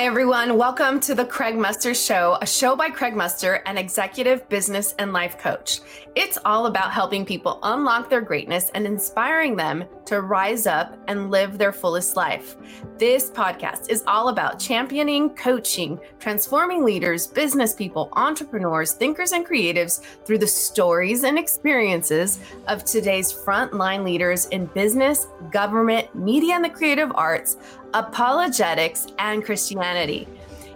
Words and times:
Hi, 0.00 0.06
everyone. 0.06 0.56
Welcome 0.56 0.98
to 1.00 1.14
the 1.14 1.26
Craig 1.26 1.56
Muster 1.56 1.92
Show, 1.92 2.38
a 2.40 2.46
show 2.46 2.74
by 2.74 2.88
Craig 2.88 3.14
Muster, 3.14 3.56
an 3.66 3.76
executive 3.76 4.48
business 4.48 4.94
and 4.98 5.12
life 5.12 5.36
coach. 5.36 5.80
It's 6.14 6.38
all 6.46 6.64
about 6.64 6.90
helping 6.90 7.26
people 7.26 7.60
unlock 7.62 8.08
their 8.08 8.22
greatness 8.22 8.70
and 8.74 8.86
inspiring 8.86 9.56
them 9.56 9.84
to 10.10 10.22
rise 10.22 10.66
up 10.66 10.98
and 11.06 11.30
live 11.30 11.56
their 11.56 11.70
fullest 11.70 12.16
life. 12.16 12.56
This 12.98 13.30
podcast 13.30 13.88
is 13.88 14.02
all 14.08 14.28
about 14.28 14.58
championing, 14.58 15.30
coaching, 15.36 16.00
transforming 16.18 16.84
leaders, 16.84 17.28
business 17.28 17.76
people, 17.76 18.08
entrepreneurs, 18.14 18.92
thinkers, 18.92 19.30
and 19.30 19.46
creatives 19.46 20.02
through 20.24 20.38
the 20.38 20.48
stories 20.48 21.22
and 21.22 21.38
experiences 21.38 22.40
of 22.66 22.84
today's 22.84 23.32
frontline 23.32 24.04
leaders 24.04 24.46
in 24.46 24.66
business, 24.66 25.28
government, 25.52 26.12
media, 26.12 26.56
and 26.56 26.64
the 26.64 26.70
creative 26.70 27.12
arts 27.14 27.56
apologetics, 27.94 29.08
and 29.18 29.44
Christianity. 29.44 30.28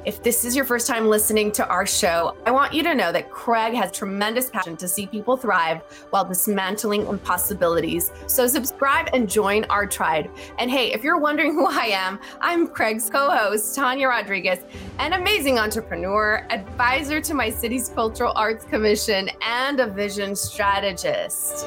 If 0.04 0.22
this 0.22 0.44
is 0.44 0.54
your 0.54 0.66
first 0.66 0.86
time 0.86 1.06
listening 1.06 1.50
to 1.52 1.66
our 1.66 1.86
show, 1.86 2.36
I 2.44 2.50
want 2.50 2.74
you 2.74 2.82
to 2.82 2.94
know 2.94 3.10
that 3.10 3.30
Craig 3.30 3.72
has 3.72 3.90
tremendous 3.90 4.50
passion 4.50 4.76
to 4.76 4.86
see 4.86 5.06
people 5.06 5.34
thrive 5.34 5.80
while 6.10 6.26
dismantling 6.26 7.06
impossibilities. 7.06 8.10
So 8.26 8.46
subscribe 8.46 9.08
and 9.14 9.30
join 9.30 9.64
our 9.64 9.86
tribe. 9.86 10.30
And 10.58 10.70
hey, 10.70 10.92
if 10.92 11.02
you're 11.02 11.16
wondering 11.16 11.52
who 11.54 11.66
I 11.66 11.86
am, 11.86 12.18
I'm 12.42 12.66
Craig's 12.66 13.08
co-host, 13.08 13.74
Tanya 13.74 14.08
Rodriguez, 14.08 14.58
an 14.98 15.14
amazing 15.14 15.58
entrepreneur, 15.58 16.46
advisor 16.50 17.22
to 17.22 17.32
my 17.32 17.48
city's 17.48 17.88
Cultural 17.88 18.34
Arts 18.36 18.66
Commission, 18.66 19.30
and 19.40 19.80
a 19.80 19.86
vision 19.86 20.36
strategist. 20.36 21.66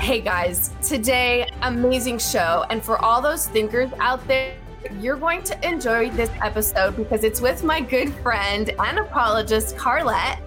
Hey 0.00 0.20
guys, 0.20 0.72
today, 0.82 1.48
amazing 1.62 2.18
show. 2.18 2.64
And 2.68 2.84
for 2.84 2.98
all 2.98 3.22
those 3.22 3.46
thinkers 3.46 3.90
out 4.00 4.26
there, 4.26 4.56
you're 5.00 5.16
going 5.16 5.42
to 5.44 5.68
enjoy 5.68 6.10
this 6.10 6.30
episode 6.42 6.96
because 6.96 7.24
it's 7.24 7.40
with 7.40 7.64
my 7.64 7.80
good 7.80 8.12
friend 8.14 8.70
and 8.78 8.98
apologist, 8.98 9.76
Karlet, 9.76 10.38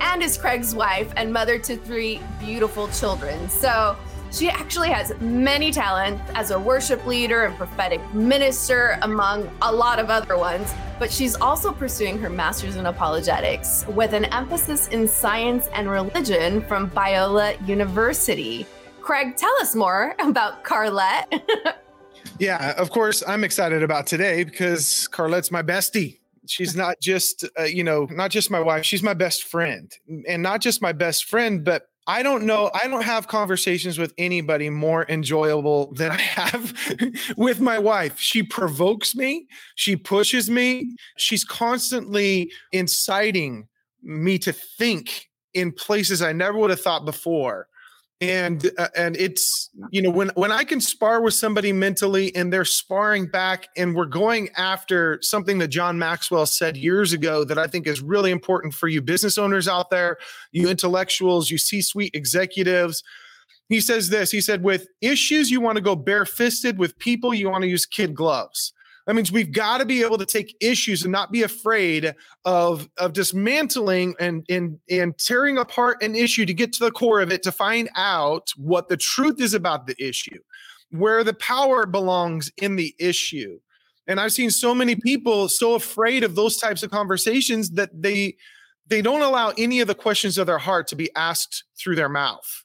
and 0.00 0.22
is 0.22 0.36
Craig's 0.36 0.74
wife 0.74 1.12
and 1.16 1.32
mother 1.32 1.58
to 1.58 1.76
three 1.76 2.20
beautiful 2.38 2.88
children. 2.88 3.48
So 3.48 3.96
she 4.30 4.50
actually 4.50 4.90
has 4.90 5.18
many 5.20 5.70
talents 5.70 6.22
as 6.34 6.50
a 6.50 6.58
worship 6.58 7.06
leader 7.06 7.44
and 7.44 7.56
prophetic 7.56 8.02
minister, 8.12 8.98
among 9.02 9.50
a 9.62 9.72
lot 9.72 9.98
of 9.98 10.10
other 10.10 10.36
ones. 10.36 10.74
But 10.98 11.10
she's 11.10 11.36
also 11.36 11.72
pursuing 11.72 12.18
her 12.18 12.30
master's 12.30 12.76
in 12.76 12.86
apologetics 12.86 13.86
with 13.88 14.12
an 14.12 14.26
emphasis 14.26 14.88
in 14.88 15.06
science 15.06 15.68
and 15.72 15.88
religion 15.88 16.62
from 16.62 16.90
Biola 16.90 17.66
University. 17.66 18.66
Craig, 19.00 19.36
tell 19.36 19.54
us 19.60 19.74
more 19.74 20.14
about 20.18 20.64
Karlet. 20.64 21.42
yeah, 22.38 22.74
of 22.76 22.90
course, 22.90 23.22
I'm 23.26 23.44
excited 23.44 23.82
about 23.82 24.06
today 24.06 24.44
because 24.44 25.08
Karlet's 25.12 25.50
my 25.50 25.62
bestie. 25.62 26.18
She's 26.46 26.76
not 26.84 27.00
just, 27.00 27.44
uh, 27.58 27.64
you 27.64 27.84
know, 27.84 28.06
not 28.10 28.30
just 28.30 28.50
my 28.50 28.60
wife, 28.60 28.84
she's 28.84 29.02
my 29.02 29.14
best 29.14 29.44
friend. 29.44 29.92
And 30.28 30.42
not 30.42 30.60
just 30.60 30.82
my 30.82 30.92
best 30.92 31.24
friend, 31.24 31.64
but 31.64 31.88
I 32.08 32.22
don't 32.22 32.44
know. 32.44 32.70
I 32.72 32.86
don't 32.86 33.02
have 33.02 33.26
conversations 33.26 33.98
with 33.98 34.14
anybody 34.16 34.70
more 34.70 35.06
enjoyable 35.08 35.92
than 35.92 36.12
I 36.12 36.20
have 36.20 36.72
with 37.36 37.60
my 37.60 37.78
wife. 37.80 38.20
She 38.20 38.44
provokes 38.44 39.16
me, 39.16 39.46
she 39.74 39.96
pushes 39.96 40.48
me, 40.48 40.94
she's 41.16 41.44
constantly 41.44 42.52
inciting 42.70 43.66
me 44.02 44.38
to 44.38 44.52
think 44.52 45.28
in 45.52 45.72
places 45.72 46.22
I 46.22 46.32
never 46.32 46.58
would 46.58 46.70
have 46.70 46.80
thought 46.80 47.04
before 47.04 47.66
and 48.20 48.70
uh, 48.78 48.88
and 48.96 49.14
it's 49.16 49.68
you 49.90 50.00
know 50.00 50.08
when 50.08 50.30
when 50.36 50.50
i 50.50 50.64
can 50.64 50.80
spar 50.80 51.20
with 51.20 51.34
somebody 51.34 51.70
mentally 51.70 52.34
and 52.34 52.50
they're 52.50 52.64
sparring 52.64 53.26
back 53.26 53.68
and 53.76 53.94
we're 53.94 54.06
going 54.06 54.48
after 54.56 55.18
something 55.20 55.58
that 55.58 55.68
john 55.68 55.98
maxwell 55.98 56.46
said 56.46 56.78
years 56.78 57.12
ago 57.12 57.44
that 57.44 57.58
i 57.58 57.66
think 57.66 57.86
is 57.86 58.00
really 58.00 58.30
important 58.30 58.72
for 58.72 58.88
you 58.88 59.02
business 59.02 59.36
owners 59.36 59.68
out 59.68 59.90
there 59.90 60.16
you 60.52 60.68
intellectuals 60.68 61.50
you 61.50 61.58
c-suite 61.58 62.14
executives. 62.14 63.02
He 63.68 63.80
says 63.80 64.08
this 64.08 64.30
he 64.30 64.40
said 64.40 64.62
with 64.62 64.86
issues 65.00 65.50
you 65.50 65.60
want 65.60 65.76
to 65.76 65.82
go 65.82 65.96
barefisted. 65.96 66.78
With 66.78 66.98
people 66.98 67.34
you 67.34 67.50
want 67.50 67.62
to 67.62 67.68
use 67.68 67.84
kid 67.84 68.14
gloves 68.14 68.72
that 69.06 69.14
means 69.14 69.30
we've 69.30 69.52
got 69.52 69.78
to 69.78 69.84
be 69.84 70.02
able 70.02 70.18
to 70.18 70.26
take 70.26 70.56
issues 70.60 71.04
and 71.04 71.12
not 71.12 71.30
be 71.30 71.42
afraid 71.42 72.14
of 72.44 72.88
of 72.98 73.12
dismantling 73.12 74.14
and 74.18 74.44
and 74.48 74.78
and 74.90 75.16
tearing 75.18 75.58
apart 75.58 76.02
an 76.02 76.16
issue 76.16 76.44
to 76.44 76.54
get 76.54 76.72
to 76.74 76.84
the 76.84 76.90
core 76.90 77.20
of 77.20 77.30
it 77.30 77.42
to 77.44 77.52
find 77.52 77.88
out 77.96 78.50
what 78.56 78.88
the 78.88 78.96
truth 78.96 79.40
is 79.40 79.54
about 79.54 79.86
the 79.86 79.96
issue, 79.98 80.38
where 80.90 81.22
the 81.22 81.34
power 81.34 81.86
belongs 81.86 82.50
in 82.58 82.76
the 82.76 82.94
issue. 82.98 83.58
And 84.08 84.20
I've 84.20 84.32
seen 84.32 84.50
so 84.50 84.74
many 84.74 84.96
people 84.96 85.48
so 85.48 85.74
afraid 85.74 86.22
of 86.22 86.34
those 86.34 86.56
types 86.56 86.82
of 86.82 86.90
conversations 86.90 87.70
that 87.70 87.90
they 87.94 88.36
they 88.88 89.02
don't 89.02 89.22
allow 89.22 89.52
any 89.56 89.80
of 89.80 89.88
the 89.88 89.94
questions 89.94 90.36
of 90.36 90.46
their 90.46 90.58
heart 90.58 90.88
to 90.88 90.96
be 90.96 91.10
asked 91.14 91.64
through 91.78 91.96
their 91.96 92.08
mouth 92.08 92.64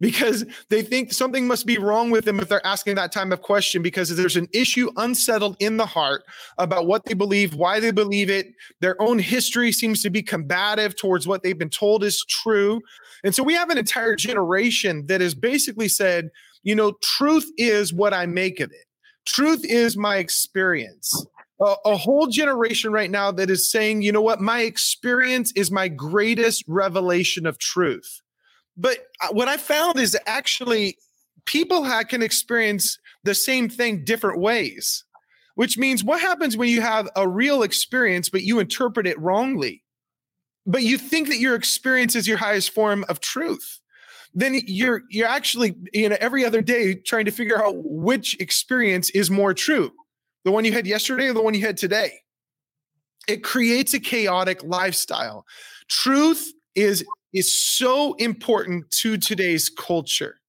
because 0.00 0.44
they 0.70 0.82
think 0.82 1.12
something 1.12 1.46
must 1.46 1.66
be 1.66 1.78
wrong 1.78 2.10
with 2.10 2.24
them 2.24 2.40
if 2.40 2.48
they're 2.48 2.66
asking 2.66 2.94
that 2.96 3.12
type 3.12 3.30
of 3.30 3.42
question 3.42 3.82
because 3.82 4.14
there's 4.16 4.36
an 4.36 4.48
issue 4.52 4.90
unsettled 4.96 5.56
in 5.60 5.76
the 5.76 5.86
heart 5.86 6.24
about 6.58 6.86
what 6.86 7.04
they 7.04 7.14
believe, 7.14 7.54
why 7.54 7.80
they 7.80 7.90
believe 7.90 8.30
it. 8.30 8.48
Their 8.80 9.00
own 9.00 9.18
history 9.18 9.72
seems 9.72 10.02
to 10.02 10.10
be 10.10 10.22
combative 10.22 10.96
towards 10.96 11.26
what 11.26 11.42
they've 11.42 11.58
been 11.58 11.70
told 11.70 12.02
is 12.02 12.24
true. 12.28 12.80
And 13.22 13.34
so 13.34 13.42
we 13.42 13.54
have 13.54 13.68
an 13.70 13.78
entire 13.78 14.16
generation 14.16 15.06
that 15.06 15.20
has 15.20 15.34
basically 15.34 15.88
said, 15.88 16.30
you 16.62 16.74
know, 16.74 16.92
truth 17.02 17.50
is 17.58 17.92
what 17.92 18.14
I 18.14 18.26
make 18.26 18.60
of 18.60 18.70
it. 18.70 18.86
Truth 19.26 19.64
is 19.64 19.96
my 19.96 20.16
experience. 20.16 21.26
A, 21.60 21.74
a 21.84 21.96
whole 21.96 22.26
generation 22.26 22.90
right 22.90 23.10
now 23.10 23.30
that 23.32 23.50
is 23.50 23.70
saying, 23.70 24.00
you 24.00 24.12
know 24.12 24.22
what, 24.22 24.40
my 24.40 24.62
experience 24.62 25.52
is 25.54 25.70
my 25.70 25.88
greatest 25.88 26.64
revelation 26.66 27.44
of 27.44 27.58
truth. 27.58 28.22
But 28.80 28.98
uh, 29.20 29.28
what 29.32 29.46
I 29.46 29.58
found 29.58 29.98
is 29.98 30.16
actually 30.26 30.96
people 31.44 31.86
can 32.04 32.22
experience 32.22 32.98
the 33.24 33.34
same 33.34 33.68
thing 33.68 34.04
different 34.04 34.40
ways, 34.40 35.04
which 35.54 35.76
means 35.76 36.02
what 36.02 36.20
happens 36.20 36.56
when 36.56 36.70
you 36.70 36.80
have 36.80 37.08
a 37.14 37.28
real 37.28 37.62
experience, 37.62 38.30
but 38.30 38.42
you 38.42 38.58
interpret 38.58 39.06
it 39.06 39.20
wrongly? 39.20 39.84
But 40.66 40.82
you 40.82 40.96
think 40.96 41.28
that 41.28 41.38
your 41.38 41.54
experience 41.54 42.16
is 42.16 42.26
your 42.26 42.38
highest 42.38 42.70
form 42.70 43.04
of 43.08 43.20
truth. 43.20 43.80
Then 44.32 44.58
you're 44.66 45.02
you're 45.10 45.28
actually 45.28 45.74
you 45.92 46.08
know 46.08 46.16
every 46.18 46.44
other 46.44 46.62
day 46.62 46.94
trying 46.94 47.26
to 47.26 47.32
figure 47.32 47.62
out 47.62 47.74
which 47.76 48.40
experience 48.40 49.10
is 49.10 49.30
more 49.30 49.52
true, 49.52 49.90
the 50.44 50.52
one 50.52 50.64
you 50.64 50.72
had 50.72 50.86
yesterday 50.86 51.28
or 51.28 51.34
the 51.34 51.42
one 51.42 51.52
you 51.52 51.66
had 51.66 51.76
today. 51.76 52.12
It 53.28 53.44
creates 53.44 53.92
a 53.92 54.00
chaotic 54.00 54.62
lifestyle. 54.62 55.44
Truth 55.88 56.52
is 56.82 57.04
is 57.32 57.52
so 57.52 58.14
important 58.14 58.90
to 58.90 59.16
today's 59.16 59.68
culture. 59.68 60.40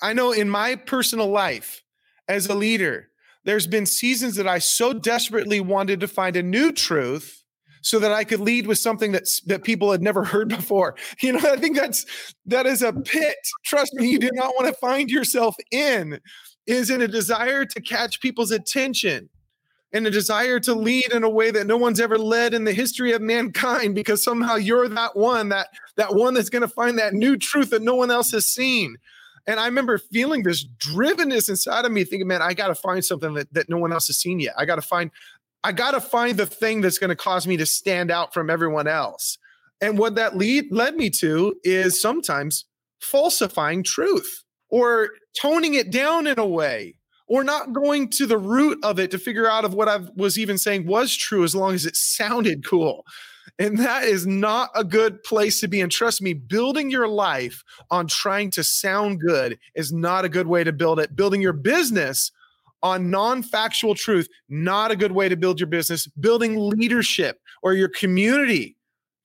I 0.00 0.12
know 0.12 0.32
in 0.32 0.48
my 0.48 0.76
personal 0.76 1.28
life 1.28 1.82
as 2.28 2.46
a 2.46 2.54
leader, 2.54 3.08
there's 3.44 3.66
been 3.66 3.86
seasons 3.86 4.36
that 4.36 4.46
I 4.46 4.58
so 4.58 4.92
desperately 4.92 5.60
wanted 5.60 6.00
to 6.00 6.08
find 6.08 6.36
a 6.36 6.42
new 6.42 6.72
truth 6.72 7.42
so 7.82 7.98
that 7.98 8.12
I 8.12 8.24
could 8.24 8.40
lead 8.40 8.66
with 8.66 8.78
something 8.78 9.12
that's 9.12 9.40
that 9.42 9.64
people 9.64 9.90
had 9.90 10.02
never 10.02 10.24
heard 10.32 10.48
before. 10.48 10.96
You 11.22 11.32
know, 11.32 11.50
I 11.50 11.56
think 11.56 11.76
that's 11.76 12.06
that 12.46 12.66
is 12.66 12.82
a 12.82 12.92
pit. 12.92 13.38
Trust 13.64 13.94
me, 13.94 14.10
you 14.10 14.18
do 14.18 14.30
not 14.32 14.54
want 14.54 14.66
to 14.68 14.80
find 14.80 15.10
yourself 15.10 15.56
in 15.70 16.20
is 16.66 16.90
in 16.90 17.02
a 17.02 17.08
desire 17.08 17.64
to 17.64 17.80
catch 17.80 18.20
people's 18.20 18.50
attention 18.50 19.28
and 19.92 20.06
a 20.06 20.10
desire 20.10 20.60
to 20.60 20.74
lead 20.74 21.12
in 21.12 21.24
a 21.24 21.30
way 21.30 21.50
that 21.50 21.66
no 21.66 21.76
one's 21.76 22.00
ever 22.00 22.18
led 22.18 22.54
in 22.54 22.64
the 22.64 22.72
history 22.72 23.12
of 23.12 23.20
mankind 23.20 23.94
because 23.94 24.22
somehow 24.22 24.54
you're 24.54 24.88
that 24.88 25.16
one 25.16 25.48
that 25.48 25.68
that 25.96 26.14
one 26.14 26.34
that's 26.34 26.50
going 26.50 26.62
to 26.62 26.68
find 26.68 26.98
that 26.98 27.14
new 27.14 27.36
truth 27.36 27.70
that 27.70 27.82
no 27.82 27.94
one 27.94 28.10
else 28.10 28.30
has 28.30 28.46
seen. 28.46 28.96
And 29.46 29.58
i 29.58 29.66
remember 29.66 29.98
feeling 29.98 30.42
this 30.42 30.66
drivenness 30.78 31.48
inside 31.48 31.84
of 31.84 31.92
me 31.92 32.04
thinking 32.04 32.28
man 32.28 32.42
i 32.42 32.54
got 32.54 32.68
to 32.68 32.74
find 32.74 33.04
something 33.04 33.34
that, 33.34 33.52
that 33.52 33.68
no 33.68 33.78
one 33.78 33.92
else 33.92 34.06
has 34.06 34.18
seen 34.18 34.40
yet. 34.40 34.54
I 34.56 34.64
got 34.64 34.76
to 34.76 34.82
find 34.82 35.10
i 35.64 35.72
got 35.72 35.92
to 35.92 36.00
find 36.00 36.36
the 36.36 36.46
thing 36.46 36.80
that's 36.80 36.98
going 36.98 37.10
to 37.10 37.16
cause 37.16 37.46
me 37.46 37.56
to 37.56 37.66
stand 37.66 38.10
out 38.10 38.32
from 38.32 38.50
everyone 38.50 38.86
else. 38.86 39.38
And 39.80 39.98
what 39.98 40.14
that 40.16 40.36
lead 40.36 40.70
led 40.70 40.94
me 40.94 41.08
to 41.10 41.54
is 41.64 42.00
sometimes 42.00 42.66
falsifying 43.00 43.82
truth 43.82 44.44
or 44.68 45.08
toning 45.40 45.74
it 45.74 45.90
down 45.90 46.26
in 46.26 46.38
a 46.38 46.46
way 46.46 46.96
or 47.30 47.44
not 47.44 47.72
going 47.72 48.08
to 48.08 48.26
the 48.26 48.36
root 48.36 48.76
of 48.82 48.98
it 48.98 49.12
to 49.12 49.18
figure 49.18 49.48
out 49.48 49.64
of 49.64 49.72
what 49.72 49.88
I 49.88 50.00
was 50.16 50.36
even 50.36 50.58
saying 50.58 50.88
was 50.88 51.14
true 51.14 51.44
as 51.44 51.54
long 51.54 51.74
as 51.74 51.86
it 51.86 51.94
sounded 51.94 52.66
cool. 52.66 53.06
And 53.56 53.78
that 53.78 54.02
is 54.02 54.26
not 54.26 54.70
a 54.74 54.82
good 54.82 55.22
place 55.22 55.60
to 55.60 55.68
be. 55.68 55.80
And 55.80 55.92
trust 55.92 56.20
me, 56.20 56.32
building 56.32 56.90
your 56.90 57.06
life 57.06 57.62
on 57.88 58.08
trying 58.08 58.50
to 58.52 58.64
sound 58.64 59.20
good 59.20 59.60
is 59.76 59.92
not 59.92 60.24
a 60.24 60.28
good 60.28 60.48
way 60.48 60.64
to 60.64 60.72
build 60.72 60.98
it. 60.98 61.14
Building 61.14 61.40
your 61.40 61.52
business 61.52 62.32
on 62.82 63.10
non 63.10 63.44
factual 63.44 63.94
truth, 63.94 64.28
not 64.48 64.90
a 64.90 64.96
good 64.96 65.12
way 65.12 65.28
to 65.28 65.36
build 65.36 65.60
your 65.60 65.68
business. 65.68 66.08
Building 66.08 66.56
leadership 66.58 67.38
or 67.62 67.74
your 67.74 67.90
community 67.90 68.76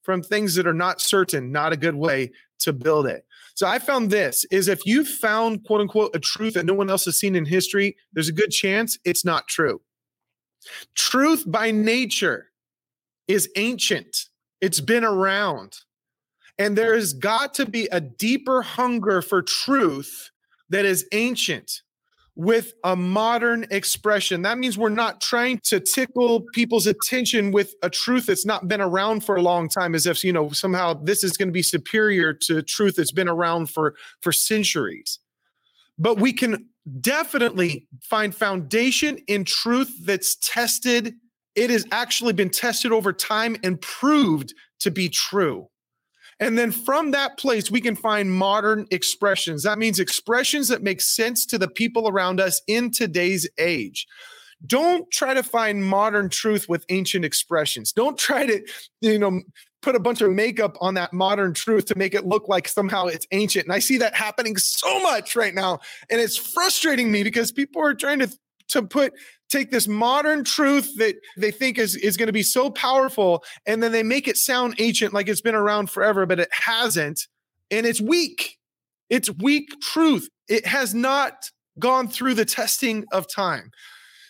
from 0.03 0.21
things 0.21 0.53
that 0.55 0.67
are 0.67 0.73
not 0.73 1.01
certain, 1.01 1.51
not 1.51 1.73
a 1.73 1.77
good 1.77 1.95
way 1.95 2.31
to 2.59 2.71
build 2.71 3.07
it. 3.07 3.25
So 3.55 3.65
I 3.65 3.79
found 3.79 4.11
this 4.11 4.45
is 4.51 4.67
if 4.67 4.85
you've 4.85 5.07
found 5.07 5.63
quote 5.63 5.81
unquote 5.81 6.13
a 6.13 6.19
truth 6.19 6.53
that 6.53 6.65
no 6.65 6.73
one 6.73 6.89
else 6.89 7.05
has 7.05 7.17
seen 7.17 7.35
in 7.35 7.45
history, 7.45 7.95
there's 8.13 8.29
a 8.29 8.33
good 8.33 8.51
chance 8.51 8.97
it's 9.05 9.25
not 9.25 9.47
true. 9.47 9.81
Truth 10.93 11.45
by 11.47 11.71
nature 11.71 12.51
is 13.27 13.49
ancient. 13.55 14.25
It's 14.59 14.81
been 14.81 15.05
around. 15.05 15.77
And 16.57 16.77
there 16.77 16.95
has 16.95 17.13
got 17.13 17.53
to 17.55 17.65
be 17.65 17.87
a 17.91 18.01
deeper 18.01 18.61
hunger 18.61 19.21
for 19.21 19.41
truth 19.41 20.31
that 20.69 20.85
is 20.85 21.07
ancient 21.11 21.81
with 22.35 22.73
a 22.83 22.95
modern 22.95 23.65
expression. 23.71 24.41
That 24.41 24.57
means 24.57 24.77
we're 24.77 24.89
not 24.89 25.21
trying 25.21 25.59
to 25.63 25.79
tickle 25.79 26.41
people's 26.53 26.85
attention 26.85 27.51
with 27.51 27.73
a 27.81 27.89
truth 27.89 28.25
that's 28.25 28.45
not 28.45 28.67
been 28.67 28.81
around 28.81 29.23
for 29.23 29.35
a 29.35 29.41
long 29.41 29.69
time 29.69 29.95
as 29.95 30.05
if, 30.05 30.23
you 30.23 30.33
know, 30.33 30.49
somehow 30.49 30.93
this 30.93 31.23
is 31.23 31.37
going 31.37 31.47
to 31.47 31.53
be 31.53 31.63
superior 31.63 32.33
to 32.33 32.61
truth 32.61 32.95
that's 32.97 33.11
been 33.11 33.29
around 33.29 33.69
for 33.69 33.95
for 34.21 34.31
centuries. 34.31 35.19
But 35.97 36.19
we 36.19 36.33
can 36.33 36.67
definitely 36.99 37.87
find 38.01 38.35
foundation 38.35 39.19
in 39.27 39.45
truth 39.45 39.91
that's 40.03 40.35
tested. 40.35 41.15
It 41.55 41.69
has 41.69 41.85
actually 41.91 42.33
been 42.33 42.49
tested 42.49 42.91
over 42.91 43.13
time 43.13 43.55
and 43.63 43.79
proved 43.79 44.53
to 44.81 44.91
be 44.91 45.07
true. 45.07 45.69
And 46.39 46.57
then 46.57 46.71
from 46.71 47.11
that 47.11 47.37
place, 47.37 47.71
we 47.71 47.79
can 47.79 47.95
find 47.95 48.31
modern 48.31 48.87
expressions. 48.91 49.63
That 49.63 49.79
means 49.79 49.99
expressions 49.99 50.67
that 50.67 50.83
make 50.83 50.99
sense 50.99 51.45
to 51.47 51.57
the 51.57 51.69
people 51.69 52.09
around 52.09 52.41
us 52.41 52.61
in 52.67 52.91
today's 52.91 53.49
age. 53.57 54.05
Don't 54.65 55.09
try 55.11 55.33
to 55.33 55.43
find 55.43 55.85
modern 55.85 56.29
truth 56.29 56.67
with 56.67 56.85
ancient 56.89 57.23
expressions. 57.23 57.91
Don't 57.91 58.17
try 58.17 58.45
to, 58.45 58.65
you 59.01 59.19
know, 59.19 59.41
put 59.81 59.95
a 59.95 59.99
bunch 59.99 60.21
of 60.21 60.31
makeup 60.31 60.75
on 60.81 60.95
that 60.95 61.13
modern 61.13 61.53
truth 61.53 61.85
to 61.85 61.95
make 61.95 62.15
it 62.15 62.25
look 62.25 62.47
like 62.47 62.67
somehow 62.67 63.05
it's 63.05 63.27
ancient. 63.31 63.65
And 63.65 63.73
I 63.73 63.79
see 63.79 63.97
that 63.99 64.15
happening 64.15 64.57
so 64.57 64.99
much 65.01 65.35
right 65.35 65.53
now. 65.53 65.79
And 66.09 66.19
it's 66.19 66.37
frustrating 66.37 67.11
me 67.11 67.23
because 67.23 67.51
people 67.51 67.81
are 67.81 67.93
trying 67.93 68.19
to 68.19 68.29
to 68.69 68.83
put 68.83 69.13
take 69.49 69.71
this 69.71 69.87
modern 69.87 70.43
truth 70.43 70.91
that 70.97 71.15
they 71.37 71.51
think 71.51 71.77
is, 71.77 71.95
is 71.95 72.17
going 72.17 72.27
to 72.27 72.33
be 72.33 72.43
so 72.43 72.69
powerful 72.69 73.43
and 73.65 73.81
then 73.81 73.91
they 73.91 74.03
make 74.03 74.27
it 74.27 74.37
sound 74.37 74.75
ancient 74.79 75.13
like 75.13 75.29
it's 75.29 75.41
been 75.41 75.55
around 75.55 75.89
forever 75.89 76.25
but 76.25 76.39
it 76.39 76.49
hasn't 76.51 77.27
and 77.69 77.85
it's 77.85 78.01
weak 78.01 78.57
it's 79.09 79.29
weak 79.37 79.69
truth 79.81 80.29
it 80.47 80.65
has 80.65 80.95
not 80.95 81.51
gone 81.77 82.07
through 82.07 82.33
the 82.33 82.45
testing 82.45 83.05
of 83.11 83.27
time 83.31 83.71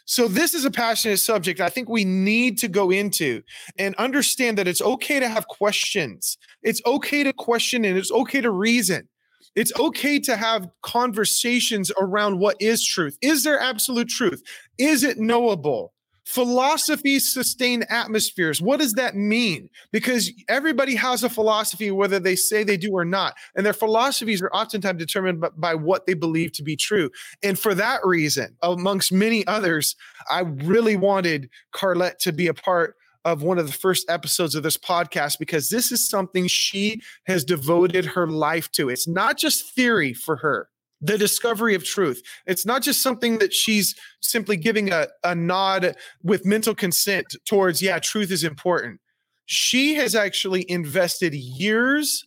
so 0.05 0.27
this 0.27 0.53
is 0.53 0.65
a 0.65 0.71
passionate 0.71 1.17
subject 1.17 1.59
I 1.59 1.69
think 1.69 1.89
we 1.89 2.05
need 2.05 2.59
to 2.59 2.67
go 2.67 2.91
into 2.91 3.41
and 3.77 3.95
understand 3.95 4.57
that 4.57 4.67
it's 4.67 4.81
okay 4.81 5.19
to 5.19 5.27
have 5.27 5.47
questions. 5.47 6.37
It's 6.61 6.81
okay 6.85 7.23
to 7.23 7.33
question 7.33 7.83
and 7.83 7.97
it's 7.97 8.11
okay 8.11 8.41
to 8.41 8.51
reason. 8.51 9.09
It's 9.55 9.77
okay 9.79 10.19
to 10.19 10.35
have 10.35 10.69
conversations 10.81 11.91
around 11.99 12.39
what 12.39 12.57
is 12.59 12.85
truth. 12.85 13.17
Is 13.21 13.43
there 13.43 13.59
absolute 13.59 14.09
truth? 14.09 14.43
Is 14.77 15.03
it 15.03 15.17
knowable? 15.17 15.93
Philosophies 16.25 17.31
sustain 17.31 17.83
atmospheres. 17.87 18.59
What 18.59 18.79
does 18.79 18.93
that 18.93 19.15
mean? 19.15 19.69
Because 19.91 20.31
everybody 20.49 20.95
has 20.95 21.23
a 21.23 21.29
philosophy, 21.29 21.91
whether 21.91 22.19
they 22.19 22.35
say 22.35 22.63
they 22.63 22.77
do 22.77 22.91
or 22.91 23.05
not. 23.05 23.35
And 23.55 23.63
their 23.63 23.73
philosophies 23.73 24.41
are 24.41 24.49
oftentimes 24.51 24.97
determined 24.97 25.39
by, 25.39 25.49
by 25.55 25.75
what 25.75 26.07
they 26.07 26.15
believe 26.15 26.51
to 26.53 26.63
be 26.63 26.75
true. 26.75 27.11
And 27.43 27.59
for 27.59 27.75
that 27.75 27.99
reason, 28.03 28.57
amongst 28.63 29.11
many 29.11 29.45
others, 29.45 29.95
I 30.27 30.39
really 30.39 30.95
wanted 30.95 31.47
Karlet 31.75 32.17
to 32.19 32.33
be 32.33 32.47
a 32.47 32.55
part 32.55 32.95
of 33.25 33.41
one 33.41 33.57
of 33.57 33.65
the 33.65 33.73
first 33.73 34.09
episodes 34.09 34.53
of 34.53 34.61
this 34.61 34.77
podcast 34.77 35.39
because 35.39 35.69
this 35.69 35.91
is 35.91 36.07
something 36.07 36.47
she 36.47 37.01
has 37.25 37.43
devoted 37.43 38.05
her 38.05 38.27
life 38.27 38.71
to. 38.71 38.87
It's 38.87 39.07
not 39.07 39.37
just 39.37 39.73
theory 39.73 40.13
for 40.13 40.37
her, 40.37 40.69
the 41.01 41.17
discovery 41.17 41.73
of 41.73 41.83
truth. 41.83 42.21
It's 42.45 42.67
not 42.67 42.83
just 42.83 43.01
something 43.01 43.39
that 43.39 43.51
she's 43.51 43.95
simply 44.21 44.57
giving 44.57 44.91
a, 44.91 45.07
a 45.23 45.33
nod 45.33 45.95
with 46.23 46.45
mental 46.45 46.75
consent 46.75 47.35
towards, 47.45 47.81
yeah, 47.81 47.97
truth 47.97 48.29
is 48.29 48.43
important. 48.43 49.01
She 49.47 49.95
has 49.95 50.13
actually 50.13 50.69
invested 50.69 51.33
years 51.33 52.23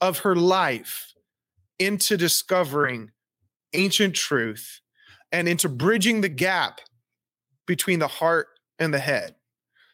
of 0.00 0.18
her 0.18 0.34
life 0.34 1.14
into 1.78 2.16
discovering 2.16 3.12
ancient 3.74 4.16
truth 4.16 4.80
and 5.30 5.48
into 5.48 5.68
bridging 5.68 6.20
the 6.20 6.28
gap 6.28 6.80
between 7.66 8.00
the 8.00 8.08
heart 8.08 8.48
and 8.78 8.92
the 8.92 8.98
head. 8.98 9.35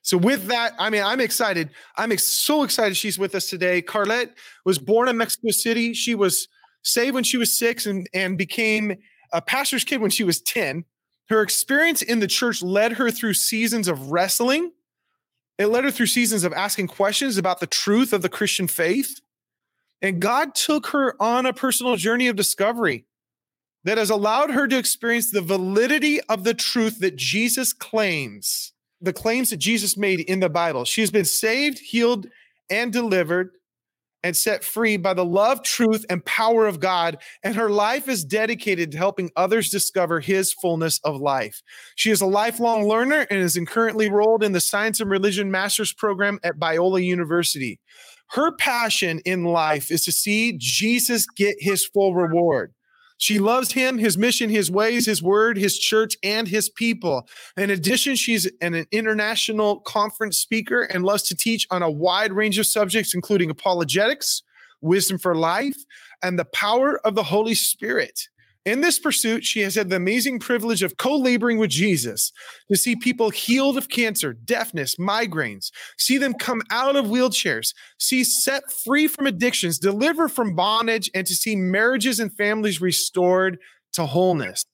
So 0.02 0.19
with 0.19 0.46
that, 0.46 0.75
I 0.78 0.90
mean, 0.90 1.02
I'm 1.02 1.20
excited. 1.20 1.70
I'm 1.96 2.10
ex- 2.10 2.25
so 2.25 2.64
excited 2.64 2.96
she's 2.96 3.19
with 3.19 3.34
us 3.34 3.49
today. 3.49 3.81
Karlet 3.81 4.31
was 4.64 4.78
born 4.78 5.08
in 5.08 5.16
Mexico 5.16 5.50
City. 5.50 5.94
She 5.94 6.16
was 6.16 6.49
saved 6.82 7.14
when 7.14 7.25
she 7.25 7.37
was 7.37 7.56
six 7.56 7.87
and, 7.87 8.08
and 8.12 8.37
became 8.37 8.96
a 9.32 9.40
pastor's 9.40 9.84
kid 9.84 10.00
when 10.00 10.10
she 10.10 10.25
was 10.25 10.40
10. 10.40 10.84
Her 11.28 11.40
experience 11.40 12.02
in 12.02 12.19
the 12.19 12.26
church 12.26 12.62
led 12.62 12.93
her 12.93 13.10
through 13.10 13.34
seasons 13.34 13.87
of 13.87 14.10
wrestling. 14.10 14.72
It 15.56 15.66
led 15.66 15.84
her 15.84 15.90
through 15.93 16.06
seasons 16.06 16.43
of 16.43 16.52
asking 16.52 16.88
questions 16.88 17.38
about 17.38 17.60
the 17.60 17.66
truth 17.69 18.12
of 18.12 18.22
the 18.22 18.28
Christian 18.28 18.66
faith. 18.66 19.20
And 20.02 20.20
God 20.20 20.56
took 20.56 20.88
her 20.88 21.14
on 21.22 21.46
a 21.46 21.52
personal 21.52 21.94
journey 21.94 22.26
of 22.26 22.34
discovery 22.34 23.06
that 23.84 23.99
has 23.99 24.10
allowed 24.10 24.50
her 24.50 24.66
to 24.66 24.76
experience 24.76 25.31
the 25.31 25.40
validity 25.40 26.20
of 26.22 26.43
the 26.43 26.54
truth 26.54 26.99
that 26.99 27.14
Jesus 27.14 27.72
claims 27.72 28.72
the 29.02 29.12
claims 29.12 29.50
that 29.50 29.58
Jesus 29.58 29.96
made 29.96 30.20
in 30.20 30.40
the 30.40 30.49
Bible. 30.49 30.84
She 30.84 31.00
has 31.00 31.10
been 31.10 31.25
saved, 31.25 31.78
healed, 31.78 32.26
and 32.70 32.93
delivered 32.93 33.50
and 34.22 34.37
set 34.37 34.62
free 34.62 34.96
by 34.96 35.14
the 35.14 35.25
love, 35.25 35.62
truth, 35.62 36.04
and 36.08 36.25
power 36.25 36.66
of 36.66 36.80
God. 36.80 37.18
And 37.42 37.56
her 37.56 37.71
life 37.71 38.09
is 38.09 38.25
dedicated 38.25 38.92
to 38.92 38.99
helping 38.99 39.30
others 39.37 39.68
discover 39.68 40.21
his 40.21 40.52
fullness 40.52 41.00
of 41.04 41.21
life. 41.21 41.62
She 41.97 42.11
is 42.11 42.21
a 42.21 42.26
lifelong 42.26 42.87
learner 42.87 43.26
and 43.30 43.40
is 43.40 43.59
currently 43.66 44.06
enrolled 44.06 44.44
in 44.44 44.52
the 44.52 44.61
Science 44.61 45.00
and 45.00 45.11
Religion 45.11 45.50
Master's 45.50 45.92
Program 45.92 46.38
at 46.44 46.59
Biola 46.59 47.04
University. 47.04 47.80
Her 48.30 48.52
passion 48.52 49.21
in 49.25 49.44
life 49.44 49.90
is 49.90 50.04
to 50.04 50.12
see 50.12 50.54
Jesus 50.56 51.26
get 51.26 51.56
his 51.59 51.85
full 51.85 52.14
reward. 52.14 52.73
She 53.23 53.38
loves 53.38 53.71
him, 53.71 53.99
his 53.99 54.19
mission, 54.19 54.50
his 54.50 54.69
ways, 54.69 55.07
his 55.07 55.23
word, 55.23 55.57
his 55.57 55.79
church, 55.79 56.17
and 56.25 56.49
his 56.49 56.69
people. 56.69 57.29
In 57.57 57.71
addition, 57.71 58.17
she's 58.17 58.50
an, 58.61 58.85
international 58.91 59.79
conference 59.79 60.38
speaker 60.38 60.83
and 60.83 61.05
loves 61.05 61.23
to 61.29 61.37
teach 61.37 61.64
on 61.71 61.85
a 61.85 61.91
wide 61.91 62.33
range 62.33 62.59
of 62.59 62.67
subjects, 62.67 63.14
including 63.14 63.49
apologetics, 63.49 64.43
wisdom 64.81 65.19
for 65.19 65.37
life, 65.37 65.76
and 66.21 66.37
the 66.37 66.47
power 66.47 66.99
of 67.07 67.14
the 67.14 67.23
Holy 67.23 67.55
Spirit. 67.55 68.26
In 68.64 68.81
this 68.81 68.99
pursuit, 68.99 69.45
she 69.45 69.61
has 69.61 69.75
had 69.75 69.90
the 69.90 69.97
amazing 69.97 70.38
privilege 70.38 70.83
of 70.83 70.97
co 70.97 71.16
laboring 71.16 71.59
with 71.59 71.71
Jesus 71.71 72.33
to 72.71 72.76
see 72.76 72.95
people 72.95 73.31
healed 73.31 73.76
of 73.76 73.88
cancer, 73.88 74.33
deafness, 74.33 74.97
migraines, 74.97 75.71
see 75.99 76.16
them 76.16 76.35
come 76.35 76.62
out 76.71 76.95
of 76.95 77.07
wheelchairs, 77.07 77.75
see 77.99 78.23
set 78.23 78.62
free 78.85 79.09
from 79.09 79.26
addictions, 79.26 79.78
deliver 79.78 80.28
from 80.28 80.54
bondage, 80.54 81.11
and 81.12 81.26
to 81.26 81.35
see 81.35 81.57
marriages 81.57 82.21
and 82.21 82.33
families 82.37 82.81
restored 82.81 83.59
to 83.95 84.07
wholeness 84.07 84.64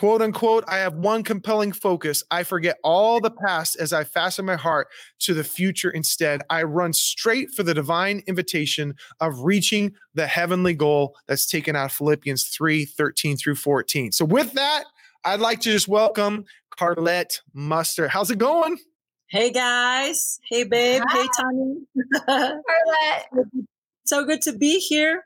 quote 0.00 0.22
unquote, 0.22 0.64
I 0.66 0.78
have 0.78 0.94
one 0.94 1.22
compelling 1.22 1.72
focus. 1.72 2.24
I 2.30 2.42
forget 2.42 2.78
all 2.82 3.20
the 3.20 3.30
past 3.30 3.76
as 3.76 3.92
I 3.92 4.04
fasten 4.04 4.46
my 4.46 4.56
heart 4.56 4.88
to 5.18 5.34
the 5.34 5.44
future 5.44 5.90
instead. 5.90 6.40
I 6.48 6.62
run 6.62 6.94
straight 6.94 7.50
for 7.50 7.64
the 7.64 7.74
divine 7.74 8.22
invitation 8.26 8.94
of 9.20 9.40
reaching 9.40 9.92
the 10.14 10.26
heavenly 10.26 10.72
goal 10.72 11.18
that's 11.26 11.46
taken 11.46 11.76
out 11.76 11.84
of 11.84 11.92
Philippians 11.92 12.44
3 12.44 12.86
13 12.86 13.36
through 13.36 13.56
14. 13.56 14.12
So, 14.12 14.24
with 14.24 14.54
that, 14.54 14.84
I'd 15.22 15.40
like 15.40 15.60
to 15.60 15.70
just 15.70 15.86
welcome 15.86 16.46
Karlet 16.78 17.42
Muster. 17.52 18.08
How's 18.08 18.30
it 18.30 18.38
going? 18.38 18.78
Hey 19.26 19.50
guys. 19.50 20.40
Hey 20.48 20.64
babe. 20.64 21.02
Hi. 21.06 21.20
Hey 21.20 21.28
Tony. 21.38 21.74
Karlet. 22.26 23.66
So 24.06 24.24
good 24.24 24.40
to 24.42 24.56
be 24.56 24.78
here. 24.78 25.24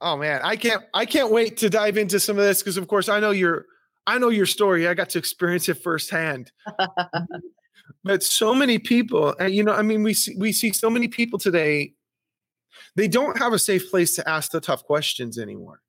Oh 0.00 0.16
man, 0.16 0.42
I 0.44 0.54
can't 0.54 0.84
I 0.94 1.06
can't 1.06 1.32
wait 1.32 1.56
to 1.56 1.68
dive 1.68 1.98
into 1.98 2.20
some 2.20 2.38
of 2.38 2.44
this 2.44 2.62
because 2.62 2.76
of 2.76 2.86
course 2.86 3.08
I 3.08 3.18
know 3.18 3.32
your 3.32 3.66
I 4.10 4.18
know 4.18 4.28
your 4.28 4.46
story. 4.46 4.88
I 4.88 4.94
got 4.94 5.08
to 5.10 5.18
experience 5.18 5.68
it 5.68 5.74
firsthand. 5.74 6.50
but 8.04 8.24
so 8.24 8.52
many 8.52 8.80
people, 8.80 9.36
and 9.38 9.54
you 9.54 9.62
know, 9.62 9.72
I 9.72 9.82
mean, 9.82 10.02
we 10.02 10.14
see, 10.14 10.34
we 10.36 10.50
see 10.50 10.72
so 10.72 10.90
many 10.90 11.06
people 11.06 11.38
today. 11.38 11.94
They 12.96 13.06
don't 13.06 13.38
have 13.38 13.52
a 13.52 13.58
safe 13.58 13.88
place 13.88 14.16
to 14.16 14.28
ask 14.28 14.50
the 14.50 14.60
tough 14.60 14.82
questions 14.82 15.38
anymore. 15.38 15.80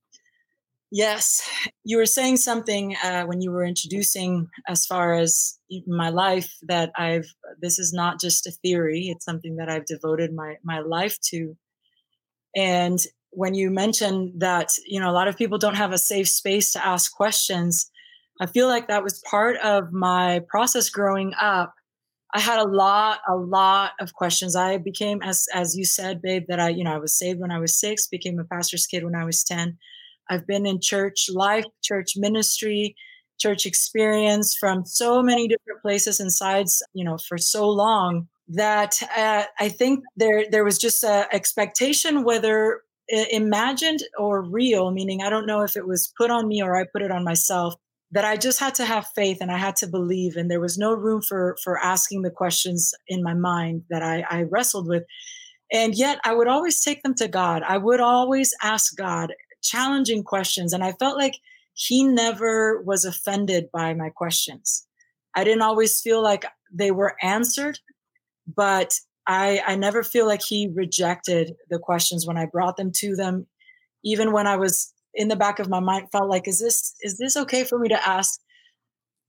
Yes, 0.92 1.50
you 1.84 1.98
were 1.98 2.06
saying 2.06 2.38
something 2.38 2.96
uh, 3.04 3.24
when 3.24 3.42
you 3.42 3.50
were 3.50 3.64
introducing, 3.64 4.48
as 4.68 4.86
far 4.86 5.16
as 5.16 5.58
my 5.88 6.10
life, 6.10 6.54
that 6.68 6.92
I've. 6.96 7.26
This 7.60 7.80
is 7.80 7.92
not 7.92 8.20
just 8.20 8.46
a 8.46 8.52
theory; 8.52 9.08
it's 9.08 9.26
something 9.26 9.56
that 9.56 9.68
I've 9.68 9.86
devoted 9.86 10.32
my 10.32 10.58
my 10.64 10.80
life 10.80 11.18
to. 11.32 11.58
And 12.56 13.00
when 13.32 13.56
you 13.56 13.72
mentioned 13.72 14.34
that, 14.42 14.74
you 14.86 15.00
know, 15.00 15.10
a 15.10 15.14
lot 15.14 15.28
of 15.28 15.38
people 15.38 15.58
don't 15.58 15.76
have 15.76 15.94
a 15.94 15.98
safe 15.98 16.28
space 16.28 16.74
to 16.74 16.86
ask 16.86 17.12
questions, 17.12 17.91
I 18.42 18.48
feel 18.48 18.68
like 18.68 18.88
that 18.88 19.04
was 19.04 19.20
part 19.30 19.58
of 19.58 19.94
my 19.94 20.42
process 20.50 20.90
growing 20.90 21.34
up. 21.40 21.76
I 22.34 22.40
had 22.40 22.60
a 22.60 22.68
lot, 22.68 23.20
a 23.30 23.36
lot 23.36 23.92
of 24.00 24.14
questions. 24.14 24.56
I 24.56 24.78
became, 24.78 25.22
as 25.22 25.48
as 25.54 25.78
you 25.78 25.86
said, 25.86 26.22
babe, 26.22 26.46
that 26.48 26.60
I, 26.60 26.70
you 26.70 26.84
know, 26.84 26.94
I 26.94 26.98
was 26.98 27.18
saved 27.18 27.40
when 27.40 27.52
I 27.52 27.60
was 27.60 27.80
six, 27.80 28.08
became 28.08 28.40
a 28.40 28.46
pastor's 28.46 28.88
kid 28.88 29.04
when 29.06 29.16
I 29.16 29.26
was 29.26 29.44
ten. 29.44 29.78
I've 30.30 30.48
been 30.48 30.66
in 30.66 30.80
church 30.82 31.30
life, 31.32 31.66
church 31.84 32.14
ministry, 32.16 32.96
church 33.40 33.66
experience 33.66 34.56
from 34.56 34.86
so 34.86 35.22
many 35.22 35.48
different 35.48 35.82
places 35.82 36.20
and 36.20 36.34
sides, 36.34 36.82
you 36.94 37.04
know, 37.04 37.18
for 37.18 37.38
so 37.38 37.70
long 37.70 38.28
that 38.48 39.02
uh, 39.16 39.44
I 39.60 39.70
think 39.70 40.04
there 40.16 40.46
there 40.50 40.64
was 40.64 40.78
just 40.80 41.04
a 41.04 41.28
expectation, 41.34 42.24
whether 42.24 42.82
imagined 43.30 44.00
or 44.18 44.42
real, 44.42 44.92
meaning 44.92 45.22
I 45.22 45.30
don't 45.30 45.46
know 45.46 45.62
if 45.62 45.76
it 45.76 45.86
was 45.86 46.14
put 46.18 46.32
on 46.32 46.48
me 46.48 46.64
or 46.64 46.78
I 46.78 46.86
put 46.92 47.02
it 47.02 47.12
on 47.12 47.24
myself, 47.26 47.76
that 48.12 48.26
I 48.26 48.36
just 48.36 48.60
had 48.60 48.76
to 48.76 48.86
have 48.86 49.08
faith 49.16 49.38
and 49.42 49.52
I 49.52 49.58
had 49.58 49.76
to 49.78 49.88
believe, 49.88 50.36
and 50.36 50.50
there 50.50 50.60
was 50.60 50.78
no 50.78 50.94
room 50.94 51.22
for 51.22 51.58
for 51.64 51.78
asking 51.80 52.22
the 52.22 52.32
questions 52.32 52.94
in 53.08 53.24
my 53.24 53.34
mind 53.34 53.84
that 53.90 54.04
I, 54.04 54.26
I 54.30 54.44
wrestled 54.44 54.88
with. 54.88 55.04
And 55.72 55.96
yet 55.96 56.20
I 56.26 56.34
would 56.34 56.50
always 56.50 56.84
take 56.84 57.02
them 57.02 57.16
to 57.16 57.30
God. 57.30 57.64
I 57.66 57.78
would 57.78 58.02
always 58.02 58.54
ask 58.62 58.96
God 58.98 59.34
challenging 59.64 60.24
questions. 60.24 60.74
And 60.74 60.84
I 60.84 60.92
felt 60.94 61.18
like 61.18 61.36
He 61.74 62.04
never 62.04 62.82
was 62.82 63.06
offended 63.06 63.70
by 63.72 63.94
my 63.94 64.10
questions. 64.10 64.86
I 65.36 65.44
didn't 65.44 65.62
always 65.62 66.02
feel 66.02 66.22
like 66.22 66.46
they 66.74 66.92
were 66.92 67.16
answered, 67.22 67.80
but 68.54 68.94
I, 69.28 69.62
I 69.66 69.76
never 69.76 70.04
feel 70.04 70.26
like 70.26 70.42
he 70.42 70.70
rejected 70.74 71.56
the 71.70 71.80
questions 71.80 72.26
when 72.26 72.38
I 72.38 72.46
brought 72.46 72.78
them 72.78 72.92
to 72.98 73.16
them. 73.16 73.48
Even 74.04 74.32
when 74.32 74.48
I 74.48 74.58
was 74.58 74.94
in 75.14 75.28
the 75.28 75.36
back 75.36 75.60
of 75.60 75.70
my 75.70 75.80
mind, 75.80 76.12
felt 76.12 76.30
like, 76.30 76.48
is 76.48 76.60
this 76.60 76.96
is 77.02 77.18
this 77.18 77.36
okay 77.38 77.64
for 77.64 77.80
me 77.80 77.90
to 77.90 78.08
ask? 78.08 78.40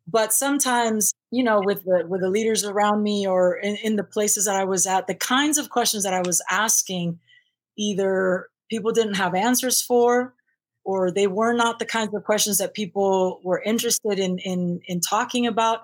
But 0.07 0.33
sometimes, 0.33 1.13
you 1.31 1.45
know, 1.45 1.61
with 1.65 1.85
the 1.85 2.05
with 2.09 2.21
the 2.21 2.31
leaders 2.31 2.65
around 2.65 3.03
me 3.03 3.27
or 3.27 3.57
in, 3.57 3.77
in 3.77 3.97
the 3.97 4.05
places 4.05 4.47
that 4.47 4.57
I 4.57 4.65
was 4.65 4.87
at, 4.87 5.07
the 5.07 5.15
kinds 5.15 5.59
of 5.59 5.71
questions 5.71 6.05
that 6.05 6.15
I 6.15 6.23
was 6.25 6.43
asking, 6.51 7.19
either 7.79 8.49
people 8.71 8.93
didn't 8.93 9.15
have 9.15 9.35
answers 9.35 9.81
for, 9.83 10.35
or 10.85 11.11
they 11.11 11.27
were 11.27 11.53
not 11.53 11.79
the 11.79 11.87
kinds 11.87 12.15
of 12.15 12.25
questions 12.25 12.59
that 12.59 12.75
people 12.75 13.41
were 13.45 13.63
interested 13.63 14.19
in 14.19 14.39
in 14.39 14.81
in 14.87 15.01
talking 15.01 15.47
about 15.47 15.81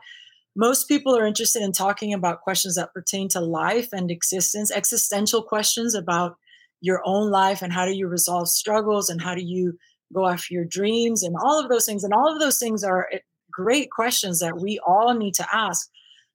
most 0.58 0.88
people 0.88 1.16
are 1.16 1.24
interested 1.24 1.62
in 1.62 1.70
talking 1.70 2.12
about 2.12 2.40
questions 2.40 2.74
that 2.74 2.92
pertain 2.92 3.28
to 3.28 3.40
life 3.40 3.90
and 3.92 4.10
existence, 4.10 4.72
existential 4.72 5.40
questions 5.40 5.94
about 5.94 6.36
your 6.80 7.02
own 7.04 7.30
life 7.30 7.62
and 7.62 7.72
how 7.72 7.84
do 7.84 7.92
you 7.92 8.06
resolve 8.06 8.48
struggles 8.48 9.08
and 9.08 9.20
how 9.20 9.34
do 9.34 9.42
you 9.42 9.76
go 10.14 10.26
after 10.26 10.54
your 10.54 10.64
dreams 10.64 11.22
and 11.22 11.36
all 11.42 11.60
of 11.62 11.68
those 11.68 11.86
things. 11.86 12.04
And 12.04 12.14
all 12.14 12.32
of 12.32 12.40
those 12.40 12.58
things 12.58 12.84
are 12.84 13.08
eh, 13.12 13.18
great 13.50 13.90
questions 13.90 14.40
that 14.40 14.60
we 14.60 14.78
all 14.86 15.14
need 15.14 15.34
to 15.34 15.46
ask. 15.52 15.88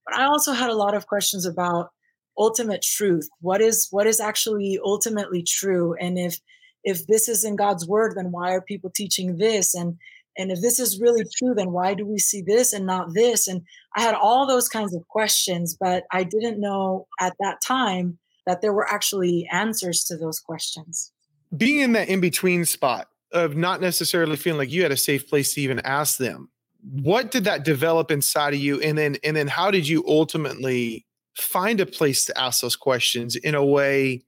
But 0.05 0.15
I 0.17 0.25
also 0.25 0.51
had 0.51 0.69
a 0.69 0.75
lot 0.75 0.95
of 0.95 1.07
questions 1.07 1.45
about 1.45 1.89
ultimate 2.37 2.81
truth. 2.81 3.29
What 3.41 3.61
is 3.61 3.87
what 3.91 4.07
is 4.07 4.19
actually 4.19 4.79
ultimately 4.83 5.43
true? 5.43 5.95
And 5.99 6.17
if 6.17 6.39
if 6.83 7.07
this 7.07 7.29
is 7.29 7.45
in 7.45 7.55
God's 7.55 7.87
word, 7.87 8.13
then 8.15 8.31
why 8.31 8.51
are 8.51 8.61
people 8.61 8.91
teaching 8.93 9.37
this? 9.37 9.73
And 9.73 9.97
and 10.37 10.51
if 10.51 10.61
this 10.61 10.79
is 10.79 10.99
really 10.99 11.23
true 11.37 11.53
then 11.53 11.71
why 11.71 11.93
do 11.93 12.05
we 12.05 12.17
see 12.17 12.41
this 12.41 12.73
and 12.73 12.85
not 12.85 13.13
this 13.13 13.47
and 13.47 13.61
i 13.95 14.01
had 14.01 14.15
all 14.15 14.47
those 14.47 14.67
kinds 14.67 14.95
of 14.95 15.07
questions 15.07 15.77
but 15.79 16.03
i 16.11 16.23
didn't 16.23 16.59
know 16.59 17.07
at 17.19 17.33
that 17.39 17.57
time 17.65 18.17
that 18.45 18.61
there 18.61 18.73
were 18.73 18.89
actually 18.89 19.47
answers 19.51 20.03
to 20.05 20.17
those 20.17 20.39
questions. 20.39 21.11
Being 21.55 21.81
in 21.81 21.91
that 21.93 22.09
in 22.09 22.19
between 22.19 22.65
spot 22.65 23.07
of 23.31 23.55
not 23.55 23.81
necessarily 23.81 24.35
feeling 24.35 24.59
like 24.59 24.71
you 24.71 24.83
had 24.83 24.91
a 24.91 24.97
safe 24.97 25.27
place 25.27 25.53
to 25.53 25.61
even 25.61 25.79
ask 25.79 26.17
them 26.17 26.49
what 26.83 27.31
did 27.31 27.45
that 27.45 27.63
develop 27.63 28.11
inside 28.11 28.53
of 28.53 28.59
you? 28.59 28.79
And 28.81 28.97
then 28.97 29.17
and 29.23 29.35
then 29.35 29.47
how 29.47 29.71
did 29.71 29.87
you 29.87 30.03
ultimately 30.07 31.05
find 31.35 31.79
a 31.79 31.85
place 31.85 32.25
to 32.25 32.37
ask 32.39 32.61
those 32.61 32.75
questions 32.75 33.35
in 33.35 33.55
a 33.55 33.65
way 33.65 34.23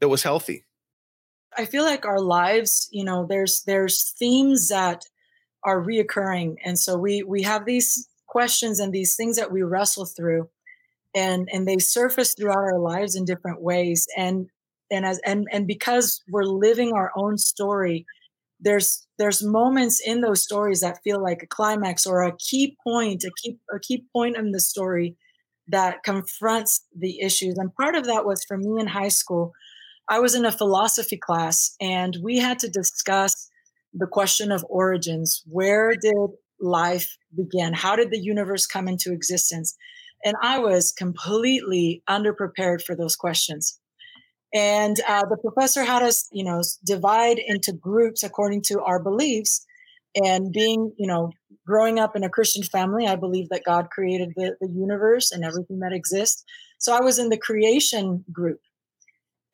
that 0.00 0.08
was 0.08 0.22
healthy? 0.22 0.64
I 1.56 1.64
feel 1.64 1.82
like 1.82 2.04
our 2.04 2.20
lives 2.20 2.88
you 2.92 3.04
know 3.04 3.26
there's 3.28 3.62
there's 3.64 4.14
themes 4.18 4.68
that 4.68 5.04
are 5.64 5.82
reoccurring. 5.82 6.56
And 6.64 6.78
so 6.78 6.96
we 6.96 7.22
we 7.22 7.42
have 7.42 7.64
these 7.64 8.08
questions 8.26 8.78
and 8.78 8.92
these 8.92 9.16
things 9.16 9.36
that 9.36 9.50
we 9.50 9.62
wrestle 9.62 10.06
through 10.06 10.48
and 11.14 11.48
and 11.52 11.66
they 11.66 11.78
surface 11.78 12.34
throughout 12.34 12.56
our 12.56 12.78
lives 12.78 13.14
in 13.14 13.24
different 13.24 13.62
ways 13.62 14.06
and 14.16 14.46
and 14.90 15.04
as 15.04 15.20
and 15.24 15.46
and 15.52 15.66
because 15.66 16.22
we're 16.30 16.44
living 16.44 16.92
our 16.92 17.10
own 17.16 17.38
story 17.38 18.04
there's 18.60 19.06
there's 19.18 19.42
moments 19.42 20.00
in 20.04 20.20
those 20.20 20.42
stories 20.42 20.80
that 20.80 21.00
feel 21.04 21.22
like 21.22 21.42
a 21.42 21.46
climax 21.46 22.06
or 22.06 22.22
a 22.22 22.36
key 22.36 22.76
point 22.84 23.24
a 23.24 23.30
key 23.42 23.58
a 23.74 23.78
key 23.78 24.04
point 24.12 24.36
in 24.36 24.52
the 24.52 24.60
story 24.60 25.16
that 25.68 26.02
confronts 26.02 26.84
the 26.96 27.20
issues 27.20 27.56
and 27.58 27.74
part 27.74 27.94
of 27.94 28.04
that 28.04 28.24
was 28.24 28.44
for 28.46 28.56
me 28.56 28.80
in 28.80 28.86
high 28.86 29.08
school 29.08 29.52
i 30.08 30.18
was 30.18 30.34
in 30.34 30.44
a 30.44 30.52
philosophy 30.52 31.16
class 31.16 31.74
and 31.80 32.16
we 32.22 32.38
had 32.38 32.58
to 32.58 32.68
discuss 32.68 33.48
the 33.94 34.06
question 34.06 34.52
of 34.52 34.64
origins. 34.68 35.42
Where 35.46 35.94
did 35.94 36.30
life 36.60 37.16
begin? 37.34 37.72
How 37.72 37.96
did 37.96 38.10
the 38.10 38.18
universe 38.18 38.66
come 38.66 38.88
into 38.88 39.12
existence? 39.12 39.76
And 40.24 40.36
I 40.42 40.58
was 40.58 40.92
completely 40.92 42.02
underprepared 42.08 42.82
for 42.82 42.96
those 42.96 43.16
questions. 43.16 43.78
And 44.54 44.96
uh, 45.06 45.26
the 45.26 45.36
professor 45.36 45.84
had 45.84 46.02
us, 46.02 46.28
you 46.32 46.44
know, 46.44 46.62
divide 46.84 47.38
into 47.38 47.72
groups 47.72 48.22
according 48.22 48.62
to 48.62 48.80
our 48.80 49.02
beliefs. 49.02 49.64
And 50.16 50.52
being, 50.52 50.92
you 50.96 51.06
know, 51.06 51.30
growing 51.66 51.98
up 51.98 52.16
in 52.16 52.24
a 52.24 52.30
Christian 52.30 52.62
family, 52.62 53.06
I 53.06 53.14
believe 53.14 53.50
that 53.50 53.62
God 53.64 53.90
created 53.90 54.32
the, 54.34 54.56
the 54.60 54.68
universe 54.68 55.30
and 55.30 55.44
everything 55.44 55.80
that 55.80 55.92
exists. 55.92 56.44
So 56.78 56.96
I 56.96 57.00
was 57.00 57.18
in 57.18 57.28
the 57.28 57.36
creation 57.36 58.24
group. 58.32 58.60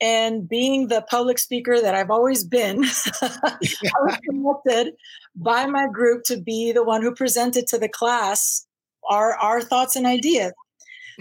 And 0.01 0.49
being 0.49 0.89
the 0.89 1.03
public 1.03 1.39
speaker 1.39 1.81
that 1.81 1.95
I've 1.95 2.11
always 2.11 2.45
been, 2.45 2.85
I 3.23 3.57
was 3.61 4.19
selected 4.25 4.95
by 5.35 5.67
my 5.67 5.89
group 5.89 6.25
to 6.25 6.37
be 6.37 6.73
the 6.73 6.85
one 6.85 7.03
who 7.03 7.15
presented 7.15 7.67
to 7.69 7.79
the 7.79 7.89
class 7.89 8.67
our, 9.09 9.35
our 9.35 9.61
thoughts 9.61 9.97
and 9.97 10.07
ideas. 10.07 10.53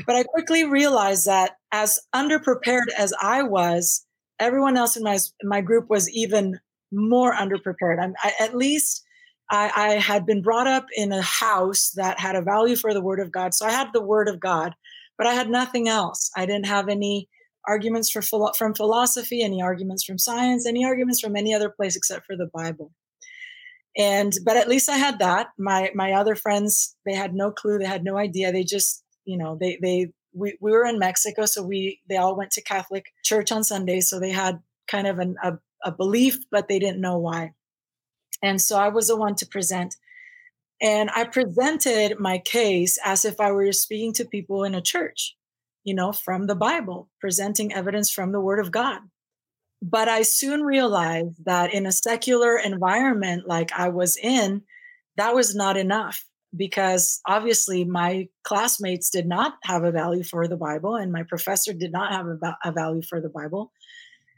But 0.06 0.16
I 0.16 0.24
quickly 0.24 0.64
realized 0.64 1.26
that 1.28 1.58
as 1.72 2.00
underprepared 2.16 2.88
as 2.98 3.14
I 3.22 3.44
was, 3.44 4.06
everyone 4.40 4.78
else 4.78 4.96
in 4.96 5.04
my, 5.04 5.20
my 5.44 5.62
group 5.62 5.90
was 5.90 6.10
even 6.12 6.60
more 6.92 7.34
underprepared. 7.34 8.00
I, 8.00 8.14
I, 8.24 8.34
at 8.40 8.56
least 8.56 9.04
I, 9.52 9.72
I 9.76 9.90
had 9.94 10.26
been 10.26 10.42
brought 10.42 10.68
up 10.68 10.86
in 10.96 11.12
a 11.12 11.22
house 11.22 11.92
that 11.96 12.20
had 12.20 12.36
a 12.36 12.42
value 12.42 12.76
for 12.76 12.94
the 12.94 13.02
Word 13.02 13.20
of 13.20 13.32
God. 13.32 13.54
So 13.54 13.66
I 13.66 13.72
had 13.72 13.90
the 13.94 14.04
Word 14.04 14.28
of 14.28 14.40
God, 14.40 14.74
but 15.18 15.28
I 15.28 15.34
had 15.34 15.50
nothing 15.50 15.88
else. 15.88 16.32
I 16.36 16.46
didn't 16.46 16.66
have 16.66 16.90
any 16.90 17.30
arguments 17.68 18.10
for 18.10 18.22
from 18.22 18.74
philosophy, 18.74 19.42
any 19.42 19.62
arguments 19.62 20.04
from 20.04 20.18
science, 20.18 20.68
any 20.68 20.84
arguments 20.86 21.20
from 21.20 21.36
any 21.36 21.54
other 21.54 21.70
place 21.70 21.96
except 21.96 22.26
for 22.26 22.36
the 22.36 22.50
Bible. 22.54 22.92
And 23.98 24.34
but 24.44 24.58
at 24.58 24.68
least 24.68 24.90
I 24.90 24.98
had 24.98 25.20
that. 25.20 25.50
My 25.58 25.92
my 25.94 26.14
other 26.14 26.36
friends, 26.36 26.96
they 27.06 27.14
had 27.14 27.34
no 27.34 27.52
clue, 27.52 27.78
they 27.78 27.86
had 27.86 28.04
no 28.04 28.18
idea. 28.18 28.52
They 28.52 28.64
just, 28.64 29.04
you 29.26 29.38
know, 29.38 29.58
they 29.60 29.78
they 29.82 30.12
we, 30.34 30.58
we 30.60 30.72
were 30.72 30.86
in 30.86 30.98
Mexico, 31.00 31.46
so 31.46 31.64
we 31.64 32.02
they 32.10 32.18
all 32.18 32.36
went 32.36 32.52
to 32.52 32.62
Catholic 32.62 33.14
church 33.24 33.52
on 33.52 33.64
sunday 33.64 34.00
so 34.02 34.20
they 34.20 34.32
had 34.32 34.60
kind 34.88 35.08
of 35.08 35.20
an, 35.20 35.36
a, 35.44 35.54
a 35.84 35.92
belief, 35.92 36.38
but 36.50 36.68
they 36.68 36.80
didn't 36.80 37.02
know 37.02 37.18
why. 37.18 37.54
And 38.42 38.62
so 38.62 38.78
I 38.78 38.90
was 38.90 39.08
the 39.08 39.16
one 39.16 39.36
to 39.36 39.46
present. 39.46 39.96
And 40.82 41.10
I 41.16 41.24
presented 41.26 42.20
my 42.20 42.40
case 42.40 43.00
as 43.06 43.24
if 43.24 43.40
I 43.40 43.52
were 43.52 43.72
speaking 43.72 44.12
to 44.14 44.26
people 44.26 44.64
in 44.64 44.76
a 44.76 44.82
church 44.82 45.38
you 45.84 45.94
know, 45.94 46.12
from 46.12 46.48
the 46.48 46.56
Bible, 46.56 47.10
presenting 47.20 47.74
evidence 47.74 48.10
from 48.10 48.32
the 48.32 48.40
Word 48.40 48.60
of 48.60 48.72
God. 48.72 49.02
But 49.86 50.08
I 50.08 50.22
soon 50.22 50.62
realized 50.62 51.44
that 51.44 51.74
in 51.74 51.86
a 51.86 51.92
secular 51.92 52.58
environment 52.58 53.48
like 53.48 53.72
I 53.78 53.90
was 53.90 54.16
in, 54.16 54.62
that 55.18 55.36
was 55.36 55.56
not 55.56 55.76
enough 55.76 56.24
because 56.56 57.20
obviously 57.28 57.84
my 57.84 58.30
classmates 58.44 59.10
did 59.10 59.28
not 59.28 59.56
have 59.64 59.84
a 59.84 59.92
value 59.92 60.24
for 60.24 60.48
the 60.48 60.56
Bible 60.56 60.96
and 60.96 61.12
my 61.12 61.24
professor 61.24 61.74
did 61.74 61.92
not 61.92 62.14
have 62.14 62.28
a, 62.28 62.58
a 62.64 62.72
value 62.72 63.02
for 63.02 63.20
the 63.20 63.30
Bible. 63.30 63.74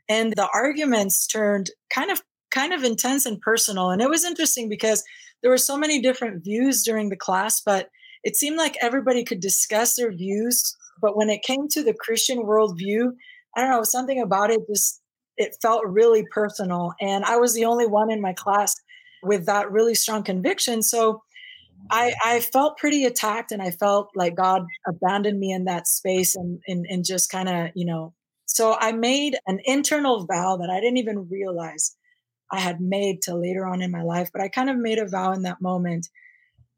And 0.10 0.34
the 0.36 0.50
arguments 0.52 1.28
turned 1.28 1.70
kind 1.94 2.10
of 2.10 2.24
kind 2.50 2.74
of 2.74 2.84
intense 2.84 3.26
and 3.26 3.40
personal 3.42 3.90
and 3.92 4.02
it 4.02 4.10
was 4.10 4.24
interesting 4.24 4.70
because 4.70 5.04
there 5.42 5.52
were 5.52 5.58
so 5.58 5.78
many 5.78 6.02
different 6.02 6.42
views 6.44 6.84
during 6.84 7.10
the 7.10 7.18
class 7.18 7.60
but 7.60 7.90
it 8.26 8.36
seemed 8.36 8.58
like 8.58 8.76
everybody 8.82 9.24
could 9.24 9.40
discuss 9.40 9.96
their 9.96 10.12
views, 10.12 10.76
but 11.00 11.16
when 11.16 11.30
it 11.30 11.44
came 11.44 11.68
to 11.70 11.84
the 11.84 11.94
Christian 11.94 12.40
worldview, 12.40 13.12
I 13.56 13.62
don't 13.62 13.70
know, 13.70 13.84
something 13.84 14.20
about 14.20 14.50
it 14.50 14.62
just 14.68 15.00
it 15.38 15.58
felt 15.62 15.86
really 15.86 16.26
personal. 16.32 16.94
And 17.02 17.26
I 17.26 17.38
was 17.38 17.54
the 17.54 17.66
only 17.66 17.86
one 17.88 18.12
in 18.12 18.22
my 18.22 18.34
class 18.34 18.76
with 19.24 19.46
that 19.46 19.72
really 19.72 19.96
strong 19.96 20.24
conviction. 20.24 20.82
So 20.82 21.22
I, 21.90 22.14
I 22.24 22.40
felt 22.40 22.78
pretty 22.78 23.06
attacked 23.06 23.52
and 23.52 23.62
I 23.62 23.72
felt 23.72 24.10
like 24.16 24.36
God 24.36 24.66
abandoned 24.88 25.40
me 25.40 25.52
in 25.52 25.66
that 25.66 25.88
space 25.88 26.36
and, 26.36 26.60
and, 26.68 26.86
and 26.90 27.06
just 27.06 27.30
kind 27.30 27.50
of, 27.50 27.70
you 27.76 27.86
know, 27.86 28.14
so 28.46 28.78
I 28.80 28.92
made 28.92 29.38
an 29.48 29.60
internal 29.66 30.26
vow 30.26 30.58
that 30.58 30.70
I 30.70 30.80
didn't 30.80 30.98
even 30.98 31.28
realize 31.30 31.96
I 32.52 32.60
had 32.60 32.80
made 32.80 33.22
till 33.22 33.42
later 33.42 33.66
on 33.66 33.82
in 33.82 33.92
my 33.92 34.04
life, 34.04 34.30
but 34.32 34.42
I 34.42 34.48
kind 34.48 34.70
of 34.70 34.78
made 34.78 35.00
a 35.00 35.08
vow 35.08 35.34
in 35.34 35.42
that 35.42 35.62
moment 35.62 36.08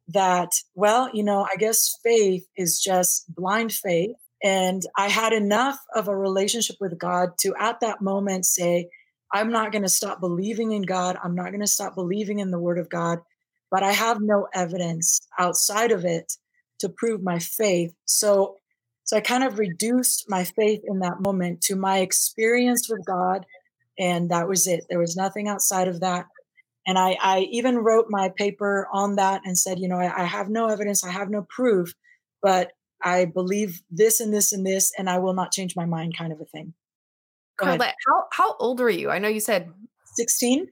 that, 0.08 0.50
well, 0.76 1.10
you 1.14 1.24
know, 1.24 1.46
I 1.52 1.58
guess 1.58 2.00
faith 2.04 2.48
is 2.56 2.80
just 2.80 3.34
blind 3.34 3.74
faith. 3.74 4.16
And 4.44 4.84
I 4.96 5.10
had 5.10 5.34
enough 5.34 5.80
of 5.96 6.08
a 6.08 6.16
relationship 6.16 6.78
with 6.80 6.98
God 6.98 7.38
to 7.40 7.56
at 7.60 7.80
that 7.82 8.02
moment 8.02 8.46
say, 8.46 8.90
I'm 9.34 9.52
not 9.52 9.72
going 9.72 9.82
to 9.84 9.90
stop 9.90 10.20
believing 10.20 10.72
in 10.72 10.84
God. 10.84 11.18
I'm 11.22 11.36
not 11.36 11.50
going 11.50 11.62
to 11.62 11.68
stop 11.68 11.96
believing 11.96 12.40
in 12.40 12.52
the 12.52 12.60
word 12.60 12.78
of 12.80 12.90
God, 12.90 13.20
but 13.72 13.84
I 13.84 13.92
have 13.92 14.22
no 14.22 14.48
evidence 14.54 15.20
outside 15.38 15.92
of 15.92 16.06
it 16.06 16.34
to 16.80 16.90
prove 16.90 17.22
my 17.22 17.40
faith. 17.40 17.94
So, 18.06 18.56
so 19.04 19.18
I 19.18 19.22
kind 19.22 19.44
of 19.44 19.60
reduced 19.60 20.30
my 20.30 20.44
faith 20.44 20.82
in 20.86 21.00
that 21.00 21.20
moment 21.20 21.62
to 21.64 21.76
my 21.76 22.00
experience 22.00 22.90
with 22.90 23.06
God. 23.06 23.46
And 24.00 24.30
that 24.30 24.48
was 24.48 24.68
it. 24.68 24.86
There 24.90 25.00
was 25.00 25.18
nothing 25.18 25.48
outside 25.48 25.88
of 25.88 26.02
that. 26.02 26.28
And 26.86 26.98
I, 26.98 27.18
I 27.22 27.40
even 27.52 27.80
wrote 27.80 28.06
my 28.10 28.30
paper 28.30 28.88
on 28.94 29.16
that 29.16 29.42
and 29.44 29.58
said, 29.58 29.80
you 29.80 29.90
know, 29.90 29.98
I, 30.00 30.22
I 30.22 30.26
have 30.26 30.48
no 30.48 30.68
evidence, 30.68 31.04
I 31.04 31.12
have 31.12 31.30
no 31.30 31.46
proof, 31.50 31.94
but 32.42 32.72
I 33.04 33.26
believe 33.26 33.82
this 33.92 34.20
and 34.20 34.34
this 34.34 34.52
and 34.54 34.66
this, 34.66 34.92
and 34.98 35.10
I 35.10 35.20
will 35.20 35.34
not 35.34 35.52
change 35.52 35.76
my 35.76 35.86
mind, 35.86 36.18
kind 36.18 36.34
of 36.34 36.42
a 36.42 36.46
thing. 36.46 36.74
Karlet, 37.60 37.94
how 38.08 38.26
how 38.32 38.56
old 38.58 38.80
were 38.80 38.90
you? 38.90 39.10
I 39.10 39.20
know 39.20 39.28
you 39.28 39.40
said 39.40 39.72
16. 40.16 40.68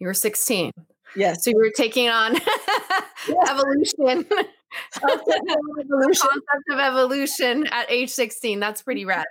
You 0.00 0.06
were 0.06 0.14
16. 0.14 0.72
Yes. 1.16 1.44
So 1.44 1.50
you 1.50 1.56
were 1.56 1.70
taking 1.76 2.08
on 2.08 2.36
evolution. 3.48 4.26
the 5.00 6.18
concept 6.20 6.64
of 6.70 6.78
evolution 6.78 7.66
at 7.68 7.90
age 7.90 8.10
16. 8.10 8.58
That's 8.58 8.82
pretty 8.82 9.04
rad. 9.06 9.26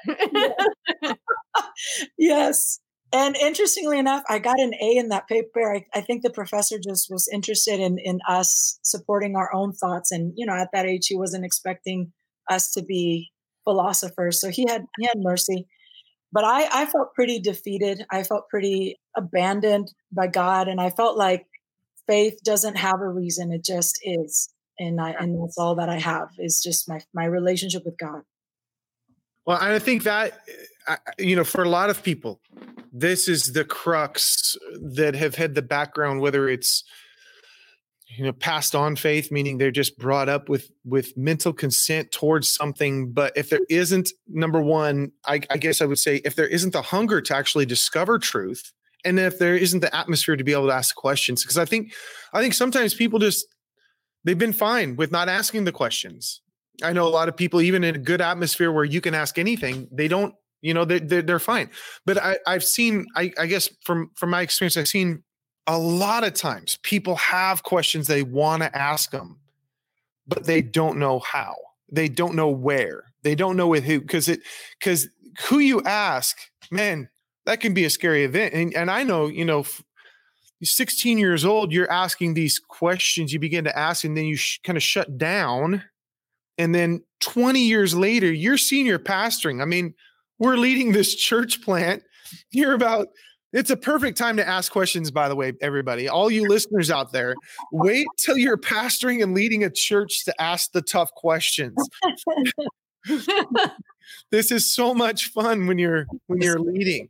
yes. 2.17 2.79
And 3.11 3.35
interestingly 3.35 3.99
enough, 3.99 4.23
I 4.27 4.39
got 4.39 4.59
an 4.59 4.73
A 4.81 4.97
in 4.97 5.09
that 5.09 5.27
paper. 5.27 5.75
I, 5.75 5.85
I, 5.93 6.01
think 6.01 6.23
the 6.23 6.31
professor 6.31 6.79
just 6.79 7.11
was 7.11 7.29
interested 7.31 7.79
in 7.79 7.99
in 7.99 8.19
us 8.27 8.79
supporting 8.81 9.35
our 9.35 9.53
own 9.53 9.73
thoughts. 9.73 10.11
And 10.11 10.33
you 10.35 10.47
know, 10.47 10.53
at 10.53 10.69
that 10.73 10.87
age, 10.87 11.07
he 11.07 11.15
wasn't 11.15 11.45
expecting 11.45 12.11
us 12.49 12.71
to 12.71 12.83
be 12.83 13.31
philosophers. 13.63 14.39
So 14.41 14.49
he 14.49 14.65
had 14.67 14.85
he 14.97 15.05
had 15.05 15.17
mercy 15.17 15.67
but 16.33 16.43
I, 16.43 16.81
I 16.81 16.85
felt 16.87 17.13
pretty 17.13 17.39
defeated. 17.39 18.05
I 18.11 18.23
felt 18.23 18.49
pretty 18.49 18.99
abandoned 19.15 19.93
by 20.11 20.27
God. 20.27 20.67
And 20.67 20.81
I 20.81 20.89
felt 20.89 21.15
like 21.15 21.45
faith 22.07 22.39
doesn't 22.43 22.75
have 22.75 22.99
a 22.99 23.07
reason. 23.07 23.53
It 23.53 23.63
just 23.63 23.99
is. 24.03 24.49
And 24.79 24.99
I, 24.99 25.11
and 25.11 25.39
that's 25.41 25.59
all 25.59 25.75
that 25.75 25.89
I 25.89 25.99
have 25.99 26.29
is 26.39 26.59
just 26.59 26.89
my, 26.89 26.99
my 27.13 27.25
relationship 27.25 27.85
with 27.85 27.99
God. 27.99 28.23
Well, 29.45 29.59
I 29.61 29.77
think 29.77 30.03
that, 30.03 30.39
you 31.19 31.35
know, 31.35 31.43
for 31.43 31.61
a 31.61 31.69
lot 31.69 31.91
of 31.91 32.01
people, 32.01 32.41
this 32.91 33.27
is 33.27 33.53
the 33.53 33.63
crux 33.63 34.57
that 34.95 35.13
have 35.13 35.35
had 35.35 35.53
the 35.53 35.61
background, 35.61 36.19
whether 36.19 36.49
it's, 36.49 36.83
you 38.17 38.23
know 38.23 38.33
passed 38.33 38.75
on 38.75 38.95
faith 38.95 39.31
meaning 39.31 39.57
they're 39.57 39.71
just 39.71 39.97
brought 39.97 40.29
up 40.29 40.49
with 40.49 40.69
with 40.85 41.15
mental 41.17 41.53
consent 41.53 42.11
towards 42.11 42.49
something. 42.49 43.11
But 43.11 43.33
if 43.35 43.49
there 43.49 43.61
isn't 43.69 44.11
number 44.27 44.61
one 44.61 45.11
I, 45.25 45.41
I, 45.49 45.57
guess 45.57 45.81
i 45.81 45.85
would 45.85 45.99
say 45.99 46.17
if 46.25 46.35
there 46.35 46.47
isn't 46.47 46.73
the 46.73 46.81
hunger 46.81 47.21
to 47.21 47.35
actually 47.35 47.65
discover 47.65 48.19
truth 48.19 48.71
and 49.05 49.19
if 49.19 49.39
there 49.39 49.55
isn't 49.55 49.81
the 49.81 49.95
atmosphere 49.95 50.35
to 50.35 50.43
be 50.43 50.53
able 50.53 50.67
to 50.67 50.73
ask 50.73 50.95
questions 50.95 51.43
because 51.43 51.57
i 51.57 51.65
think 51.65 51.93
i 52.33 52.41
think 52.41 52.53
sometimes 52.53 52.93
people 52.93 53.19
just 53.19 53.45
they've 54.23 54.37
been 54.37 54.53
fine 54.53 54.95
with 54.95 55.11
not 55.11 55.29
asking 55.29 55.65
the 55.65 55.71
questions. 55.71 56.41
I 56.81 56.93
know 56.93 57.07
a 57.07 57.09
lot 57.09 57.29
of 57.29 57.37
people 57.37 57.61
even 57.61 57.83
in 57.83 57.95
a 57.95 57.99
good 57.99 58.21
atmosphere 58.21 58.71
where 58.71 58.83
you 58.83 59.01
can 59.01 59.13
ask 59.13 59.37
anything 59.37 59.87
they 59.91 60.07
don't 60.07 60.33
you 60.61 60.73
know 60.73 60.85
they're, 60.85 60.99
they're, 60.99 61.21
they're 61.21 61.39
fine. 61.39 61.69
But 62.05 62.17
I, 62.17 62.37
i've 62.47 62.63
seen 62.63 63.05
I, 63.15 63.31
I 63.37 63.45
guess 63.45 63.69
from 63.83 64.11
from 64.15 64.29
my 64.29 64.41
experience 64.41 64.77
i've 64.77 64.87
seen 64.87 65.23
a 65.67 65.77
lot 65.77 66.23
of 66.23 66.33
times 66.33 66.77
people 66.83 67.15
have 67.15 67.63
questions 67.63 68.07
they 68.07 68.23
want 68.23 68.63
to 68.63 68.77
ask 68.77 69.11
them, 69.11 69.39
but 70.27 70.45
they 70.45 70.61
don't 70.61 70.97
know 70.97 71.19
how. 71.19 71.55
They 71.91 72.09
don't 72.09 72.35
know 72.35 72.49
where. 72.49 73.05
They 73.23 73.35
don't 73.35 73.55
know 73.55 73.67
with 73.67 73.83
who 73.83 74.01
because 74.01 74.27
it 74.27 74.41
because 74.79 75.07
who 75.47 75.59
you 75.59 75.81
ask, 75.83 76.37
man, 76.71 77.09
that 77.45 77.59
can 77.59 77.73
be 77.73 77.85
a 77.85 77.89
scary 77.89 78.23
event. 78.23 78.53
And 78.53 78.73
and 78.73 78.91
I 78.91 79.03
know, 79.03 79.27
you 79.27 79.45
know, 79.45 79.65
16 80.61 81.17
years 81.17 81.45
old, 81.45 81.71
you're 81.71 81.91
asking 81.91 82.33
these 82.33 82.59
questions, 82.59 83.33
you 83.33 83.39
begin 83.39 83.63
to 83.65 83.77
ask, 83.77 84.03
and 84.03 84.15
then 84.17 84.25
you 84.25 84.35
sh- 84.35 84.59
kind 84.63 84.77
of 84.77 84.83
shut 84.83 85.17
down. 85.17 85.83
And 86.57 86.73
then 86.73 87.03
20 87.21 87.59
years 87.61 87.95
later, 87.95 88.31
you're 88.31 88.57
senior 88.57 88.99
pastoring. 88.99 89.61
I 89.61 89.65
mean, 89.65 89.93
we're 90.39 90.57
leading 90.57 90.91
this 90.91 91.15
church 91.15 91.61
plant. 91.61 92.03
You're 92.51 92.73
about 92.73 93.07
it's 93.53 93.69
a 93.69 93.77
perfect 93.77 94.17
time 94.17 94.37
to 94.37 94.47
ask 94.47 94.71
questions, 94.71 95.11
by 95.11 95.29
the 95.29 95.35
way, 95.35 95.53
everybody. 95.61 96.09
All 96.09 96.31
you 96.31 96.47
listeners 96.47 96.89
out 96.89 97.11
there, 97.11 97.35
wait 97.71 98.07
till 98.17 98.37
you're 98.37 98.57
pastoring 98.57 99.21
and 99.21 99.33
leading 99.33 99.63
a 99.63 99.69
church 99.69 100.25
to 100.25 100.41
ask 100.41 100.71
the 100.71 100.81
tough 100.81 101.13
questions. 101.13 101.75
this 104.31 104.51
is 104.51 104.73
so 104.73 104.93
much 104.93 105.27
fun 105.27 105.67
when 105.67 105.77
you're 105.77 106.07
when 106.27 106.41
you're 106.41 106.59
leading. 106.59 107.09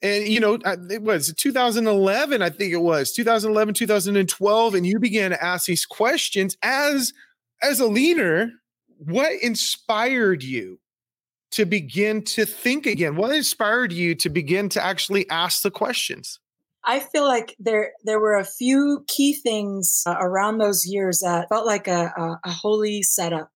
And 0.00 0.26
you 0.26 0.40
know, 0.40 0.58
it 0.64 1.02
was 1.02 1.32
2011, 1.36 2.42
I 2.42 2.50
think 2.50 2.72
it 2.72 2.78
was 2.78 3.12
2011, 3.12 3.74
2012, 3.74 4.74
and 4.74 4.86
you 4.86 4.98
began 4.98 5.30
to 5.30 5.44
ask 5.44 5.66
these 5.66 5.86
questions 5.86 6.56
as 6.62 7.12
as 7.62 7.80
a 7.80 7.86
leader. 7.86 8.50
What 8.98 9.32
inspired 9.42 10.42
you 10.44 10.78
to 11.52 11.64
begin 11.64 12.22
to 12.22 12.44
think 12.44 12.86
again? 12.86 13.16
What 13.16 13.34
inspired 13.34 13.92
you 13.92 14.14
to 14.16 14.28
begin 14.28 14.68
to 14.70 14.84
actually 14.84 15.28
ask 15.30 15.62
the 15.62 15.70
questions? 15.70 16.40
I 16.84 16.98
feel 16.98 17.24
like 17.24 17.54
there 17.58 17.92
there 18.04 18.18
were 18.18 18.36
a 18.36 18.44
few 18.44 19.04
key 19.06 19.34
things 19.34 20.02
uh, 20.06 20.16
around 20.18 20.58
those 20.58 20.84
years 20.84 21.20
that 21.20 21.48
felt 21.48 21.66
like 21.66 21.86
a, 21.86 22.12
a, 22.16 22.40
a 22.44 22.50
holy 22.50 23.02
setup. 23.02 23.50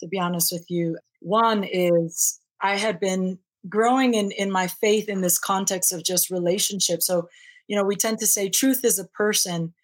To 0.00 0.08
be 0.08 0.18
honest 0.18 0.50
with 0.50 0.64
you, 0.68 0.98
one 1.20 1.64
is 1.64 2.40
I 2.60 2.76
had 2.76 2.98
been 3.00 3.38
growing 3.68 4.14
in 4.14 4.30
in 4.32 4.50
my 4.50 4.66
faith 4.66 5.08
in 5.08 5.20
this 5.20 5.38
context 5.38 5.92
of 5.92 6.02
just 6.02 6.30
relationship. 6.30 7.02
So, 7.02 7.28
you 7.68 7.76
know, 7.76 7.84
we 7.84 7.96
tend 7.96 8.18
to 8.20 8.26
say 8.26 8.48
truth 8.48 8.84
is 8.84 8.98
a 8.98 9.06
person. 9.08 9.74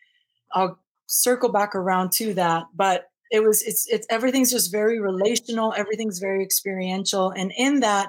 I'll 0.53 0.79
circle 1.07 1.51
back 1.51 1.75
around 1.75 2.13
to 2.13 2.35
that, 2.35 2.65
but 2.75 3.10
it 3.31 3.43
was 3.43 3.63
it's 3.63 3.87
it's 3.89 4.07
everything's 4.11 4.51
just 4.51 4.73
very 4.73 5.01
relational 5.01 5.73
everything's 5.77 6.19
very 6.19 6.43
experiential 6.43 7.31
and 7.31 7.53
in 7.57 7.81
that 7.81 8.09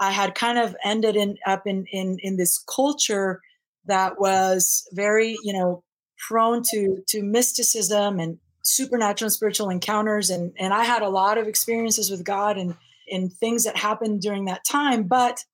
i 0.00 0.10
had 0.10 0.34
kind 0.34 0.58
of 0.58 0.74
ended 0.84 1.16
in 1.16 1.36
up 1.46 1.62
in 1.66 1.84
in 1.92 2.18
in 2.20 2.36
this 2.36 2.58
culture 2.74 3.40
that 3.86 4.18
was 4.18 4.86
very 4.92 5.36
you 5.42 5.52
know 5.52 5.82
prone 6.26 6.62
to 6.62 7.02
to 7.06 7.22
mysticism 7.22 8.18
and 8.18 8.38
supernatural 8.62 9.26
and 9.26 9.32
spiritual 9.32 9.70
encounters 9.70 10.30
and 10.30 10.52
and 10.58 10.72
i 10.72 10.84
had 10.84 11.02
a 11.02 11.08
lot 11.08 11.38
of 11.38 11.46
experiences 11.46 12.10
with 12.10 12.24
god 12.24 12.56
and 12.56 12.74
and 13.10 13.32
things 13.32 13.64
that 13.64 13.76
happened 13.76 14.20
during 14.20 14.46
that 14.46 14.64
time 14.64 15.04
but 15.04 15.44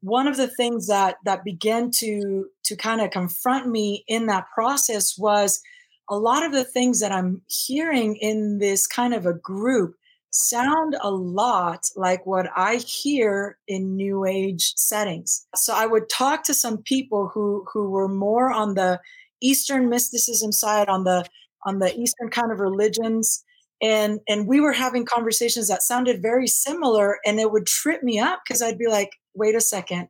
one 0.00 0.28
of 0.28 0.36
the 0.36 0.48
things 0.48 0.86
that 0.86 1.16
that 1.24 1.44
began 1.44 1.90
to 1.90 2.46
to 2.64 2.76
kind 2.76 3.00
of 3.00 3.10
confront 3.10 3.68
me 3.68 4.04
in 4.06 4.26
that 4.26 4.46
process 4.54 5.18
was 5.18 5.60
a 6.08 6.16
lot 6.16 6.44
of 6.44 6.52
the 6.52 6.64
things 6.64 7.00
that 7.00 7.12
I'm 7.12 7.42
hearing 7.48 8.16
in 8.16 8.58
this 8.58 8.86
kind 8.86 9.14
of 9.14 9.26
a 9.26 9.34
group 9.34 9.96
sound 10.30 10.96
a 11.00 11.10
lot 11.10 11.88
like 11.96 12.26
what 12.26 12.46
I 12.54 12.76
hear 12.76 13.58
in 13.66 13.96
new 13.96 14.24
age 14.24 14.74
settings. 14.76 15.46
So 15.54 15.74
I 15.74 15.86
would 15.86 16.08
talk 16.08 16.44
to 16.44 16.54
some 16.54 16.78
people 16.78 17.30
who 17.32 17.64
who 17.72 17.90
were 17.90 18.08
more 18.08 18.52
on 18.52 18.74
the 18.74 19.00
eastern 19.40 19.88
mysticism 19.88 20.52
side 20.52 20.88
on 20.88 21.04
the 21.04 21.26
on 21.64 21.78
the 21.78 21.94
eastern 21.98 22.30
kind 22.30 22.52
of 22.52 22.60
religions 22.60 23.44
and 23.82 24.20
and 24.28 24.46
we 24.46 24.60
were 24.60 24.72
having 24.72 25.04
conversations 25.04 25.68
that 25.68 25.82
sounded 25.82 26.22
very 26.22 26.46
similar 26.46 27.18
and 27.26 27.38
it 27.38 27.50
would 27.50 27.66
trip 27.66 28.02
me 28.02 28.18
up 28.18 28.40
because 28.46 28.62
I'd 28.62 28.78
be 28.78 28.88
like 28.88 29.10
wait 29.34 29.54
a 29.54 29.60
second 29.60 30.08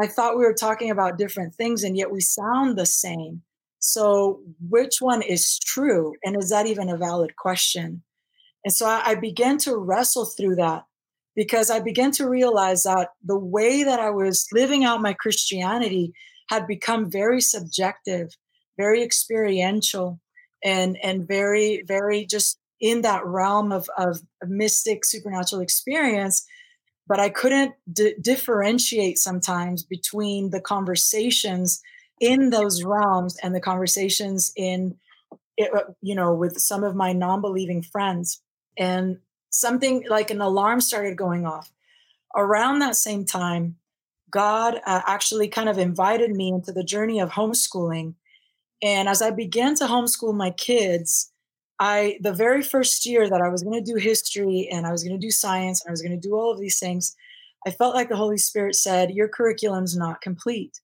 I 0.00 0.06
thought 0.06 0.36
we 0.36 0.44
were 0.44 0.54
talking 0.54 0.90
about 0.90 1.18
different 1.18 1.54
things 1.54 1.84
and 1.84 1.96
yet 1.96 2.10
we 2.10 2.20
sound 2.20 2.76
the 2.76 2.86
same 2.86 3.42
so, 3.80 4.40
which 4.68 5.00
one 5.00 5.22
is 5.22 5.58
true? 5.58 6.14
And 6.24 6.36
is 6.36 6.50
that 6.50 6.66
even 6.66 6.88
a 6.88 6.96
valid 6.96 7.36
question? 7.36 8.02
And 8.64 8.72
so 8.72 8.86
I, 8.86 9.14
began 9.14 9.56
to 9.58 9.76
wrestle 9.76 10.26
through 10.26 10.56
that 10.56 10.84
because 11.34 11.70
I 11.70 11.80
began 11.80 12.10
to 12.12 12.28
realize 12.28 12.82
that 12.82 13.08
the 13.24 13.38
way 13.38 13.82
that 13.82 13.98
I 13.98 14.10
was 14.10 14.46
living 14.52 14.84
out 14.84 15.00
my 15.00 15.14
Christianity 15.14 16.12
had 16.50 16.66
become 16.66 17.10
very 17.10 17.40
subjective, 17.40 18.36
very 18.76 19.02
experiential, 19.02 20.20
and 20.62 20.98
and 21.02 21.26
very 21.26 21.82
very 21.86 22.24
just 22.24 22.58
in 22.80 23.02
that 23.02 23.24
realm 23.24 23.72
of, 23.72 23.88
of 23.98 24.20
mystic 24.46 25.04
supernatural 25.04 25.60
experience 25.60 26.44
but 27.06 27.20
i 27.20 27.28
couldn't 27.28 27.74
d- 27.92 28.14
differentiate 28.20 29.18
sometimes 29.18 29.82
between 29.82 30.50
the 30.50 30.60
conversations 30.60 31.80
in 32.20 32.50
those 32.50 32.84
realms 32.84 33.36
and 33.42 33.54
the 33.54 33.60
conversations 33.60 34.52
in 34.56 34.96
it, 35.56 35.74
uh, 35.74 35.92
you 36.00 36.14
know 36.14 36.34
with 36.34 36.58
some 36.58 36.84
of 36.84 36.94
my 36.94 37.12
non-believing 37.12 37.82
friends 37.82 38.40
and 38.78 39.18
something 39.50 40.04
like 40.08 40.30
an 40.30 40.40
alarm 40.40 40.80
started 40.80 41.16
going 41.16 41.46
off. 41.46 41.72
Around 42.36 42.78
that 42.78 42.94
same 42.94 43.24
time 43.24 43.76
god 44.30 44.80
uh, 44.86 45.02
actually 45.06 45.48
kind 45.48 45.68
of 45.68 45.78
invited 45.78 46.30
me 46.30 46.48
into 46.48 46.72
the 46.72 46.84
journey 46.84 47.20
of 47.20 47.30
homeschooling 47.30 48.14
and 48.82 49.08
as 49.08 49.20
i 49.20 49.30
began 49.30 49.74
to 49.74 49.84
homeschool 49.84 50.34
my 50.34 50.50
kids 50.50 51.32
i 51.78 52.18
the 52.20 52.32
very 52.32 52.62
first 52.62 53.04
year 53.04 53.28
that 53.28 53.40
i 53.40 53.48
was 53.48 53.62
going 53.62 53.82
to 53.82 53.92
do 53.92 53.98
history 53.98 54.68
and 54.70 54.86
i 54.86 54.92
was 54.92 55.02
going 55.02 55.18
to 55.18 55.26
do 55.26 55.30
science 55.30 55.82
and 55.82 55.90
i 55.90 55.92
was 55.92 56.02
going 56.02 56.18
to 56.18 56.28
do 56.28 56.34
all 56.34 56.52
of 56.52 56.60
these 56.60 56.78
things 56.78 57.16
i 57.66 57.70
felt 57.70 57.94
like 57.94 58.08
the 58.08 58.16
holy 58.16 58.38
spirit 58.38 58.74
said 58.74 59.10
your 59.10 59.28
curriculum's 59.28 59.96
not 59.96 60.20
complete 60.20 60.80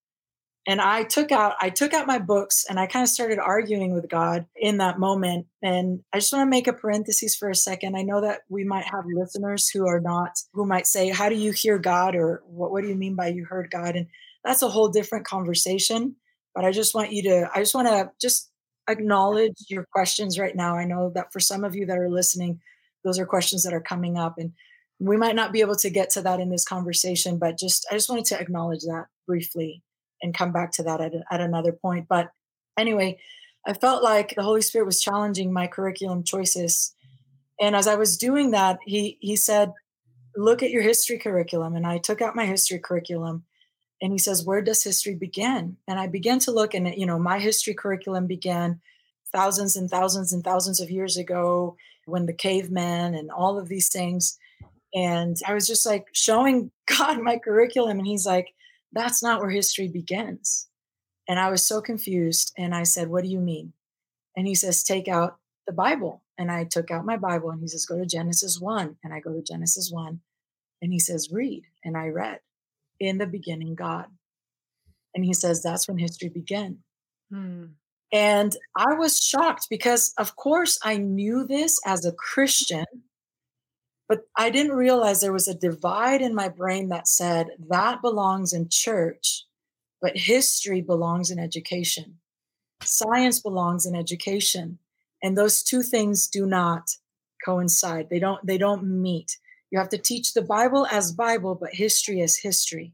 and 0.66 0.80
i 0.80 1.02
took 1.02 1.30
out 1.32 1.54
i 1.60 1.70
took 1.70 1.94
out 1.94 2.06
my 2.06 2.18
books 2.18 2.64
and 2.68 2.78
i 2.78 2.86
kind 2.86 3.02
of 3.02 3.08
started 3.08 3.38
arguing 3.38 3.94
with 3.94 4.08
god 4.08 4.46
in 4.56 4.78
that 4.78 4.98
moment. 4.98 5.46
And 5.62 6.00
i 6.12 6.18
just 6.18 6.32
want 6.32 6.46
to 6.46 6.50
make 6.50 6.66
a 6.66 6.72
parenthesis 6.72 7.36
for 7.36 7.48
a 7.48 7.54
second. 7.54 7.96
I 7.96 8.02
know 8.02 8.20
that 8.20 8.40
we 8.48 8.64
might 8.64 8.84
have 8.84 9.04
listeners 9.06 9.68
who 9.68 9.86
are 9.86 10.00
not 10.00 10.38
who 10.52 10.66
might 10.66 10.86
say 10.86 11.10
how 11.10 11.28
do 11.28 11.34
you 11.34 11.52
hear 11.52 11.78
god? 11.78 12.14
or 12.16 12.42
what, 12.46 12.70
what 12.70 12.82
do 12.82 12.88
you 12.88 12.96
mean 12.96 13.14
by 13.14 13.28
you 13.28 13.44
heard 13.44 13.70
god? 13.70 13.96
And 13.96 14.06
that's 14.44 14.62
a 14.62 14.68
whole 14.68 14.88
different 14.88 15.26
conversation. 15.26 16.16
But 16.54 16.64
i 16.64 16.72
just 16.72 16.94
want 16.94 17.12
you 17.12 17.22
to 17.24 17.50
i 17.54 17.58
just 17.58 17.74
want 17.74 17.88
to 17.88 18.10
just 18.20 18.50
acknowledge 18.88 19.54
your 19.68 19.86
questions 19.92 20.38
right 20.38 20.54
now. 20.54 20.76
I 20.76 20.84
know 20.84 21.10
that 21.14 21.32
for 21.32 21.40
some 21.40 21.64
of 21.64 21.74
you 21.74 21.86
that 21.86 21.98
are 21.98 22.10
listening 22.10 22.60
those 23.06 23.18
are 23.20 23.26
questions 23.26 23.62
that 23.62 23.72
are 23.72 23.80
coming 23.80 24.18
up 24.18 24.36
and 24.36 24.52
we 24.98 25.16
might 25.16 25.36
not 25.36 25.52
be 25.52 25.60
able 25.60 25.76
to 25.76 25.90
get 25.90 26.10
to 26.10 26.22
that 26.22 26.40
in 26.40 26.50
this 26.50 26.64
conversation 26.64 27.38
but 27.38 27.58
just 27.58 27.86
i 27.90 27.94
just 27.94 28.08
wanted 28.08 28.24
to 28.24 28.38
acknowledge 28.38 28.80
that 28.80 29.06
briefly 29.26 29.82
and 30.26 30.34
come 30.34 30.52
back 30.52 30.72
to 30.72 30.82
that 30.82 31.00
at, 31.00 31.12
at 31.30 31.40
another 31.40 31.72
point. 31.72 32.06
But 32.08 32.30
anyway, 32.76 33.18
I 33.66 33.72
felt 33.72 34.02
like 34.02 34.34
the 34.34 34.42
Holy 34.42 34.60
Spirit 34.60 34.84
was 34.84 35.00
challenging 35.00 35.52
my 35.52 35.66
curriculum 35.66 36.22
choices. 36.22 36.94
And 37.60 37.74
as 37.74 37.86
I 37.86 37.94
was 37.94 38.18
doing 38.18 38.50
that, 38.50 38.78
he 38.84 39.16
he 39.20 39.36
said, 39.36 39.72
"Look 40.36 40.62
at 40.62 40.70
your 40.70 40.82
history 40.82 41.18
curriculum." 41.18 41.74
And 41.74 41.86
I 41.86 41.98
took 41.98 42.20
out 42.20 42.36
my 42.36 42.44
history 42.44 42.78
curriculum, 42.78 43.44
and 44.02 44.12
he 44.12 44.18
says, 44.18 44.44
"Where 44.44 44.60
does 44.60 44.82
history 44.82 45.14
begin?" 45.14 45.78
And 45.88 45.98
I 45.98 46.06
began 46.08 46.38
to 46.40 46.52
look, 46.52 46.74
and 46.74 46.94
you 46.94 47.06
know, 47.06 47.18
my 47.18 47.38
history 47.38 47.72
curriculum 47.72 48.26
began 48.26 48.80
thousands 49.32 49.76
and 49.76 49.88
thousands 49.88 50.32
and 50.32 50.44
thousands 50.44 50.80
of 50.80 50.90
years 50.90 51.16
ago 51.16 51.76
when 52.04 52.26
the 52.26 52.32
cavemen 52.32 53.14
and 53.14 53.30
all 53.30 53.58
of 53.58 53.68
these 53.68 53.88
things. 53.88 54.38
And 54.94 55.36
I 55.46 55.54
was 55.54 55.66
just 55.66 55.86
like 55.86 56.06
showing 56.12 56.70
God 56.98 57.20
my 57.20 57.38
curriculum, 57.38 57.98
and 57.98 58.06
he's 58.06 58.26
like, 58.26 58.54
that's 58.96 59.22
not 59.22 59.40
where 59.40 59.50
history 59.50 59.88
begins. 59.88 60.68
And 61.28 61.38
I 61.38 61.50
was 61.50 61.64
so 61.64 61.80
confused. 61.80 62.52
And 62.56 62.74
I 62.74 62.84
said, 62.84 63.08
What 63.08 63.24
do 63.24 63.30
you 63.30 63.40
mean? 63.40 63.74
And 64.36 64.46
he 64.46 64.54
says, 64.54 64.82
Take 64.82 65.06
out 65.06 65.36
the 65.66 65.72
Bible. 65.72 66.22
And 66.38 66.50
I 66.50 66.64
took 66.64 66.90
out 66.90 67.04
my 67.04 67.16
Bible 67.16 67.50
and 67.50 67.60
he 67.60 67.68
says, 67.68 67.86
Go 67.86 67.98
to 67.98 68.06
Genesis 68.06 68.58
1. 68.60 68.96
And 69.04 69.12
I 69.12 69.20
go 69.20 69.32
to 69.32 69.42
Genesis 69.42 69.90
1. 69.92 70.20
And 70.82 70.92
he 70.92 70.98
says, 70.98 71.28
Read. 71.30 71.64
And 71.84 71.96
I 71.96 72.08
read, 72.08 72.40
In 72.98 73.18
the 73.18 73.26
beginning, 73.26 73.74
God. 73.74 74.06
And 75.14 75.24
he 75.24 75.34
says, 75.34 75.62
That's 75.62 75.86
when 75.86 75.98
history 75.98 76.30
began. 76.30 76.78
Hmm. 77.30 77.64
And 78.12 78.56
I 78.76 78.94
was 78.94 79.18
shocked 79.18 79.66
because, 79.68 80.14
of 80.16 80.36
course, 80.36 80.78
I 80.82 80.96
knew 80.96 81.44
this 81.46 81.78
as 81.84 82.06
a 82.06 82.12
Christian 82.12 82.86
but 84.08 84.20
I 84.36 84.50
didn't 84.50 84.76
realize 84.76 85.20
there 85.20 85.32
was 85.32 85.48
a 85.48 85.54
divide 85.54 86.22
in 86.22 86.34
my 86.34 86.48
brain 86.48 86.88
that 86.88 87.08
said 87.08 87.48
that 87.68 88.02
belongs 88.02 88.52
in 88.52 88.68
church, 88.70 89.44
but 90.00 90.16
history 90.16 90.80
belongs 90.80 91.30
in 91.30 91.38
education. 91.38 92.18
Science 92.82 93.40
belongs 93.40 93.86
in 93.86 93.96
education. 93.96 94.78
And 95.22 95.36
those 95.36 95.62
two 95.62 95.82
things 95.82 96.28
do 96.28 96.46
not 96.46 96.90
coincide. 97.44 98.08
They 98.10 98.18
don't 98.18 98.46
they 98.46 98.58
don't 98.58 98.84
meet. 98.84 99.38
You 99.70 99.78
have 99.78 99.88
to 99.88 99.98
teach 99.98 100.34
the 100.34 100.42
Bible 100.42 100.86
as 100.90 101.12
Bible, 101.12 101.54
but 101.54 101.74
history 101.74 102.20
as 102.20 102.36
history. 102.36 102.92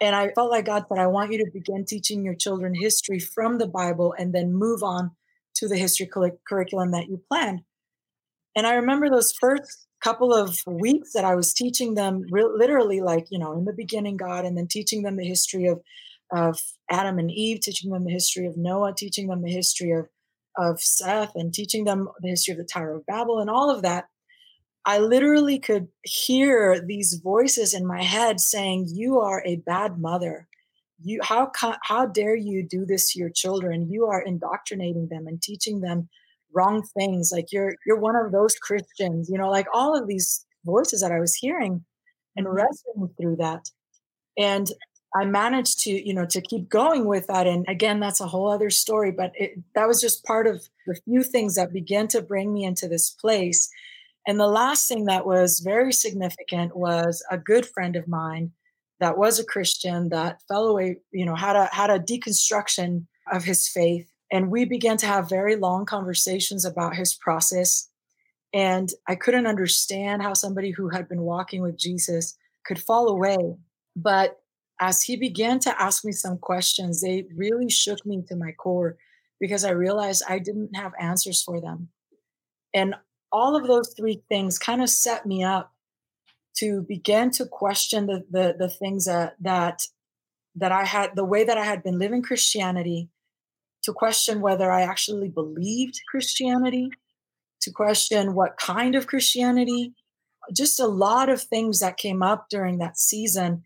And 0.00 0.14
I 0.14 0.30
felt 0.30 0.50
like 0.50 0.66
God 0.66 0.84
said, 0.88 0.98
I 0.98 1.06
want 1.06 1.32
you 1.32 1.38
to 1.38 1.50
begin 1.52 1.84
teaching 1.84 2.24
your 2.24 2.34
children 2.34 2.74
history 2.74 3.18
from 3.18 3.58
the 3.58 3.66
Bible 3.66 4.14
and 4.18 4.34
then 4.34 4.54
move 4.54 4.82
on 4.82 5.12
to 5.56 5.68
the 5.68 5.76
history 5.76 6.08
curriculum 6.46 6.90
that 6.92 7.08
you 7.08 7.22
planned. 7.28 7.62
And 8.54 8.66
I 8.66 8.74
remember 8.74 9.08
those 9.08 9.32
first 9.32 9.85
couple 10.06 10.32
of 10.32 10.60
weeks 10.68 11.14
that 11.14 11.24
I 11.24 11.34
was 11.34 11.52
teaching 11.52 11.94
them 11.94 12.26
re- 12.30 12.44
literally 12.44 13.00
like, 13.00 13.26
you 13.30 13.40
know, 13.40 13.52
in 13.58 13.64
the 13.64 13.72
beginning, 13.72 14.16
God, 14.16 14.44
and 14.44 14.56
then 14.56 14.68
teaching 14.68 15.02
them 15.02 15.16
the 15.16 15.26
history 15.26 15.66
of, 15.66 15.80
of 16.30 16.60
Adam 16.88 17.18
and 17.18 17.28
Eve, 17.28 17.58
teaching 17.60 17.90
them 17.90 18.04
the 18.04 18.12
history 18.12 18.46
of 18.46 18.56
Noah, 18.56 18.94
teaching 18.96 19.26
them 19.26 19.42
the 19.42 19.50
history 19.50 19.90
of, 19.90 20.06
of 20.56 20.80
Seth, 20.80 21.32
and 21.34 21.52
teaching 21.52 21.86
them 21.86 22.08
the 22.20 22.28
history 22.28 22.52
of 22.52 22.58
the 22.58 22.64
Tower 22.64 22.94
of 22.94 23.06
Babel 23.06 23.40
and 23.40 23.50
all 23.50 23.68
of 23.68 23.82
that. 23.82 24.04
I 24.84 25.00
literally 25.00 25.58
could 25.58 25.88
hear 26.04 26.80
these 26.80 27.20
voices 27.20 27.74
in 27.74 27.84
my 27.84 28.04
head 28.04 28.38
saying, 28.38 28.86
"You 28.92 29.18
are 29.18 29.42
a 29.44 29.56
bad 29.56 29.98
mother. 29.98 30.46
You 31.02 31.18
how 31.24 31.50
how 31.82 32.06
dare 32.06 32.36
you 32.36 32.62
do 32.62 32.86
this 32.86 33.12
to 33.12 33.18
your 33.18 33.30
children? 33.30 33.90
You 33.90 34.06
are 34.06 34.22
indoctrinating 34.22 35.08
them 35.08 35.26
and 35.26 35.42
teaching 35.42 35.80
them 35.80 36.08
wrong 36.54 36.82
things 36.98 37.30
like 37.32 37.52
you're 37.52 37.74
you're 37.86 37.98
one 37.98 38.16
of 38.16 38.32
those 38.32 38.56
christians 38.56 39.28
you 39.30 39.38
know 39.38 39.50
like 39.50 39.66
all 39.74 39.96
of 39.96 40.08
these 40.08 40.44
voices 40.64 41.00
that 41.00 41.12
i 41.12 41.20
was 41.20 41.34
hearing 41.34 41.84
and 42.36 42.46
mm-hmm. 42.46 42.56
wrestling 42.56 43.10
through 43.20 43.36
that 43.36 43.70
and 44.38 44.68
i 45.14 45.24
managed 45.24 45.80
to 45.80 45.90
you 45.90 46.14
know 46.14 46.26
to 46.26 46.40
keep 46.40 46.68
going 46.68 47.06
with 47.06 47.26
that 47.26 47.46
and 47.46 47.64
again 47.68 48.00
that's 48.00 48.20
a 48.20 48.26
whole 48.26 48.50
other 48.50 48.70
story 48.70 49.10
but 49.10 49.32
it, 49.34 49.52
that 49.74 49.86
was 49.86 50.00
just 50.00 50.24
part 50.24 50.46
of 50.46 50.66
the 50.86 50.98
few 51.04 51.22
things 51.22 51.54
that 51.54 51.72
began 51.72 52.08
to 52.08 52.22
bring 52.22 52.52
me 52.52 52.64
into 52.64 52.88
this 52.88 53.10
place 53.10 53.68
and 54.26 54.40
the 54.40 54.48
last 54.48 54.88
thing 54.88 55.04
that 55.04 55.24
was 55.24 55.60
very 55.60 55.92
significant 55.92 56.76
was 56.76 57.24
a 57.30 57.38
good 57.38 57.64
friend 57.66 57.94
of 57.96 58.08
mine 58.08 58.50
that 59.00 59.18
was 59.18 59.38
a 59.38 59.44
christian 59.44 60.08
that 60.08 60.40
fell 60.48 60.66
away 60.66 60.96
you 61.12 61.26
know 61.26 61.34
had 61.34 61.56
a 61.56 61.66
had 61.66 61.90
a 61.90 61.98
deconstruction 61.98 63.06
of 63.32 63.44
his 63.44 63.68
faith 63.68 64.10
and 64.30 64.50
we 64.50 64.64
began 64.64 64.96
to 64.98 65.06
have 65.06 65.28
very 65.28 65.56
long 65.56 65.86
conversations 65.86 66.64
about 66.64 66.96
his 66.96 67.14
process. 67.14 67.88
And 68.52 68.90
I 69.06 69.14
couldn't 69.14 69.46
understand 69.46 70.22
how 70.22 70.34
somebody 70.34 70.70
who 70.70 70.88
had 70.88 71.08
been 71.08 71.22
walking 71.22 71.62
with 71.62 71.78
Jesus 71.78 72.36
could 72.64 72.80
fall 72.80 73.08
away. 73.08 73.56
But 73.94 74.40
as 74.80 75.02
he 75.02 75.16
began 75.16 75.58
to 75.60 75.82
ask 75.82 76.04
me 76.04 76.12
some 76.12 76.38
questions, 76.38 77.00
they 77.00 77.26
really 77.34 77.70
shook 77.70 78.04
me 78.04 78.22
to 78.28 78.36
my 78.36 78.52
core 78.52 78.96
because 79.38 79.64
I 79.64 79.70
realized 79.70 80.22
I 80.28 80.38
didn't 80.38 80.74
have 80.76 80.92
answers 80.98 81.42
for 81.42 81.60
them. 81.60 81.88
And 82.74 82.94
all 83.32 83.56
of 83.56 83.66
those 83.66 83.94
three 83.96 84.22
things 84.28 84.58
kind 84.58 84.82
of 84.82 84.88
set 84.88 85.26
me 85.26 85.44
up 85.44 85.72
to 86.58 86.82
begin 86.82 87.30
to 87.30 87.46
question 87.46 88.06
the, 88.06 88.24
the, 88.30 88.56
the 88.58 88.68
things 88.68 89.04
that, 89.04 89.36
that, 89.40 89.82
that 90.54 90.72
I 90.72 90.84
had, 90.84 91.14
the 91.14 91.24
way 91.24 91.44
that 91.44 91.58
I 91.58 91.64
had 91.64 91.82
been 91.82 91.98
living 91.98 92.22
Christianity, 92.22 93.10
to 93.86 93.92
question 93.92 94.40
whether 94.40 94.70
I 94.70 94.82
actually 94.82 95.28
believed 95.28 96.00
Christianity, 96.08 96.90
to 97.62 97.70
question 97.72 98.34
what 98.34 98.58
kind 98.58 98.94
of 98.94 99.06
Christianity, 99.06 99.94
just 100.54 100.78
a 100.78 100.86
lot 100.86 101.28
of 101.28 101.40
things 101.40 101.80
that 101.80 101.96
came 101.96 102.22
up 102.22 102.46
during 102.50 102.78
that 102.78 102.98
season. 102.98 103.64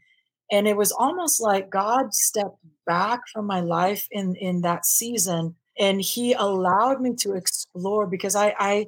And 0.51 0.67
it 0.67 0.77
was 0.77 0.93
almost 0.93 1.41
like 1.41 1.71
God 1.71 2.15
stepped 2.15 2.59
back 2.87 3.21
from 3.33 3.47
my 3.47 3.61
life 3.61 4.07
in, 4.11 4.37
in 4.37 4.63
that 4.63 4.87
season 4.87 5.57
and 5.81 6.01
he 6.01 6.35
allowed 6.35 7.01
me 7.01 7.15
to 7.17 7.35
explore 7.35 8.07
because 8.07 8.37
I, 8.37 8.55
I 8.59 8.87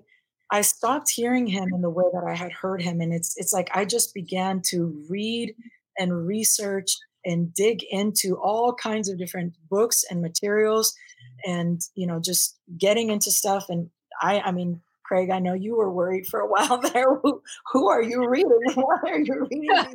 I 0.51 0.61
stopped 0.61 1.09
hearing 1.09 1.47
him 1.47 1.71
in 1.75 1.81
the 1.81 1.88
way 1.88 2.05
that 2.12 2.25
I 2.29 2.35
had 2.35 2.53
heard 2.53 2.83
him. 2.83 3.01
And 3.01 3.12
it's 3.12 3.35
it's 3.38 3.55
like 3.55 3.71
I 3.75 3.87
just 3.87 4.12
began 4.12 4.61
to 4.66 5.03
read 5.09 5.55
and 5.99 6.27
research 6.27 6.95
and 7.25 7.53
dig 7.55 7.83
into 7.90 8.37
all 8.37 8.75
kinds 8.75 9.09
of 9.09 9.18
different 9.18 9.55
books 9.71 10.05
and 10.11 10.21
materials 10.21 10.95
and 11.44 11.83
you 11.94 12.07
know 12.07 12.20
just 12.20 12.57
getting 12.78 13.11
into 13.11 13.31
stuff 13.31 13.66
and 13.68 13.90
i 14.20 14.40
i 14.40 14.50
mean 14.50 14.81
craig 15.02 15.31
i 15.31 15.38
know 15.38 15.52
you 15.52 15.76
were 15.76 15.92
worried 15.92 16.26
for 16.26 16.40
a 16.40 16.46
while 16.48 16.81
there. 16.81 17.16
Who, 17.22 17.42
who 17.72 17.88
are 17.88 18.02
you 18.02 18.28
reading? 18.28 18.59
Why 18.74 18.98
are 19.05 19.20
you 19.20 19.46
reading? 19.50 19.94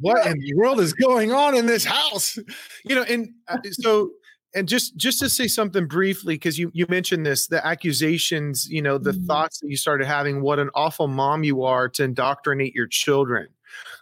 What 0.00 0.26
in 0.26 0.38
the 0.38 0.54
world 0.54 0.80
is 0.80 0.92
going 0.92 1.32
on 1.32 1.56
in 1.56 1.66
this 1.66 1.84
house? 1.84 2.38
You 2.84 2.96
know 2.96 3.02
and 3.02 3.30
uh, 3.48 3.58
so 3.70 4.10
and 4.54 4.68
just 4.68 4.96
just 4.96 5.20
to 5.20 5.28
say 5.28 5.46
something 5.46 5.86
briefly 5.86 6.34
because 6.34 6.58
you 6.58 6.70
you 6.74 6.86
mentioned 6.88 7.24
this 7.24 7.46
the 7.46 7.64
accusations 7.66 8.68
you 8.68 8.82
know 8.82 8.98
the 8.98 9.12
mm-hmm. 9.12 9.26
thoughts 9.26 9.60
that 9.60 9.68
you 9.68 9.76
started 9.76 10.06
having 10.06 10.42
what 10.42 10.58
an 10.58 10.70
awful 10.74 11.08
mom 11.08 11.44
you 11.44 11.62
are 11.62 11.88
to 11.88 12.04
indoctrinate 12.04 12.74
your 12.74 12.86
children. 12.86 13.48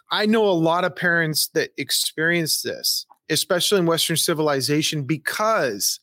I 0.09 0.25
know 0.25 0.45
a 0.45 0.51
lot 0.51 0.85
of 0.85 0.95
parents 0.95 1.47
that 1.49 1.71
experience 1.77 2.61
this 2.61 3.05
especially 3.29 3.79
in 3.79 3.85
western 3.85 4.17
civilization 4.17 5.03
because 5.03 5.99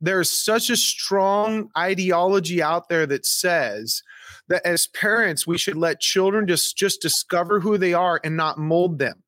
there's 0.00 0.30
such 0.30 0.70
a 0.70 0.76
strong 0.76 1.70
ideology 1.76 2.62
out 2.62 2.88
there 2.88 3.06
that 3.06 3.24
says 3.24 4.02
that 4.48 4.64
as 4.66 4.86
parents 4.88 5.46
we 5.46 5.56
should 5.58 5.76
let 5.76 6.00
children 6.00 6.46
just 6.46 6.76
just 6.76 7.00
discover 7.00 7.60
who 7.60 7.78
they 7.78 7.94
are 7.94 8.20
and 8.24 8.36
not 8.36 8.58
mold 8.58 8.98
them. 8.98 9.22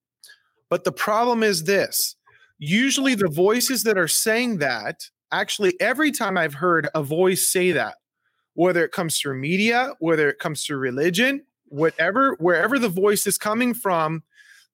But 0.68 0.84
the 0.84 0.92
problem 0.92 1.42
is 1.42 1.64
this. 1.64 2.16
Usually 2.58 3.14
the 3.14 3.28
voices 3.28 3.82
that 3.84 3.98
are 3.98 4.08
saying 4.08 4.58
that, 4.58 5.08
actually 5.32 5.78
every 5.80 6.10
time 6.10 6.36
I've 6.36 6.54
heard 6.54 6.88
a 6.94 7.02
voice 7.02 7.46
say 7.46 7.72
that, 7.72 7.94
whether 8.54 8.84
it 8.84 8.92
comes 8.92 9.18
through 9.18 9.38
media, 9.38 9.92
whether 9.98 10.28
it 10.28 10.38
comes 10.38 10.64
through 10.64 10.78
religion, 10.78 11.42
whatever 11.68 12.36
wherever 12.38 12.78
the 12.78 12.88
voice 12.88 13.26
is 13.26 13.38
coming 13.38 13.74
from, 13.74 14.22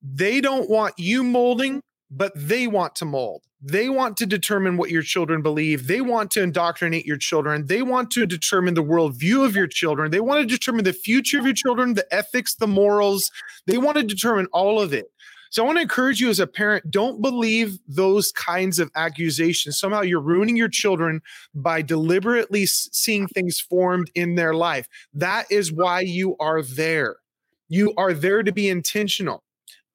they 0.03 0.41
don't 0.41 0.69
want 0.69 0.95
you 0.99 1.23
molding, 1.23 1.83
but 2.13 2.33
they 2.37 2.67
want 2.67 2.95
to 2.97 3.05
mold. 3.07 3.43
They 3.63 3.89
want 3.89 4.17
to 4.19 4.27
determine 4.27 4.77
what 4.77 4.91
your 4.91 5.03
children 5.03 5.41
believe. 5.41 5.87
They 5.87 6.01
want 6.01 6.31
to 6.33 6.43
indoctrinate 6.43 7.07
your 7.07 7.17
children. 7.17 7.67
They 7.67 7.81
want 7.81 8.11
to 8.13 8.27
determine 8.27 8.75
the 8.75 8.85
worldview 8.85 9.45
of 9.45 9.57
your 9.57 9.67
children. 9.67 10.11
They 10.11 10.21
want 10.21 10.41
to 10.41 10.47
determine 10.47 10.85
the 10.85 10.93
future 10.93 11.39
of 11.39 11.45
your 11.45 11.55
children, 11.55 11.95
the 11.95 12.13
ethics, 12.13 12.55
the 12.55 12.67
morals. 12.67 13.31
They 13.67 13.79
want 13.79 13.97
to 13.97 14.03
determine 14.03 14.47
all 14.53 14.81
of 14.81 14.93
it. 14.93 15.07
So 15.51 15.63
I 15.63 15.67
want 15.67 15.77
to 15.77 15.83
encourage 15.83 16.21
you 16.21 16.31
as 16.31 16.41
a 16.41 16.47
parent 16.47 16.91
don't 16.91 17.21
believe 17.21 17.79
those 17.87 18.33
kinds 18.33 18.79
of 18.79 18.91
accusations. 18.97 19.79
Somehow 19.79 20.01
you're 20.01 20.21
ruining 20.21 20.57
your 20.57 20.69
children 20.69 21.21
by 21.55 21.83
deliberately 21.83 22.67
seeing 22.67 23.27
things 23.27 23.61
formed 23.61 24.11
in 24.15 24.35
their 24.35 24.55
life. 24.55 24.89
That 25.15 25.47
is 25.51 25.73
why 25.73 26.01
you 26.01 26.37
are 26.41 26.63
there. 26.63 27.17
You 27.69 27.95
are 27.97 28.13
there 28.13 28.43
to 28.43 28.51
be 28.51 28.69
intentional. 28.69 29.45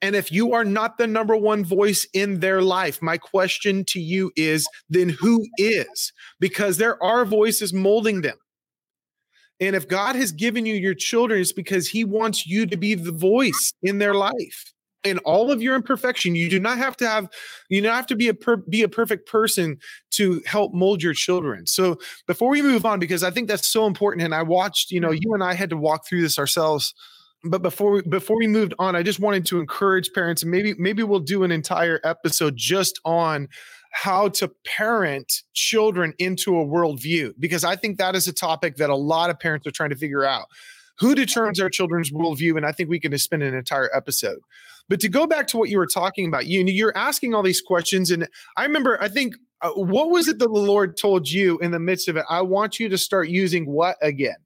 And 0.01 0.15
if 0.15 0.31
you 0.31 0.53
are 0.53 0.65
not 0.65 0.97
the 0.97 1.07
number 1.07 1.36
one 1.36 1.65
voice 1.65 2.05
in 2.13 2.39
their 2.39 2.62
life, 2.62 3.01
my 3.01 3.17
question 3.17 3.83
to 3.86 3.99
you 3.99 4.31
is 4.36 4.67
then 4.89 5.10
who 5.10 5.45
is? 5.57 6.13
Because 6.39 6.77
there 6.77 7.01
are 7.01 7.25
voices 7.25 7.73
molding 7.73 8.21
them. 8.21 8.38
And 9.60 9.75
if 9.75 9.88
God 9.88 10.15
has 10.15 10.31
given 10.31 10.67
you 10.67 10.75
your 10.75 10.93
children, 10.93 11.41
it's 11.41 11.51
because 11.51 11.88
He 11.88 12.03
wants 12.03 12.45
you 12.45 12.67
to 12.67 12.77
be 12.77 12.93
the 12.93 13.12
voice 13.12 13.73
in 13.81 13.97
their 13.97 14.13
life. 14.13 14.73
In 15.03 15.17
all 15.19 15.51
of 15.51 15.62
your 15.62 15.75
imperfection, 15.75 16.36
you 16.36 16.49
do 16.49 16.60
not 16.60 16.77
have 16.77 16.97
to 16.97 17.07
have, 17.07 17.29
you 17.69 17.81
don't 17.81 17.95
have 17.95 18.07
to 18.07 18.15
be 18.15 18.27
a 18.27 18.33
per, 18.33 18.57
be 18.57 18.83
a 18.83 18.89
perfect 18.89 19.27
person 19.27 19.79
to 20.12 20.41
help 20.45 20.73
mold 20.73 21.01
your 21.01 21.13
children. 21.13 21.65
So 21.65 21.97
before 22.27 22.49
we 22.49 22.62
move 22.62 22.86
on, 22.86 22.99
because 22.99 23.23
I 23.23 23.31
think 23.31 23.47
that's 23.47 23.67
so 23.67 23.88
important, 23.88 24.23
and 24.23 24.36
I 24.36 24.43
watched, 24.43 24.91
you 24.91 24.99
know, 24.99 25.12
you 25.12 25.33
and 25.33 25.43
I 25.43 25.53
had 25.53 25.69
to 25.69 25.77
walk 25.77 26.05
through 26.05 26.21
this 26.21 26.38
ourselves 26.38 26.93
but 27.49 27.62
before 27.62 27.91
we, 27.91 28.01
before 28.03 28.38
we 28.38 28.47
moved 28.47 28.73
on, 28.79 28.95
I 28.95 29.03
just 29.03 29.19
wanted 29.19 29.45
to 29.47 29.60
encourage 29.60 30.12
parents, 30.13 30.41
and 30.41 30.51
maybe 30.51 30.73
maybe 30.77 31.03
we'll 31.03 31.19
do 31.19 31.43
an 31.43 31.51
entire 31.51 31.99
episode 32.03 32.55
just 32.55 32.99
on 33.05 33.47
how 33.91 34.29
to 34.29 34.51
parent 34.65 35.43
children 35.53 36.13
into 36.19 36.60
a 36.60 36.65
worldview, 36.65 37.33
because 37.39 37.63
I 37.63 37.75
think 37.75 37.97
that 37.97 38.15
is 38.15 38.27
a 38.27 38.33
topic 38.33 38.77
that 38.77 38.89
a 38.89 38.95
lot 38.95 39.29
of 39.29 39.39
parents 39.39 39.65
are 39.67 39.71
trying 39.71 39.89
to 39.89 39.95
figure 39.95 40.25
out. 40.25 40.45
Who 40.99 41.13
determines 41.13 41.60
our 41.60 41.69
children's 41.69 42.12
worldview? 42.12 42.57
And 42.57 42.65
I 42.65 42.71
think 42.71 42.89
we 42.89 42.99
can 42.99 43.15
spend 43.19 43.43
an 43.43 43.53
entire 43.53 43.89
episode. 43.95 44.39
But 44.89 44.99
to 45.01 45.10
go 45.10 45.27
back 45.27 45.47
to 45.47 45.57
what 45.57 45.69
you 45.69 45.77
were 45.77 45.88
talking 45.88 46.27
about, 46.27 46.47
you 46.47 46.63
you're 46.65 46.97
asking 46.97 47.33
all 47.33 47.43
these 47.43 47.62
questions, 47.62 48.10
and 48.12 48.27
I 48.55 48.63
remember 48.63 49.01
I 49.01 49.10
think 49.10 49.36
uh, 49.62 49.71
what 49.71 50.10
was 50.10 50.27
it 50.27 50.39
that 50.39 50.47
the 50.47 50.60
Lord 50.60 50.97
told 50.97 51.29
you 51.29 51.57
in 51.60 51.71
the 51.71 51.79
midst 51.79 52.07
of 52.07 52.17
it? 52.17 52.25
I 52.29 52.41
want 52.41 52.79
you 52.79 52.89
to 52.89 52.97
start 52.97 53.29
using 53.29 53.65
what 53.65 53.97
again? 54.01 54.38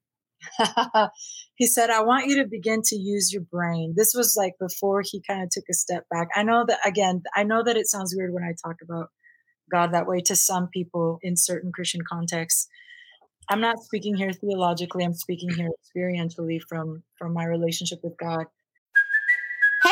he 1.55 1.67
said, 1.67 1.89
I 1.89 2.03
want 2.03 2.27
you 2.27 2.41
to 2.41 2.47
begin 2.47 2.81
to 2.85 2.95
use 2.95 3.31
your 3.31 3.43
brain. 3.43 3.93
This 3.95 4.13
was 4.15 4.35
like 4.37 4.53
before 4.59 5.01
he 5.03 5.21
kind 5.27 5.43
of 5.43 5.49
took 5.49 5.65
a 5.69 5.73
step 5.73 6.05
back. 6.09 6.27
I 6.35 6.43
know 6.43 6.65
that, 6.67 6.79
again, 6.85 7.23
I 7.35 7.43
know 7.43 7.63
that 7.63 7.77
it 7.77 7.87
sounds 7.87 8.13
weird 8.15 8.33
when 8.33 8.43
I 8.43 8.53
talk 8.65 8.77
about 8.83 9.09
God 9.71 9.93
that 9.93 10.07
way 10.07 10.21
to 10.21 10.35
some 10.35 10.67
people 10.67 11.19
in 11.21 11.35
certain 11.37 11.71
Christian 11.71 12.01
contexts. 12.07 12.67
I'm 13.49 13.61
not 13.61 13.79
speaking 13.79 14.15
here 14.15 14.31
theologically, 14.31 15.03
I'm 15.03 15.13
speaking 15.13 15.49
here 15.53 15.69
experientially 15.69 16.59
from 16.69 17.03
from 17.17 17.33
my 17.33 17.43
relationship 17.43 17.99
with 18.03 18.17
God. 18.17 18.45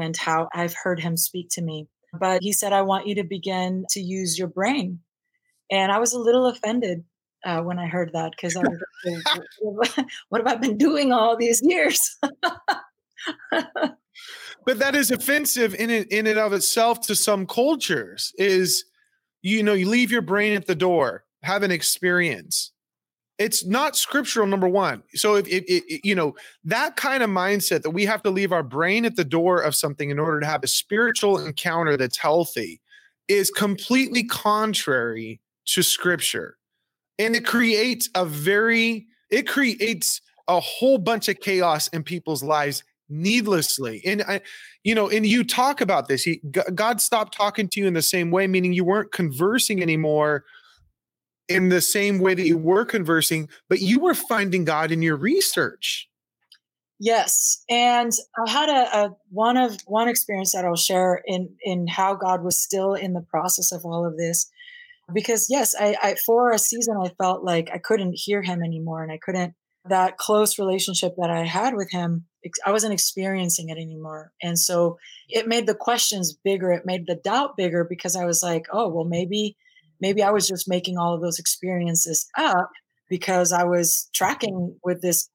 and 0.00 0.16
how 0.16 0.48
I've 0.54 0.74
heard 0.74 1.00
him 1.00 1.16
speak 1.16 1.48
to 1.52 1.62
me. 1.62 1.88
But 2.12 2.42
he 2.42 2.52
said, 2.52 2.72
I 2.72 2.82
want 2.82 3.06
you 3.06 3.16
to 3.16 3.24
begin 3.24 3.84
to 3.90 4.00
use 4.00 4.38
your 4.38 4.48
brain. 4.48 5.00
And 5.70 5.90
I 5.90 5.98
was 5.98 6.12
a 6.12 6.18
little 6.18 6.46
offended 6.46 7.04
uh, 7.44 7.60
when 7.62 7.78
I 7.78 7.86
heard 7.86 8.10
that 8.14 8.32
because 8.32 8.56
I 8.56 8.62
was 8.62 8.82
what 10.28 10.40
have 10.40 10.46
I 10.46 10.56
been 10.56 10.78
doing 10.78 11.12
all 11.12 11.36
these 11.36 11.60
years? 11.62 12.18
but 13.50 14.78
that 14.78 14.94
is 14.94 15.10
offensive 15.10 15.74
in 15.74 15.90
it, 15.90 16.10
in 16.10 16.26
and 16.26 16.38
of 16.38 16.52
itself 16.52 17.00
to 17.02 17.14
some 17.14 17.46
cultures 17.46 18.32
is 18.38 18.84
you 19.42 19.62
know 19.62 19.74
you 19.74 19.88
leave 19.88 20.10
your 20.10 20.22
brain 20.22 20.54
at 20.54 20.66
the 20.66 20.74
door 20.74 21.24
have 21.42 21.62
an 21.62 21.70
experience 21.70 22.72
it's 23.38 23.64
not 23.64 23.96
scriptural 23.96 24.46
number 24.46 24.68
one. 24.68 25.02
So 25.14 25.36
if, 25.36 25.48
you 26.04 26.14
know 26.14 26.34
that 26.64 26.96
kind 26.96 27.22
of 27.22 27.30
mindset 27.30 27.82
that 27.82 27.90
we 27.90 28.04
have 28.04 28.22
to 28.22 28.30
leave 28.30 28.52
our 28.52 28.62
brain 28.62 29.04
at 29.04 29.16
the 29.16 29.24
door 29.24 29.60
of 29.60 29.74
something 29.74 30.10
in 30.10 30.18
order 30.18 30.40
to 30.40 30.46
have 30.46 30.62
a 30.62 30.68
spiritual 30.68 31.44
encounter 31.44 31.96
that's 31.96 32.16
healthy 32.16 32.80
is 33.28 33.50
completely 33.50 34.24
contrary 34.24 35.40
to 35.66 35.82
scripture. 35.82 36.56
And 37.18 37.34
it 37.34 37.46
creates 37.46 38.08
a 38.14 38.24
very 38.24 39.06
it 39.30 39.48
creates 39.48 40.20
a 40.46 40.60
whole 40.60 40.98
bunch 40.98 41.28
of 41.28 41.40
chaos 41.40 41.88
in 41.88 42.02
people's 42.02 42.42
lives 42.42 42.84
needlessly. 43.08 44.02
And 44.06 44.22
i 44.22 44.40
you 44.84 44.94
know 44.94 45.08
and 45.08 45.26
you 45.26 45.42
talk 45.42 45.80
about 45.80 46.06
this. 46.06 46.22
He, 46.22 46.40
god 46.74 47.00
stopped 47.00 47.36
talking 47.36 47.68
to 47.68 47.80
you 47.80 47.88
in 47.88 47.94
the 47.94 48.02
same 48.02 48.30
way 48.30 48.46
meaning 48.46 48.72
you 48.72 48.84
weren't 48.84 49.10
conversing 49.10 49.82
anymore 49.82 50.44
in 51.48 51.68
the 51.68 51.80
same 51.80 52.18
way 52.18 52.34
that 52.34 52.46
you 52.46 52.58
were 52.58 52.84
conversing, 52.84 53.48
but 53.68 53.80
you 53.80 54.00
were 54.00 54.14
finding 54.14 54.64
God 54.64 54.90
in 54.90 55.02
your 55.02 55.16
research. 55.16 56.08
Yes, 57.00 57.62
and 57.68 58.12
I 58.38 58.50
had 58.50 58.68
a, 58.68 58.98
a, 58.98 59.16
one 59.30 59.56
of 59.56 59.76
one 59.86 60.08
experience 60.08 60.52
that 60.52 60.64
I'll 60.64 60.76
share 60.76 61.22
in 61.26 61.50
in 61.62 61.86
how 61.86 62.14
God 62.14 62.44
was 62.44 62.62
still 62.62 62.94
in 62.94 63.14
the 63.14 63.20
process 63.20 63.72
of 63.72 63.84
all 63.84 64.06
of 64.06 64.16
this, 64.16 64.48
because 65.12 65.48
yes, 65.50 65.74
I, 65.78 65.96
I 66.02 66.14
for 66.14 66.52
a 66.52 66.58
season 66.58 66.96
I 67.02 67.08
felt 67.20 67.44
like 67.44 67.68
I 67.74 67.78
couldn't 67.78 68.12
hear 68.14 68.42
Him 68.42 68.62
anymore, 68.62 69.02
and 69.02 69.10
I 69.10 69.18
couldn't 69.18 69.54
that 69.86 70.16
close 70.16 70.58
relationship 70.58 71.14
that 71.18 71.30
I 71.30 71.44
had 71.44 71.74
with 71.74 71.90
Him. 71.90 72.26
I 72.64 72.70
wasn't 72.70 72.94
experiencing 72.94 73.70
it 73.70 73.76
anymore, 73.76 74.30
and 74.40 74.56
so 74.58 74.96
it 75.28 75.48
made 75.48 75.66
the 75.66 75.74
questions 75.74 76.32
bigger. 76.44 76.70
It 76.70 76.86
made 76.86 77.06
the 77.06 77.16
doubt 77.16 77.56
bigger 77.56 77.84
because 77.84 78.14
I 78.14 78.24
was 78.24 78.40
like, 78.40 78.66
oh 78.72 78.88
well, 78.88 79.04
maybe 79.04 79.56
maybe 80.04 80.22
I 80.22 80.30
was 80.30 80.46
just 80.46 80.68
making 80.68 80.98
all 80.98 81.14
of 81.14 81.22
those 81.22 81.38
experiences 81.38 82.28
up 82.36 82.70
because 83.08 83.54
I 83.54 83.64
was 83.64 84.10
tracking 84.12 84.76
with 84.84 85.00
this 85.00 85.30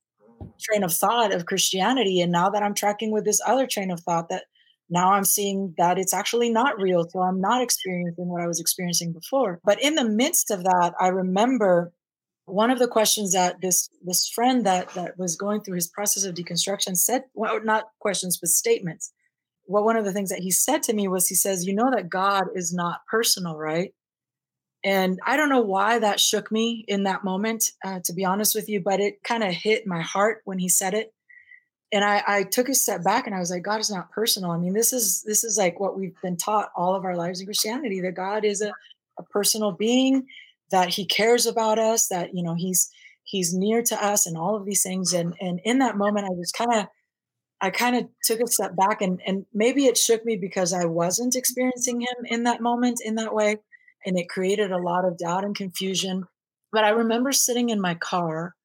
train 0.62 0.84
of 0.84 0.94
thought 0.94 1.34
of 1.34 1.48
Christianity. 1.48 2.22
And 2.22 2.32
now 2.32 2.52
that 2.52 2.62
I'm 2.62 2.76
tracking 2.76 3.12
with 3.12 3.26
this 3.26 3.42
other 3.48 3.66
train 3.66 3.90
of 3.90 4.00
thought, 4.02 4.30
that 4.30 4.44
now 4.88 5.14
I'm 5.14 5.24
seeing 5.24 5.74
that 5.80 5.98
it's 5.98 6.14
actually 6.14 6.52
not 6.52 6.80
real. 6.80 7.04
So 7.10 7.20
I'm 7.20 7.42
not 7.42 7.64
experiencing 7.64 8.28
what 8.28 8.44
I 8.44 8.48
was 8.48 8.60
experiencing 8.60 9.12
before. 9.12 9.60
But 9.66 9.82
in 9.82 9.96
the 9.96 10.08
midst 10.08 10.52
of 10.52 10.64
that, 10.64 10.94
I 11.00 11.08
remember 11.08 11.92
one 12.46 12.70
of 12.70 12.78
the 12.78 12.88
questions 12.88 13.34
that 13.34 13.62
this 13.62 13.90
this 14.04 14.30
friend 14.30 14.68
that 14.68 14.90
that 14.94 15.18
was 15.18 15.36
going 15.36 15.62
through 15.62 15.76
his 15.82 15.88
process 15.88 16.24
of 16.26 16.36
deconstruction 16.36 16.98
said 16.98 17.22
well 17.36 17.64
not 17.64 17.84
questions 18.00 18.40
but 18.42 18.50
statements 18.50 19.14
well 19.68 19.86
one 19.86 19.96
of 19.96 20.04
the 20.04 20.12
things 20.12 20.32
that 20.32 20.40
he 20.40 20.50
said 20.50 20.82
to 20.82 20.94
me 20.94 21.08
was 21.08 21.28
he 21.28 21.36
says 21.36 21.68
you 21.68 21.76
know 21.76 21.92
that 21.92 22.10
god 22.10 22.46
is 22.56 22.74
not 22.74 23.02
personal 23.08 23.56
right 23.56 23.94
and 24.84 25.20
I 25.26 25.36
don't 25.36 25.50
know 25.50 25.62
why 25.62 26.00
that 26.00 26.20
shook 26.20 26.52
me 26.52 26.86
in 26.88 27.04
that 27.04 27.24
moment, 27.24 27.72
uh, 27.84 28.00
to 28.06 28.14
be 28.14 28.24
honest 28.24 28.56
with 28.56 28.70
you, 28.70 28.80
but 28.80 29.00
it 29.00 29.24
kind 29.24 29.44
of 29.44 29.52
hit 29.52 29.86
my 29.86 30.02
heart 30.02 30.42
when 30.46 30.58
he 30.58 30.70
said 30.70 30.94
it. 30.94 31.14
And 31.92 32.06
I, 32.06 32.24
I 32.28 32.44
took 32.44 32.70
a 32.70 32.76
step 32.76 33.04
back 33.04 33.26
and 33.26 33.36
I 33.36 33.40
was 33.40 33.52
like, 33.52 33.64
God 33.64 33.82
is 33.82 33.92
not 33.92 34.12
personal. 34.12 34.52
I 34.52 34.58
mean, 34.58 34.74
this 34.74 34.94
is 34.94 35.24
this 35.24 35.44
is 35.44 35.58
like 35.58 35.80
what 35.80 35.98
we've 35.98 36.16
been 36.22 36.38
taught 36.38 36.70
all 36.76 36.96
of 36.96 37.04
our 37.04 37.16
lives 37.16 37.40
in 37.40 37.48
Christianity 37.48 38.00
that 38.02 38.14
God 38.14 38.46
is 38.46 38.62
a, 38.62 38.72
a 39.18 39.24
personal 39.24 39.72
being, 39.72 40.28
that 40.72 40.90
He 40.90 41.06
cares 41.06 41.46
about 41.46 41.80
us, 41.80 42.08
that 42.08 42.36
you 42.36 42.44
know 42.44 42.54
He's 42.54 42.92
He's 43.24 43.54
near 43.54 43.82
to 43.82 44.06
us, 44.06 44.28
and 44.28 44.38
all 44.38 44.56
of 44.56 44.66
these 44.66 44.84
things. 44.84 45.14
And 45.14 45.34
and 45.42 45.60
in 45.66 45.80
that 45.80 45.98
moment, 45.98 46.28
I 46.28 46.34
was 46.36 46.52
kind 46.52 46.74
of 46.76 46.86
I 47.60 47.72
kind 47.72 47.96
of 47.96 48.08
took 48.24 48.40
a 48.40 48.48
step 48.48 48.76
back 48.76 49.02
and 49.02 49.20
and 49.26 49.48
maybe 49.52 49.88
it 49.88 49.98
shook 49.98 50.24
me 50.24 50.38
because 50.38 50.74
I 50.74 50.86
wasn't 50.86 51.36
experiencing 51.36 52.02
him 52.02 52.26
in 52.26 52.44
that 52.44 52.62
moment 52.62 53.02
in 53.04 53.16
that 53.16 53.34
way 53.34 53.58
and 54.10 54.20
it 54.20 54.30
created 54.30 54.74
a 54.74 54.80
lot 54.80 55.06
of 55.06 55.20
doubt 55.20 55.46
and 55.46 55.56
confusion. 55.56 56.26
But 56.74 56.86
I 56.86 56.92
remember 56.92 57.32
sitting 57.34 57.70
in 57.70 57.82
my 57.82 57.96
car 57.96 58.56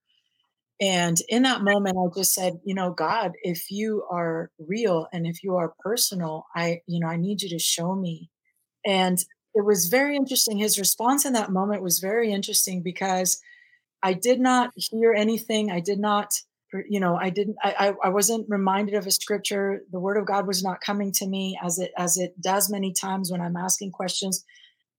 And 0.80 1.16
in 1.28 1.42
that 1.44 1.62
moment, 1.62 1.96
I 1.96 2.18
just 2.18 2.34
said, 2.34 2.58
you 2.64 2.74
know, 2.74 2.90
God, 2.90 3.32
if 3.42 3.70
you 3.70 4.04
are 4.10 4.50
real 4.58 5.06
and 5.12 5.26
if 5.26 5.42
you 5.42 5.54
are 5.56 5.74
personal, 5.80 6.46
I, 6.54 6.80
you 6.86 6.98
know, 7.00 7.06
I 7.06 7.16
need 7.16 7.42
you 7.42 7.48
to 7.50 7.58
show 7.58 7.94
me. 7.94 8.30
And 8.84 9.18
it 9.54 9.64
was 9.64 9.86
very 9.86 10.16
interesting. 10.16 10.58
His 10.58 10.78
response 10.78 11.24
in 11.24 11.32
that 11.34 11.52
moment 11.52 11.82
was 11.82 12.00
very 12.00 12.32
interesting 12.32 12.82
because 12.82 13.40
I 14.02 14.14
did 14.14 14.40
not 14.40 14.70
hear 14.76 15.12
anything. 15.12 15.70
I 15.70 15.80
did 15.80 16.00
not, 16.00 16.34
er, 16.74 16.84
you 16.88 17.00
know, 17.00 17.16
I 17.16 17.30
didn't, 17.30 17.56
I, 17.62 17.94
I 18.02 18.08
wasn't 18.10 18.46
reminded 18.48 18.96
of 18.96 19.06
a 19.06 19.12
scripture. 19.12 19.82
The 19.92 20.00
word 20.00 20.18
of 20.18 20.26
God 20.26 20.46
was 20.46 20.62
not 20.64 20.80
coming 20.80 21.12
to 21.14 21.28
me 21.28 21.58
as 21.62 21.78
it, 21.78 21.92
as 21.98 22.18
it 22.18 22.40
does 22.40 22.70
many 22.70 22.92
times 22.92 23.30
when 23.30 23.40
I'm 23.40 23.56
asking 23.56 23.92
questions. 23.92 24.44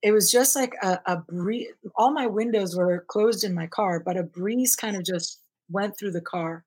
It 0.06 0.12
was 0.12 0.32
just 0.32 0.56
like 0.56 0.76
a, 0.84 1.00
a 1.08 1.18
breeze. 1.18 1.70
All 1.96 2.12
my 2.12 2.28
windows 2.28 2.76
were 2.76 3.04
closed 3.08 3.44
in 3.44 3.56
my 3.56 3.65
car, 3.65 4.00
but 4.00 4.18
a 4.18 4.22
breeze 4.22 4.76
kind 4.76 4.96
of 4.96 5.04
just 5.04 5.41
went 5.68 5.98
through 5.98 6.12
the 6.12 6.22
car. 6.22 6.63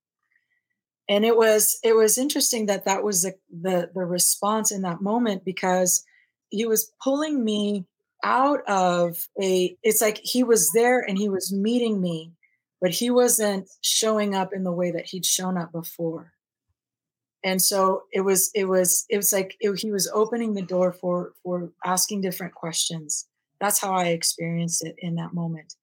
And 1.08 1.24
it 1.24 1.36
was, 1.36 1.78
it 1.84 1.94
was 1.94 2.18
interesting 2.18 2.66
that 2.66 2.84
that 2.86 3.04
was 3.04 3.22
the, 3.22 3.36
the, 3.48 3.90
the 3.94 4.04
response 4.04 4.72
in 4.72 4.82
that 4.82 5.00
moment 5.00 5.44
because 5.44 6.04
he 6.50 6.66
was 6.66 6.90
pulling 7.00 7.44
me 7.44 7.86
out 8.24 8.68
of 8.68 9.28
a 9.40 9.76
it's 9.84 10.00
like 10.00 10.18
he 10.18 10.42
was 10.42 10.72
there 10.72 10.98
and 10.98 11.16
he 11.16 11.28
was 11.28 11.52
meeting 11.52 12.00
me 12.00 12.32
but 12.80 12.90
he 12.90 13.10
wasn't 13.10 13.68
showing 13.80 14.34
up 14.34 14.52
in 14.52 14.64
the 14.64 14.72
way 14.72 14.90
that 14.90 15.06
he'd 15.06 15.24
shown 15.24 15.56
up 15.56 15.70
before 15.70 16.32
and 17.44 17.62
so 17.62 18.02
it 18.12 18.22
was 18.22 18.50
it 18.54 18.64
was 18.64 19.04
it 19.08 19.16
was 19.16 19.32
like 19.32 19.56
it, 19.60 19.78
he 19.78 19.92
was 19.92 20.10
opening 20.12 20.54
the 20.54 20.62
door 20.62 20.92
for 20.92 21.32
for 21.44 21.70
asking 21.84 22.20
different 22.20 22.52
questions 22.54 23.27
that's 23.60 23.80
how 23.80 23.92
i 23.92 24.06
experienced 24.06 24.84
it 24.84 24.94
in 24.98 25.14
that 25.14 25.34
moment 25.34 25.74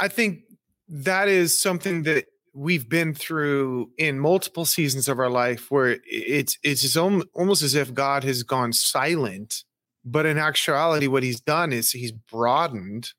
i 0.00 0.08
think 0.08 0.40
that 0.88 1.28
is 1.28 1.60
something 1.60 2.02
that 2.02 2.26
we've 2.52 2.88
been 2.88 3.14
through 3.14 3.88
in 3.96 4.18
multiple 4.18 4.64
seasons 4.64 5.08
of 5.08 5.18
our 5.18 5.30
life 5.30 5.70
where 5.70 5.98
it's 6.04 6.58
it's 6.62 6.96
almost 6.96 7.62
as 7.62 7.74
if 7.74 7.94
god 7.94 8.24
has 8.24 8.42
gone 8.42 8.72
silent 8.72 9.64
but 10.04 10.26
in 10.26 10.38
actuality, 10.38 11.06
what 11.06 11.22
he's 11.22 11.40
done 11.40 11.72
is 11.72 11.92
he's 11.92 12.12
broadened 12.12 13.12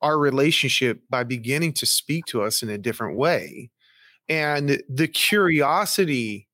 our 0.00 0.18
relationship 0.18 1.02
by 1.10 1.24
beginning 1.24 1.72
to 1.74 1.86
speak 1.86 2.26
to 2.26 2.42
us 2.42 2.62
in 2.62 2.70
a 2.70 2.78
different 2.78 3.16
way. 3.16 3.70
And 4.28 4.82
the 4.88 5.08
curiosity, 5.08 6.48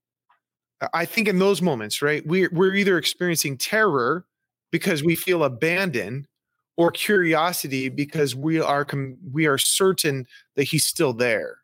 uh, 0.80 0.88
I 0.94 1.04
think 1.04 1.28
in 1.28 1.38
those 1.38 1.62
moments, 1.62 2.02
right, 2.02 2.26
we're, 2.26 2.50
we're 2.52 2.74
either 2.74 2.98
experiencing 2.98 3.56
terror 3.56 4.26
because 4.70 5.02
we 5.02 5.14
feel 5.14 5.44
abandoned 5.44 6.28
or 6.78 6.92
curiosity 6.92 7.88
because 7.88 8.34
we 8.34 8.60
are 8.60 8.86
we 9.32 9.46
are 9.46 9.58
certain 9.58 10.24
that 10.54 10.62
he's 10.62 10.86
still 10.86 11.12
there. 11.12 11.58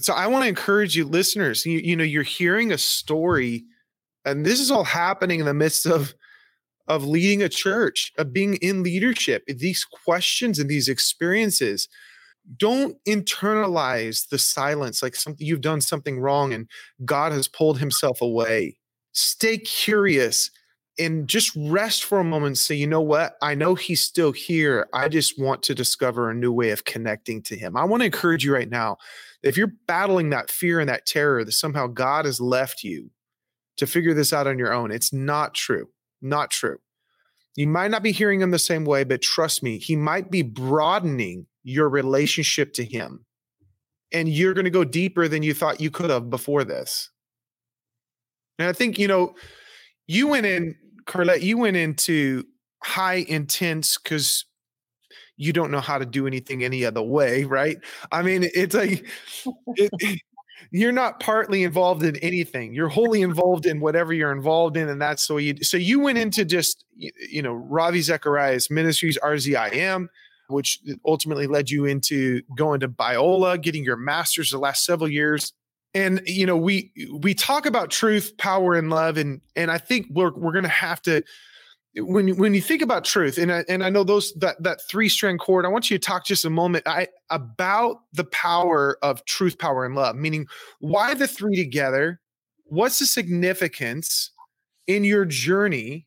So 0.00 0.12
I 0.12 0.28
want 0.28 0.44
to 0.44 0.48
encourage 0.48 0.94
you 0.94 1.06
listeners, 1.06 1.66
you, 1.66 1.78
you 1.78 1.96
know, 1.96 2.04
you're 2.04 2.22
hearing 2.22 2.70
a 2.70 2.78
story 2.78 3.64
and 4.24 4.44
this 4.44 4.60
is 4.60 4.70
all 4.70 4.84
happening 4.84 5.40
in 5.40 5.46
the 5.46 5.54
midst 5.54 5.86
of 5.86 6.14
of 6.86 7.04
leading 7.04 7.42
a 7.42 7.48
church, 7.48 8.12
of 8.16 8.32
being 8.32 8.56
in 8.56 8.82
leadership, 8.82 9.42
these 9.46 9.84
questions 9.84 10.58
and 10.58 10.70
these 10.70 10.88
experiences. 10.88 11.88
Don't 12.56 12.96
internalize 13.06 14.28
the 14.28 14.38
silence 14.38 15.02
like 15.02 15.14
something 15.14 15.46
you've 15.46 15.60
done 15.60 15.80
something 15.80 16.18
wrong 16.20 16.52
and 16.52 16.68
God 17.04 17.32
has 17.32 17.48
pulled 17.48 17.78
himself 17.78 18.22
away. 18.22 18.78
Stay 19.12 19.58
curious 19.58 20.50
and 20.98 21.28
just 21.28 21.52
rest 21.56 22.04
for 22.04 22.18
a 22.18 22.24
moment 22.24 22.46
and 22.48 22.58
say, 22.58 22.74
you 22.74 22.86
know 22.86 23.00
what? 23.00 23.36
I 23.40 23.54
know 23.54 23.74
he's 23.74 24.00
still 24.00 24.32
here. 24.32 24.88
I 24.92 25.08
just 25.08 25.38
want 25.38 25.62
to 25.64 25.74
discover 25.74 26.30
a 26.30 26.34
new 26.34 26.52
way 26.52 26.70
of 26.70 26.84
connecting 26.84 27.42
to 27.42 27.56
him. 27.56 27.76
I 27.76 27.84
want 27.84 28.00
to 28.00 28.06
encourage 28.06 28.44
you 28.44 28.52
right 28.52 28.68
now. 28.68 28.96
If 29.42 29.56
you're 29.56 29.72
battling 29.86 30.30
that 30.30 30.50
fear 30.50 30.80
and 30.80 30.88
that 30.88 31.06
terror 31.06 31.44
that 31.44 31.52
somehow 31.52 31.86
God 31.86 32.24
has 32.24 32.40
left 32.40 32.82
you 32.82 33.10
to 33.76 33.86
figure 33.86 34.14
this 34.14 34.32
out 34.32 34.46
on 34.46 34.58
your 34.58 34.72
own, 34.72 34.90
it's 34.90 35.12
not 35.12 35.54
true. 35.54 35.88
Not 36.20 36.50
true. 36.50 36.78
You 37.54 37.68
might 37.68 37.90
not 37.90 38.02
be 38.02 38.12
hearing 38.12 38.40
him 38.40 38.50
the 38.50 38.58
same 38.58 38.84
way, 38.84 39.04
but 39.04 39.22
trust 39.22 39.62
me, 39.62 39.78
he 39.78 39.96
might 39.96 40.30
be 40.30 40.42
broadening 40.42 41.46
your 41.62 41.88
relationship 41.88 42.72
to 42.74 42.84
him. 42.84 43.24
And 44.12 44.28
you're 44.28 44.54
going 44.54 44.64
to 44.64 44.70
go 44.70 44.84
deeper 44.84 45.28
than 45.28 45.42
you 45.42 45.54
thought 45.54 45.80
you 45.80 45.90
could 45.90 46.10
have 46.10 46.30
before 46.30 46.64
this. 46.64 47.10
And 48.58 48.68
I 48.68 48.72
think, 48.72 48.98
you 48.98 49.06
know, 49.06 49.34
you 50.06 50.26
went 50.26 50.46
in, 50.46 50.74
Karlet, 51.08 51.42
you 51.42 51.58
went 51.58 51.76
into 51.76 52.44
high 52.82 53.24
intense 53.28 53.98
because 53.98 54.44
you 55.36 55.52
don't 55.52 55.70
know 55.70 55.80
how 55.80 55.98
to 55.98 56.04
do 56.04 56.26
anything 56.26 56.62
any 56.62 56.84
other 56.84 57.02
way, 57.02 57.44
right? 57.44 57.78
I 58.12 58.22
mean, 58.22 58.48
it's 58.54 58.74
like 58.74 59.06
it, 59.76 60.20
you're 60.70 60.92
not 60.92 61.20
partly 61.20 61.62
involved 61.64 62.02
in 62.02 62.16
anything. 62.16 62.74
You're 62.74 62.88
wholly 62.88 63.22
involved 63.22 63.64
in 63.64 63.80
whatever 63.80 64.12
you're 64.12 64.32
involved 64.32 64.76
in, 64.76 64.88
and 64.88 65.00
that's 65.00 65.26
the 65.26 65.34
way 65.34 65.42
you. 65.42 65.62
So 65.62 65.76
you 65.76 66.00
went 66.00 66.18
into 66.18 66.44
just 66.44 66.84
you 66.96 67.42
know 67.42 67.54
Ravi 67.54 68.02
Zacharias 68.02 68.70
Ministries 68.70 69.18
RZIM, 69.22 70.08
which 70.48 70.80
ultimately 71.06 71.46
led 71.46 71.70
you 71.70 71.86
into 71.86 72.42
going 72.56 72.80
to 72.80 72.88
Biola, 72.88 73.60
getting 73.60 73.84
your 73.84 73.96
master's 73.96 74.50
the 74.50 74.58
last 74.58 74.84
several 74.84 75.08
years. 75.08 75.52
And 75.94 76.20
you 76.26 76.46
know 76.46 76.56
we 76.56 76.92
we 77.18 77.34
talk 77.34 77.66
about 77.66 77.90
truth, 77.90 78.36
power, 78.36 78.74
and 78.74 78.90
love, 78.90 79.16
and 79.16 79.40
and 79.56 79.70
I 79.70 79.78
think 79.78 80.06
we're 80.10 80.32
we're 80.34 80.52
going 80.52 80.64
to 80.64 80.68
have 80.68 81.00
to 81.02 81.22
when 82.00 82.28
you, 82.28 82.34
when 82.34 82.54
you 82.54 82.60
think 82.60 82.82
about 82.82 83.04
truth, 83.04 83.38
and 83.38 83.52
I, 83.52 83.64
and 83.68 83.82
I 83.82 83.90
know 83.90 84.04
those 84.04 84.32
that 84.34 84.62
that 84.62 84.80
three 84.88 85.08
strand 85.08 85.40
cord, 85.40 85.64
I 85.64 85.68
want 85.68 85.90
you 85.90 85.98
to 85.98 86.04
talk 86.04 86.24
just 86.24 86.44
a 86.44 86.50
moment 86.50 86.86
I, 86.86 87.08
about 87.30 87.96
the 88.12 88.24
power 88.24 88.98
of 89.02 89.24
truth, 89.24 89.58
power, 89.58 89.84
and 89.84 89.94
love. 89.94 90.16
Meaning, 90.16 90.46
why 90.80 91.14
the 91.14 91.26
three 91.26 91.56
together? 91.56 92.20
What's 92.64 92.98
the 92.98 93.06
significance 93.06 94.30
in 94.86 95.04
your 95.04 95.24
journey, 95.24 96.06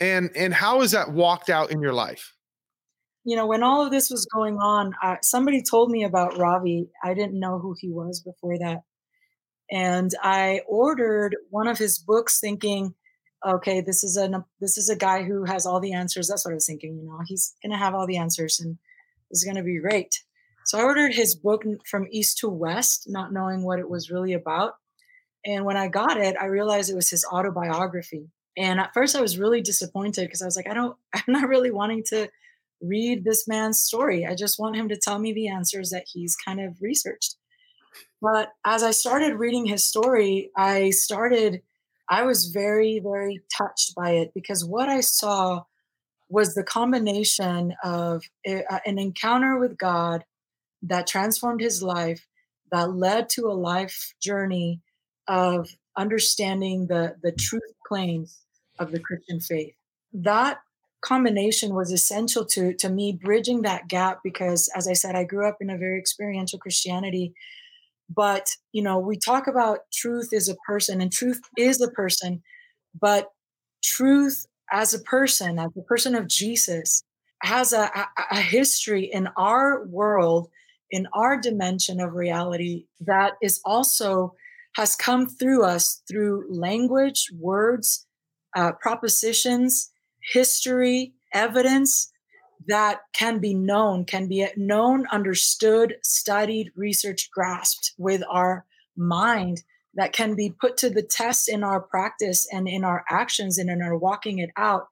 and 0.00 0.30
and 0.36 0.54
how 0.54 0.82
is 0.82 0.92
that 0.92 1.12
walked 1.12 1.50
out 1.50 1.70
in 1.70 1.80
your 1.80 1.92
life? 1.92 2.32
You 3.24 3.36
know, 3.36 3.46
when 3.46 3.62
all 3.62 3.84
of 3.84 3.90
this 3.90 4.08
was 4.08 4.24
going 4.32 4.56
on, 4.58 4.94
uh, 5.02 5.16
somebody 5.22 5.62
told 5.62 5.90
me 5.90 6.04
about 6.04 6.38
Ravi. 6.38 6.88
I 7.02 7.14
didn't 7.14 7.38
know 7.38 7.58
who 7.58 7.74
he 7.78 7.90
was 7.90 8.20
before 8.20 8.56
that, 8.58 8.82
and 9.70 10.12
I 10.22 10.60
ordered 10.68 11.36
one 11.50 11.66
of 11.68 11.78
his 11.78 11.98
books, 11.98 12.40
thinking 12.40 12.94
okay, 13.46 13.80
this 13.80 14.02
is 14.02 14.16
a 14.16 14.44
this 14.60 14.76
is 14.76 14.88
a 14.88 14.96
guy 14.96 15.22
who 15.22 15.44
has 15.44 15.66
all 15.66 15.80
the 15.80 15.92
answers. 15.92 16.28
That's 16.28 16.44
what 16.44 16.52
I 16.52 16.54
was 16.54 16.66
thinking. 16.66 16.98
You 16.98 17.04
know, 17.04 17.20
he's 17.26 17.54
gonna 17.62 17.78
have 17.78 17.94
all 17.94 18.06
the 18.06 18.16
answers, 18.16 18.60
and 18.60 18.78
this 19.30 19.38
is 19.38 19.44
gonna 19.44 19.62
be 19.62 19.78
great. 19.78 20.22
So 20.64 20.78
I 20.78 20.82
ordered 20.82 21.14
his 21.14 21.36
book 21.36 21.62
from 21.88 22.08
east 22.10 22.38
to 22.38 22.48
west, 22.48 23.04
not 23.06 23.32
knowing 23.32 23.62
what 23.62 23.78
it 23.78 23.88
was 23.88 24.10
really 24.10 24.32
about. 24.32 24.74
And 25.44 25.64
when 25.64 25.76
I 25.76 25.86
got 25.86 26.16
it, 26.16 26.36
I 26.40 26.46
realized 26.46 26.90
it 26.90 26.96
was 26.96 27.10
his 27.10 27.24
autobiography. 27.24 28.30
And 28.56 28.80
at 28.80 28.92
first, 28.92 29.14
I 29.14 29.20
was 29.20 29.38
really 29.38 29.60
disappointed 29.60 30.22
because 30.22 30.42
I 30.42 30.46
was 30.46 30.56
like, 30.56 30.68
I 30.68 30.74
don't, 30.74 30.96
I'm 31.14 31.22
not 31.28 31.48
really 31.48 31.70
wanting 31.70 32.02
to 32.08 32.28
read 32.82 33.24
this 33.24 33.46
man's 33.46 33.80
story. 33.80 34.26
I 34.26 34.34
just 34.34 34.58
want 34.58 34.76
him 34.76 34.88
to 34.88 34.96
tell 34.96 35.20
me 35.20 35.32
the 35.32 35.48
answers 35.48 35.90
that 35.90 36.06
he's 36.12 36.34
kind 36.36 36.60
of 36.60 36.76
researched. 36.80 37.36
But 38.20 38.52
as 38.64 38.82
I 38.82 38.90
started 38.90 39.34
reading 39.34 39.66
his 39.66 39.84
story, 39.84 40.50
I 40.56 40.90
started 40.90 41.62
I 42.08 42.22
was 42.22 42.46
very, 42.46 43.00
very 43.00 43.42
touched 43.52 43.94
by 43.94 44.12
it 44.12 44.32
because 44.34 44.64
what 44.64 44.88
I 44.88 45.00
saw 45.00 45.64
was 46.28 46.54
the 46.54 46.62
combination 46.62 47.74
of 47.82 48.22
an 48.44 48.98
encounter 48.98 49.58
with 49.58 49.78
God 49.78 50.24
that 50.82 51.06
transformed 51.06 51.60
his 51.60 51.82
life, 51.82 52.26
that 52.70 52.94
led 52.94 53.28
to 53.30 53.46
a 53.46 53.54
life 53.54 54.14
journey 54.20 54.80
of 55.28 55.68
understanding 55.96 56.86
the, 56.86 57.16
the 57.22 57.32
truth 57.32 57.62
claims 57.86 58.38
of 58.78 58.92
the 58.92 59.00
Christian 59.00 59.40
faith. 59.40 59.74
That 60.12 60.60
combination 61.00 61.74
was 61.74 61.92
essential 61.92 62.44
to, 62.46 62.74
to 62.74 62.88
me 62.88 63.12
bridging 63.12 63.62
that 63.62 63.88
gap 63.88 64.20
because, 64.22 64.68
as 64.76 64.86
I 64.88 64.92
said, 64.92 65.14
I 65.14 65.24
grew 65.24 65.48
up 65.48 65.58
in 65.60 65.70
a 65.70 65.78
very 65.78 65.98
experiential 65.98 66.58
Christianity 66.58 67.34
but 68.08 68.48
you 68.72 68.82
know 68.82 68.98
we 68.98 69.16
talk 69.16 69.46
about 69.46 69.80
truth 69.92 70.28
is 70.32 70.48
a 70.48 70.56
person 70.66 71.00
and 71.00 71.12
truth 71.12 71.40
is 71.56 71.80
a 71.80 71.90
person 71.90 72.42
but 72.98 73.30
truth 73.82 74.46
as 74.72 74.94
a 74.94 75.00
person 75.00 75.58
as 75.58 75.70
a 75.76 75.82
person 75.82 76.14
of 76.14 76.28
jesus 76.28 77.02
has 77.42 77.72
a, 77.72 77.90
a, 78.30 78.40
history 78.40 79.04
in 79.04 79.28
our 79.36 79.84
world 79.86 80.48
in 80.90 81.06
our 81.12 81.38
dimension 81.38 82.00
of 82.00 82.14
reality 82.14 82.86
that 83.00 83.34
is 83.42 83.60
also 83.64 84.34
has 84.76 84.96
come 84.96 85.26
through 85.26 85.62
us 85.62 86.02
through 86.08 86.46
language 86.48 87.26
words 87.38 88.06
uh, 88.54 88.72
propositions 88.80 89.90
history 90.32 91.12
evidence 91.34 92.10
that 92.66 93.00
can 93.12 93.38
be 93.38 93.54
known, 93.54 94.04
can 94.04 94.28
be 94.28 94.46
known, 94.56 95.06
understood, 95.12 95.96
studied, 96.02 96.70
researched, 96.76 97.30
grasped 97.30 97.92
with 97.98 98.22
our 98.30 98.64
mind, 98.96 99.62
that 99.94 100.12
can 100.12 100.34
be 100.34 100.50
put 100.50 100.76
to 100.78 100.90
the 100.90 101.02
test 101.02 101.48
in 101.48 101.64
our 101.64 101.80
practice 101.80 102.46
and 102.52 102.68
in 102.68 102.84
our 102.84 103.04
actions 103.08 103.58
and 103.58 103.70
in 103.70 103.82
our 103.82 103.96
walking 103.96 104.38
it 104.38 104.50
out. 104.56 104.88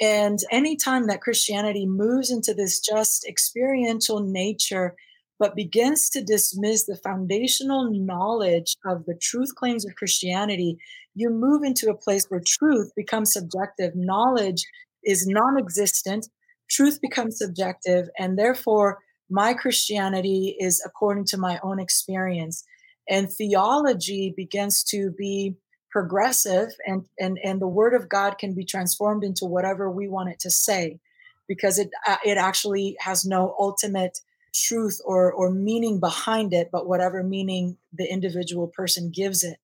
And 0.00 0.38
anytime 0.50 1.06
that 1.06 1.20
Christianity 1.20 1.86
moves 1.86 2.30
into 2.30 2.52
this 2.52 2.80
just 2.80 3.24
experiential 3.26 4.20
nature 4.20 4.96
but 5.38 5.56
begins 5.56 6.10
to 6.10 6.22
dismiss 6.22 6.84
the 6.84 6.96
foundational 6.96 7.90
knowledge 7.90 8.76
of 8.86 9.04
the 9.04 9.14
truth 9.14 9.54
claims 9.54 9.84
of 9.84 9.94
Christianity, 9.96 10.78
you 11.14 11.30
move 11.30 11.62
into 11.62 11.90
a 11.90 11.96
place 11.96 12.26
where 12.28 12.42
truth 12.44 12.92
becomes 12.96 13.32
subjective, 13.32 13.94
knowledge 13.94 14.64
is 15.04 15.26
non 15.26 15.58
existent, 15.58 16.28
truth 16.68 17.00
becomes 17.00 17.38
subjective, 17.38 18.08
and 18.18 18.38
therefore 18.38 18.98
my 19.30 19.54
Christianity 19.54 20.56
is 20.58 20.82
according 20.84 21.24
to 21.26 21.38
my 21.38 21.58
own 21.62 21.80
experience. 21.80 22.64
And 23.08 23.30
theology 23.30 24.32
begins 24.36 24.82
to 24.84 25.10
be 25.10 25.56
progressive 25.90 26.70
and, 26.86 27.04
and, 27.20 27.38
and 27.44 27.60
the 27.60 27.68
word 27.68 27.94
of 27.94 28.08
God 28.08 28.36
can 28.38 28.52
be 28.52 28.64
transformed 28.64 29.22
into 29.22 29.44
whatever 29.44 29.90
we 29.90 30.08
want 30.08 30.28
it 30.28 30.40
to 30.40 30.50
say 30.50 30.98
because 31.46 31.78
it, 31.78 31.90
uh, 32.06 32.16
it 32.24 32.36
actually 32.36 32.96
has 32.98 33.24
no 33.24 33.54
ultimate 33.60 34.18
truth 34.52 35.00
or, 35.04 35.32
or 35.32 35.50
meaning 35.50 36.00
behind 36.00 36.52
it, 36.52 36.70
but 36.72 36.88
whatever 36.88 37.22
meaning 37.22 37.76
the 37.92 38.10
individual 38.10 38.66
person 38.66 39.12
gives 39.14 39.44
it. 39.44 39.58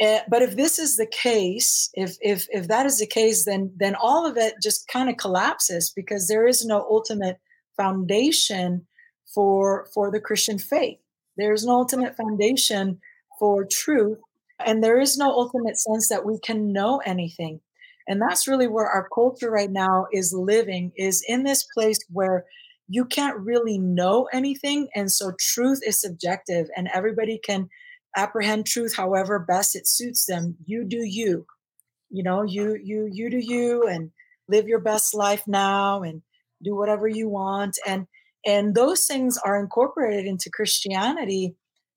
Uh, 0.00 0.20
but 0.28 0.40
if 0.40 0.56
this 0.56 0.78
is 0.78 0.96
the 0.96 1.06
case, 1.06 1.90
if 1.94 2.16
if 2.20 2.46
if 2.50 2.68
that 2.68 2.86
is 2.86 2.98
the 2.98 3.06
case, 3.06 3.44
then 3.44 3.72
then 3.76 3.94
all 3.94 4.26
of 4.26 4.36
it 4.36 4.54
just 4.62 4.88
kind 4.88 5.10
of 5.10 5.16
collapses 5.16 5.92
because 5.94 6.26
there 6.26 6.46
is 6.46 6.64
no 6.64 6.86
ultimate 6.90 7.38
foundation 7.76 8.86
for 9.34 9.88
for 9.92 10.10
the 10.10 10.20
Christian 10.20 10.58
faith. 10.58 10.98
There 11.36 11.52
is 11.52 11.64
no 11.64 11.72
ultimate 11.72 12.16
foundation 12.16 13.00
for 13.38 13.66
truth, 13.70 14.18
and 14.64 14.82
there 14.82 15.00
is 15.00 15.18
no 15.18 15.30
ultimate 15.30 15.78
sense 15.78 16.08
that 16.08 16.24
we 16.24 16.38
can 16.38 16.72
know 16.72 17.02
anything. 17.04 17.60
And 18.08 18.20
that's 18.20 18.48
really 18.48 18.66
where 18.66 18.86
our 18.86 19.08
culture 19.14 19.50
right 19.50 19.70
now 19.70 20.06
is 20.12 20.32
living 20.32 20.92
is 20.96 21.22
in 21.28 21.44
this 21.44 21.66
place 21.74 21.98
where 22.10 22.44
you 22.88 23.04
can't 23.04 23.38
really 23.38 23.78
know 23.78 24.28
anything 24.32 24.88
and 24.96 25.12
so 25.12 25.32
truth 25.38 25.80
is 25.86 26.00
subjective 26.00 26.66
and 26.76 26.88
everybody 26.92 27.38
can 27.38 27.68
apprehend 28.16 28.66
truth 28.66 28.96
however 28.96 29.38
best 29.38 29.76
it 29.76 29.86
suits 29.86 30.26
them. 30.26 30.56
You 30.64 30.84
do 30.84 31.04
you. 31.04 31.46
You 32.10 32.22
know 32.22 32.42
you 32.42 32.78
you 32.82 33.08
you 33.12 33.30
do 33.30 33.38
you 33.38 33.86
and 33.86 34.10
live 34.48 34.66
your 34.66 34.80
best 34.80 35.14
life 35.14 35.46
now 35.46 36.02
and 36.02 36.22
do 36.62 36.74
whatever 36.74 37.06
you 37.08 37.28
want. 37.28 37.78
And 37.86 38.06
and 38.46 38.74
those 38.74 39.06
things 39.06 39.38
are 39.44 39.60
incorporated 39.60 40.26
into 40.26 40.50
christianity 40.50 41.54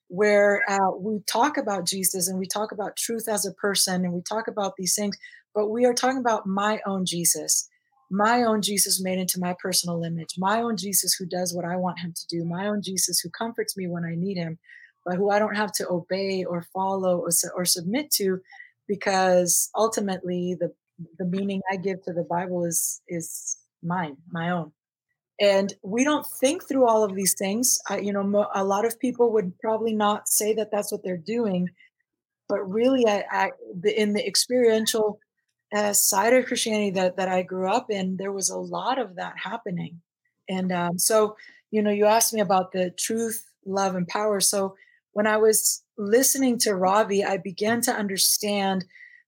where 0.10 0.62
uh, 0.70 0.92
we 1.00 1.20
talk 1.26 1.58
about 1.58 1.86
jesus 1.86 2.28
and 2.28 2.38
we 2.38 2.46
talk 2.46 2.72
about 2.74 2.98
truth 2.98 3.28
as 3.30 3.46
a 3.46 3.54
person 3.54 4.04
and 4.04 4.14
we 4.14 4.22
talk 4.22 4.48
about 4.50 4.74
these 4.78 4.94
things 4.94 5.18
but 5.54 5.70
we 5.70 5.86
are 5.86 5.94
talking 5.94 6.20
about 6.20 6.46
my 6.46 6.80
own 6.86 7.06
jesus. 7.06 7.70
My 8.12 8.44
own 8.44 8.62
jesus 8.62 9.02
made 9.02 9.18
into 9.18 9.40
my 9.40 9.56
personal 9.60 10.04
image. 10.04 10.36
My 10.38 10.62
own 10.62 10.78
jesus 10.78 11.14
who 11.14 11.26
does 11.26 11.54
what 11.54 11.66
i 11.66 11.76
want 11.76 12.00
him 12.00 12.14
to 12.14 12.28
do. 12.28 12.46
My 12.46 12.68
own 12.68 12.82
jesus 12.82 13.20
who 13.20 13.30
comforts 13.30 13.78
me 13.78 13.88
when 13.88 14.04
i 14.04 14.16
need 14.16 14.38
him 14.38 14.60
but 15.06 15.16
who 15.16 15.30
I 15.30 15.40
don't 15.40 15.56
have 15.56 15.72
to 15.74 15.90
obey 15.90 16.44
or 16.44 16.66
follow 16.74 17.20
or, 17.20 17.30
or 17.56 17.66
submit 17.66 18.12
to 18.12 18.40
because 18.88 19.70
ultimately 19.76 20.56
the 20.60 20.72
the 21.18 21.26
meaning 21.26 21.62
I 21.72 21.78
give 21.78 22.04
to 22.04 22.14
the 22.14 22.24
Bible 22.24 22.66
is 22.66 23.02
is 23.08 23.58
mine, 23.82 24.18
my 24.32 24.50
own. 24.50 24.72
And 25.42 25.74
we 25.84 26.04
don't 26.04 26.26
think 26.26 26.68
through 26.68 26.88
all 26.88 27.04
of 27.04 27.16
these 27.16 27.36
things. 27.38 27.80
I, 27.90 27.98
you 27.98 28.14
know, 28.14 28.48
a 28.54 28.64
lot 28.64 28.86
of 28.86 29.00
people 29.00 29.34
would 29.34 29.58
probably 29.60 29.94
not 29.94 30.30
say 30.30 30.54
that 30.54 30.70
that's 30.72 30.92
what 30.92 31.04
they're 31.04 31.18
doing, 31.18 31.70
but 32.48 32.62
really, 32.70 33.08
I, 33.08 33.24
I 33.32 33.52
in 33.84 34.14
the 34.14 34.26
experiential 34.26 35.20
uh, 35.76 35.94
side 35.94 36.34
of 36.34 36.46
Christianity 36.46 36.92
that 36.92 37.18
that 37.18 37.30
I 37.30 37.42
grew 37.42 37.70
up 37.70 37.90
in, 37.90 38.18
there 38.18 38.32
was 38.32 38.50
a 38.50 38.58
lot 38.58 39.00
of 39.00 39.16
that 39.16 39.34
happening. 39.44 40.02
And 40.50 40.72
um, 40.72 41.00
so, 41.00 41.36
you 41.72 41.82
know, 41.82 41.92
you 41.92 42.06
asked 42.06 42.34
me 42.34 42.42
about 42.42 42.72
the 42.72 42.92
truth, 42.92 43.44
love, 43.66 43.96
and 43.96 44.08
power. 44.08 44.40
So 44.40 44.76
when 45.14 45.28
I 45.28 45.38
was 45.38 45.84
listening 45.98 46.58
to 46.60 46.76
Ravi, 46.76 47.24
I 47.24 47.38
began 47.38 47.82
to 47.82 47.92
understand 47.92 48.86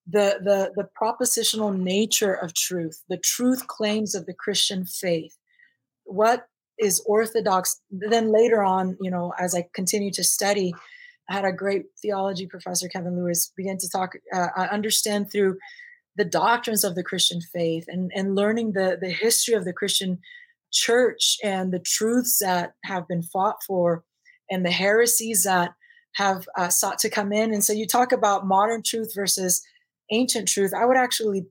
the, 0.08 0.40
the, 0.44 0.72
the 0.76 0.88
propositional 1.02 1.76
nature 1.76 2.34
of 2.34 2.54
truth, 2.54 3.04
the 3.10 3.18
truth 3.18 3.68
claims 3.68 4.14
of 4.14 4.26
the 4.26 4.34
Christian 4.34 4.86
faith. 4.86 5.36
What 6.04 6.48
is 6.78 7.04
orthodox? 7.08 7.82
Then 7.90 8.32
later 8.32 8.64
on, 8.64 8.98
you 9.02 9.10
know, 9.10 9.34
as 9.40 9.56
I 9.56 9.68
continued 9.74 10.14
to 10.16 10.24
study, 10.24 10.74
I 11.30 11.34
had 11.34 11.46
a 11.46 11.52
great 11.52 11.86
theology 12.02 12.46
professor, 12.46 12.88
Kevin 12.88 13.18
Lewis, 13.18 13.52
begin 13.56 13.78
to 13.80 13.90
talk, 13.90 14.14
uh, 14.34 14.48
I 14.56 14.68
understand 14.68 15.32
through 15.32 15.58
the 16.16 16.26
doctrines 16.26 16.84
of 16.84 16.96
the 16.96 17.04
Christian 17.04 17.42
faith 17.42 17.86
and, 17.88 18.12
and 18.16 18.36
learning 18.36 18.74
the, 18.74 18.98
the 19.00 19.10
history 19.10 19.56
of 19.56 19.66
the 19.66 19.74
Christian 19.74 20.20
church 20.72 21.38
and 21.44 21.72
the 21.72 21.80
truths 21.80 22.40
that 22.40 22.74
have 22.84 23.08
been 23.08 23.24
fought 23.24 23.64
for 23.66 24.04
and 24.50 24.66
the 24.66 24.72
heresies 24.72 25.44
that 25.44 25.74
have 26.16 26.48
uh, 26.58 26.70
sought 26.70 27.00
to 27.00 27.10
come 27.10 27.32
in. 27.34 27.54
And 27.54 27.64
so 27.64 27.74
you 27.74 27.86
talk 27.86 28.12
about 28.12 28.48
modern 28.48 28.82
truth 28.84 29.14
versus 29.14 29.62
ancient 30.12 30.48
truth. 30.48 30.72
I 30.74 30.86
would 30.86 30.98
actually 30.98 31.46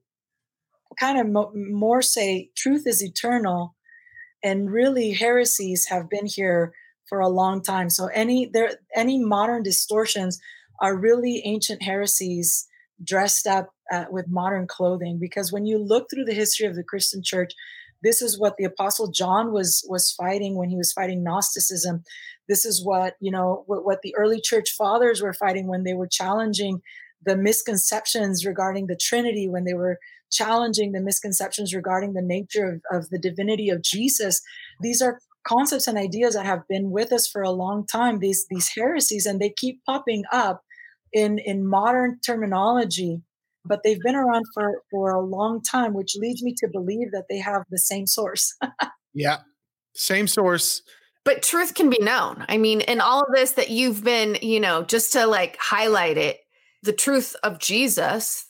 kind 0.99 1.19
of 1.19 1.29
mo- 1.29 1.53
more 1.55 2.03
say 2.03 2.51
truth 2.57 2.87
is 2.87 3.03
eternal, 3.03 3.75
and 4.43 4.71
really 4.71 5.13
heresies 5.13 5.87
have 5.89 6.09
been 6.09 6.27
here 6.27 6.73
for 7.09 7.21
a 7.21 7.29
long 7.29 7.63
time. 7.63 7.91
So 7.91 8.07
any 8.07 8.47
there 8.53 8.79
any 8.95 9.23
modern 9.23 9.63
distortions 9.63 10.41
are 10.81 10.97
really 10.97 11.43
ancient 11.45 11.83
heresies 11.83 12.67
dressed 13.03 13.47
up 13.47 13.71
uh, 13.93 14.05
with 14.11 14.27
modern 14.29 14.67
clothing. 14.67 15.19
Because 15.21 15.53
when 15.53 15.67
you 15.67 15.79
look 15.79 16.09
through 16.09 16.25
the 16.25 16.35
history 16.35 16.67
of 16.67 16.75
the 16.75 16.85
Christian 16.85 17.23
church, 17.23 17.53
this 18.05 18.23
is 18.23 18.39
what 18.39 18.57
the 18.57 18.65
apostle 18.65 19.11
john 19.11 19.53
was 19.53 19.85
was 19.89 20.13
fighting 20.13 20.57
when 20.57 20.69
he 20.69 20.77
was 20.77 20.93
fighting 20.93 21.25
gnosticism 21.25 22.05
this 22.49 22.65
is 22.65 22.85
what 22.85 23.15
you 23.21 23.31
know 23.31 23.65
what, 23.67 23.85
what 23.85 24.03
the 24.03 24.15
early 24.17 24.41
church 24.41 24.71
fathers 24.71 25.23
were 25.23 25.33
fighting 25.33 25.67
when 25.67 25.85
they 25.85 25.95
were 25.95 26.09
challenging 26.09 26.81
the 27.25 27.37
misconceptions 27.37 28.45
regarding 28.45 28.87
the 28.87 28.97
trinity 28.97 29.49
when 29.49 29.65
they 29.65 29.75
were 29.75 29.99
challenging 30.31 30.93
the 30.93 31.01
misconceptions 31.01 31.75
regarding 31.75 32.13
the 32.13 32.23
nature 32.23 32.81
of, 32.91 33.05
of 33.05 33.11
the 33.11 33.19
divinity 33.19 33.71
of 33.71 33.83
jesus. 33.83 34.41
These 34.81 35.01
are 35.01 35.21
concepts 35.47 35.87
and 35.87 35.99
ideas 35.99 36.35
that 36.35 36.47
have 36.47 36.67
been 36.69 36.91
with 36.91 37.13
us 37.13 37.29
for 37.29 37.43
a 37.43 37.51
long 37.51 37.87
time 37.87 38.19
these 38.19 38.47
these 38.51 38.71
heresies 38.75 39.27
and 39.27 39.41
they 39.41 39.53
keep 39.57 39.85
popping 39.85 40.25
up 40.33 40.63
in 41.13 41.39
in 41.39 41.67
modern 41.67 42.19
terminology 42.25 43.21
but 43.65 43.81
they've 43.83 44.01
been 44.01 44.15
around 44.15 44.45
for 44.53 44.83
for 44.91 45.11
a 45.11 45.21
long 45.21 45.63
time 45.63 45.95
which 45.95 46.17
leads 46.17 46.43
me 46.43 46.55
to 46.57 46.69
believe 46.71 47.11
that 47.13 47.25
they 47.29 47.39
have 47.39 47.63
the 47.71 47.79
same 47.79 48.07
source. 48.07 48.57
Yeah 49.17 49.43
same 49.95 50.27
source 50.27 50.83
but 51.25 51.43
truth 51.43 51.75
can 51.75 51.91
be 51.91 51.99
known. 52.01 52.45
I 52.49 52.59
mean 52.59 52.81
in 52.83 53.01
all 53.01 53.23
of 53.23 53.35
this 53.35 53.53
that 53.53 53.71
you've 53.71 54.05
been 54.05 54.39
you 54.43 54.61
know 54.61 54.85
just 54.85 55.13
to 55.15 55.27
like 55.27 55.57
highlight 55.59 56.19
it 56.19 56.41
the 56.83 56.93
truth 56.93 57.35
of 57.43 57.59
jesus 57.59 58.47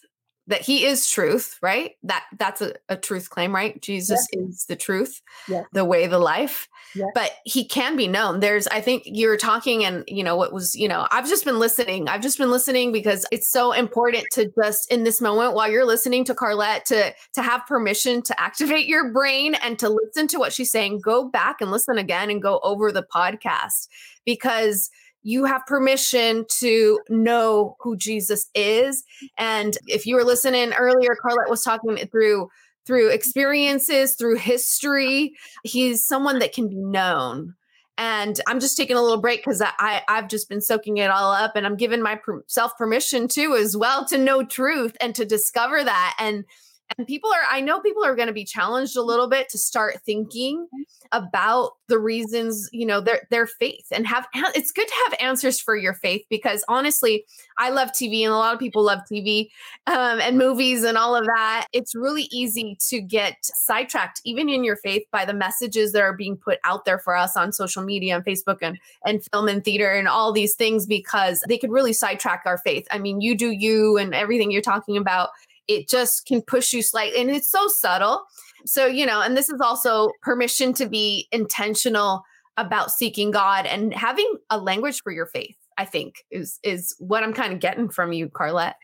that 0.46 0.60
he 0.60 0.84
is 0.84 1.08
truth 1.08 1.58
right 1.62 1.92
that 2.02 2.24
that's 2.38 2.60
a, 2.60 2.74
a 2.88 2.96
truth 2.96 3.30
claim 3.30 3.54
right 3.54 3.80
jesus 3.80 4.26
yes. 4.32 4.48
is 4.48 4.64
the 4.66 4.76
truth 4.76 5.22
yes. 5.48 5.64
the 5.72 5.84
way 5.84 6.06
the 6.06 6.18
life 6.18 6.68
yes. 6.94 7.08
but 7.14 7.32
he 7.44 7.64
can 7.64 7.96
be 7.96 8.06
known 8.06 8.40
there's 8.40 8.66
i 8.68 8.80
think 8.80 9.02
you're 9.06 9.36
talking 9.36 9.84
and 9.84 10.04
you 10.06 10.22
know 10.22 10.36
what 10.36 10.52
was 10.52 10.74
you 10.74 10.86
know 10.86 11.06
i've 11.10 11.28
just 11.28 11.44
been 11.44 11.58
listening 11.58 12.08
i've 12.08 12.20
just 12.20 12.38
been 12.38 12.50
listening 12.50 12.92
because 12.92 13.26
it's 13.30 13.48
so 13.48 13.72
important 13.72 14.24
to 14.32 14.50
just 14.62 14.90
in 14.92 15.04
this 15.04 15.20
moment 15.20 15.54
while 15.54 15.70
you're 15.70 15.86
listening 15.86 16.24
to 16.24 16.34
karlet 16.34 16.84
to 16.84 17.14
to 17.32 17.42
have 17.42 17.66
permission 17.66 18.22
to 18.22 18.38
activate 18.40 18.86
your 18.86 19.12
brain 19.12 19.54
and 19.56 19.78
to 19.78 19.88
listen 19.88 20.26
to 20.26 20.38
what 20.38 20.52
she's 20.52 20.70
saying 20.70 21.00
go 21.00 21.28
back 21.28 21.60
and 21.60 21.70
listen 21.70 21.98
again 21.98 22.30
and 22.30 22.42
go 22.42 22.60
over 22.62 22.92
the 22.92 23.04
podcast 23.14 23.88
because 24.24 24.90
you 25.24 25.46
have 25.46 25.66
permission 25.66 26.44
to 26.58 27.00
know 27.08 27.76
who 27.80 27.96
Jesus 27.96 28.48
is. 28.54 29.02
And 29.36 29.76
if 29.86 30.06
you 30.06 30.14
were 30.14 30.24
listening 30.24 30.72
earlier, 30.74 31.16
Karlet 31.20 31.50
was 31.50 31.62
talking 31.62 31.96
through 31.96 32.48
through 32.86 33.08
experiences, 33.08 34.14
through 34.14 34.36
history. 34.36 35.32
He's 35.62 36.04
someone 36.04 36.38
that 36.40 36.52
can 36.52 36.68
be 36.68 36.76
known. 36.76 37.54
And 37.96 38.38
I'm 38.46 38.60
just 38.60 38.76
taking 38.76 38.96
a 38.96 39.02
little 39.02 39.20
break 39.20 39.40
because 39.40 39.62
I, 39.62 40.02
I 40.06 40.16
have 40.16 40.28
just 40.28 40.48
been 40.48 40.60
soaking 40.60 40.98
it 40.98 41.10
all 41.10 41.32
up, 41.32 41.52
and 41.54 41.64
I'm 41.64 41.76
giving 41.76 42.02
myself 42.02 42.76
permission 42.76 43.28
too, 43.28 43.54
as 43.54 43.76
well, 43.76 44.04
to 44.06 44.18
know 44.18 44.44
truth 44.44 44.96
and 45.00 45.14
to 45.14 45.24
discover 45.24 45.82
that. 45.82 46.16
And 46.18 46.44
and 46.98 47.06
people 47.06 47.30
are 47.30 47.42
i 47.50 47.60
know 47.60 47.80
people 47.80 48.04
are 48.04 48.14
going 48.14 48.28
to 48.28 48.34
be 48.34 48.44
challenged 48.44 48.96
a 48.96 49.02
little 49.02 49.28
bit 49.28 49.48
to 49.48 49.58
start 49.58 50.00
thinking 50.04 50.66
about 51.12 51.72
the 51.88 51.98
reasons 51.98 52.68
you 52.72 52.86
know 52.86 53.00
their 53.00 53.26
their 53.30 53.46
faith 53.46 53.86
and 53.90 54.06
have 54.06 54.26
it's 54.54 54.72
good 54.72 54.86
to 54.86 54.94
have 55.04 55.18
answers 55.20 55.60
for 55.60 55.76
your 55.76 55.94
faith 55.94 56.24
because 56.30 56.64
honestly 56.68 57.24
i 57.58 57.70
love 57.70 57.90
tv 57.90 58.22
and 58.22 58.32
a 58.32 58.36
lot 58.36 58.54
of 58.54 58.60
people 58.60 58.82
love 58.82 59.00
tv 59.10 59.48
um, 59.86 60.20
and 60.20 60.38
movies 60.38 60.82
and 60.82 60.96
all 60.96 61.14
of 61.14 61.26
that. 61.26 61.66
It's 61.72 61.94
really 61.94 62.28
easy 62.32 62.76
to 62.88 63.00
get 63.00 63.36
sidetracked 63.42 64.20
even 64.24 64.48
in 64.48 64.64
your 64.64 64.76
faith 64.76 65.04
by 65.10 65.24
the 65.24 65.34
messages 65.34 65.92
that 65.92 66.02
are 66.02 66.12
being 66.12 66.36
put 66.36 66.58
out 66.64 66.84
there 66.84 66.98
for 66.98 67.14
us 67.14 67.36
on 67.36 67.52
social 67.52 67.82
media 67.82 68.16
and 68.16 68.24
facebook 68.24 68.58
and 68.62 68.78
and 69.04 69.22
film 69.32 69.48
and 69.48 69.64
theater 69.64 69.90
and 69.90 70.08
all 70.08 70.32
these 70.32 70.54
things 70.54 70.86
because 70.86 71.42
they 71.48 71.58
could 71.58 71.70
really 71.70 71.92
sidetrack 71.92 72.42
our 72.46 72.58
faith. 72.58 72.86
I 72.90 72.98
mean 72.98 73.20
you 73.20 73.36
do 73.36 73.50
you 73.50 73.96
and 73.98 74.14
everything 74.14 74.50
you're 74.50 74.62
talking 74.62 74.96
about 74.96 75.30
it 75.68 75.88
just 75.88 76.26
can 76.26 76.42
push 76.42 76.72
you 76.72 76.82
slightly 76.82 77.20
and 77.20 77.30
it's 77.30 77.50
so 77.50 77.66
subtle 77.68 78.24
so 78.66 78.86
you 78.86 79.06
know 79.06 79.20
and 79.20 79.36
this 79.36 79.48
is 79.48 79.60
also 79.60 80.10
permission 80.22 80.72
to 80.72 80.88
be 80.88 81.28
intentional 81.32 82.22
about 82.56 82.90
seeking 82.90 83.30
God 83.30 83.66
and 83.66 83.94
having 83.94 84.32
a 84.50 84.58
language 84.58 85.00
for 85.02 85.12
your 85.12 85.26
faith. 85.26 85.56
I 85.76 85.84
think 85.84 86.24
is 86.30 86.60
is 86.62 86.94
what 86.98 87.24
I'm 87.24 87.34
kind 87.34 87.52
of 87.52 87.58
getting 87.58 87.88
from 87.88 88.12
you, 88.12 88.28
Karlet. 88.28 88.74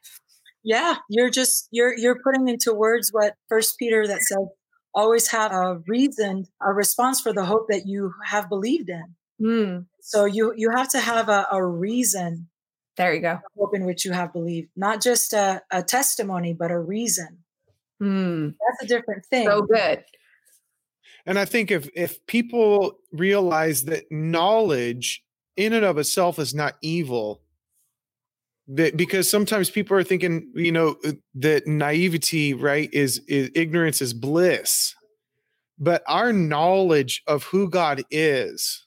Yeah, 0.64 0.97
you're 1.09 1.31
just 1.31 1.68
you're 1.70 1.97
you're 1.97 2.18
putting 2.22 2.49
into 2.49 2.74
words 2.74 3.11
what 3.12 3.35
First 3.49 3.78
Peter 3.78 4.07
that 4.09 4.20
says 4.22 4.49
always 4.93 5.28
have 5.28 5.53
a 5.53 5.81
reason, 5.87 6.47
a 6.61 6.72
response 6.72 7.20
for 7.20 7.33
the 7.33 7.45
hope 7.45 7.66
that 7.68 7.87
you 7.87 8.12
have 8.26 8.49
believed 8.49 8.91
in. 8.91 9.14
Mm. 9.41 9.87
So 10.01 10.24
you 10.24 10.53
you 10.57 10.70
have 10.74 10.89
to 10.91 11.01
have 11.01 11.28
a, 11.28 11.47
a 11.53 11.64
reason. 11.64 12.49
There 12.97 13.14
you 13.14 13.20
go. 13.20 13.38
Hope 13.57 13.74
in 13.74 13.84
which 13.84 14.05
you 14.05 14.12
have 14.12 14.32
believed, 14.32 14.68
not 14.76 15.01
just 15.01 15.32
a, 15.32 15.62
a 15.70 15.82
testimony, 15.82 16.53
but 16.53 16.70
a 16.70 16.78
reason. 16.78 17.38
Mm. 18.03 18.55
That's 18.68 18.84
a 18.84 18.86
different 18.86 19.24
thing. 19.26 19.47
So 19.47 19.62
good. 19.62 20.05
And 21.26 21.38
I 21.38 21.45
think 21.45 21.70
if 21.70 21.88
if 21.95 22.24
people 22.26 22.99
realize 23.12 23.84
that 23.84 24.05
knowledge 24.11 25.22
in 25.57 25.72
and 25.72 25.84
of 25.84 25.99
itself 25.99 26.38
is 26.38 26.55
not 26.55 26.76
evil, 26.80 27.43
that 28.68 28.97
because 28.97 29.28
sometimes 29.28 29.68
people 29.68 29.97
are 29.97 30.05
thinking, 30.05 30.51
you 30.55 30.72
know, 30.72 30.97
uh, 31.05 31.12
that 31.34 31.66
naivety, 31.66 32.55
right, 32.55 32.88
is, 32.93 33.20
is 33.26 33.51
ignorance 33.55 34.01
is 34.01 34.14
bliss. 34.14 34.95
But 35.78 36.03
our 36.07 36.32
knowledge 36.32 37.22
of 37.26 37.45
who 37.45 37.68
God 37.68 38.03
is 38.11 38.86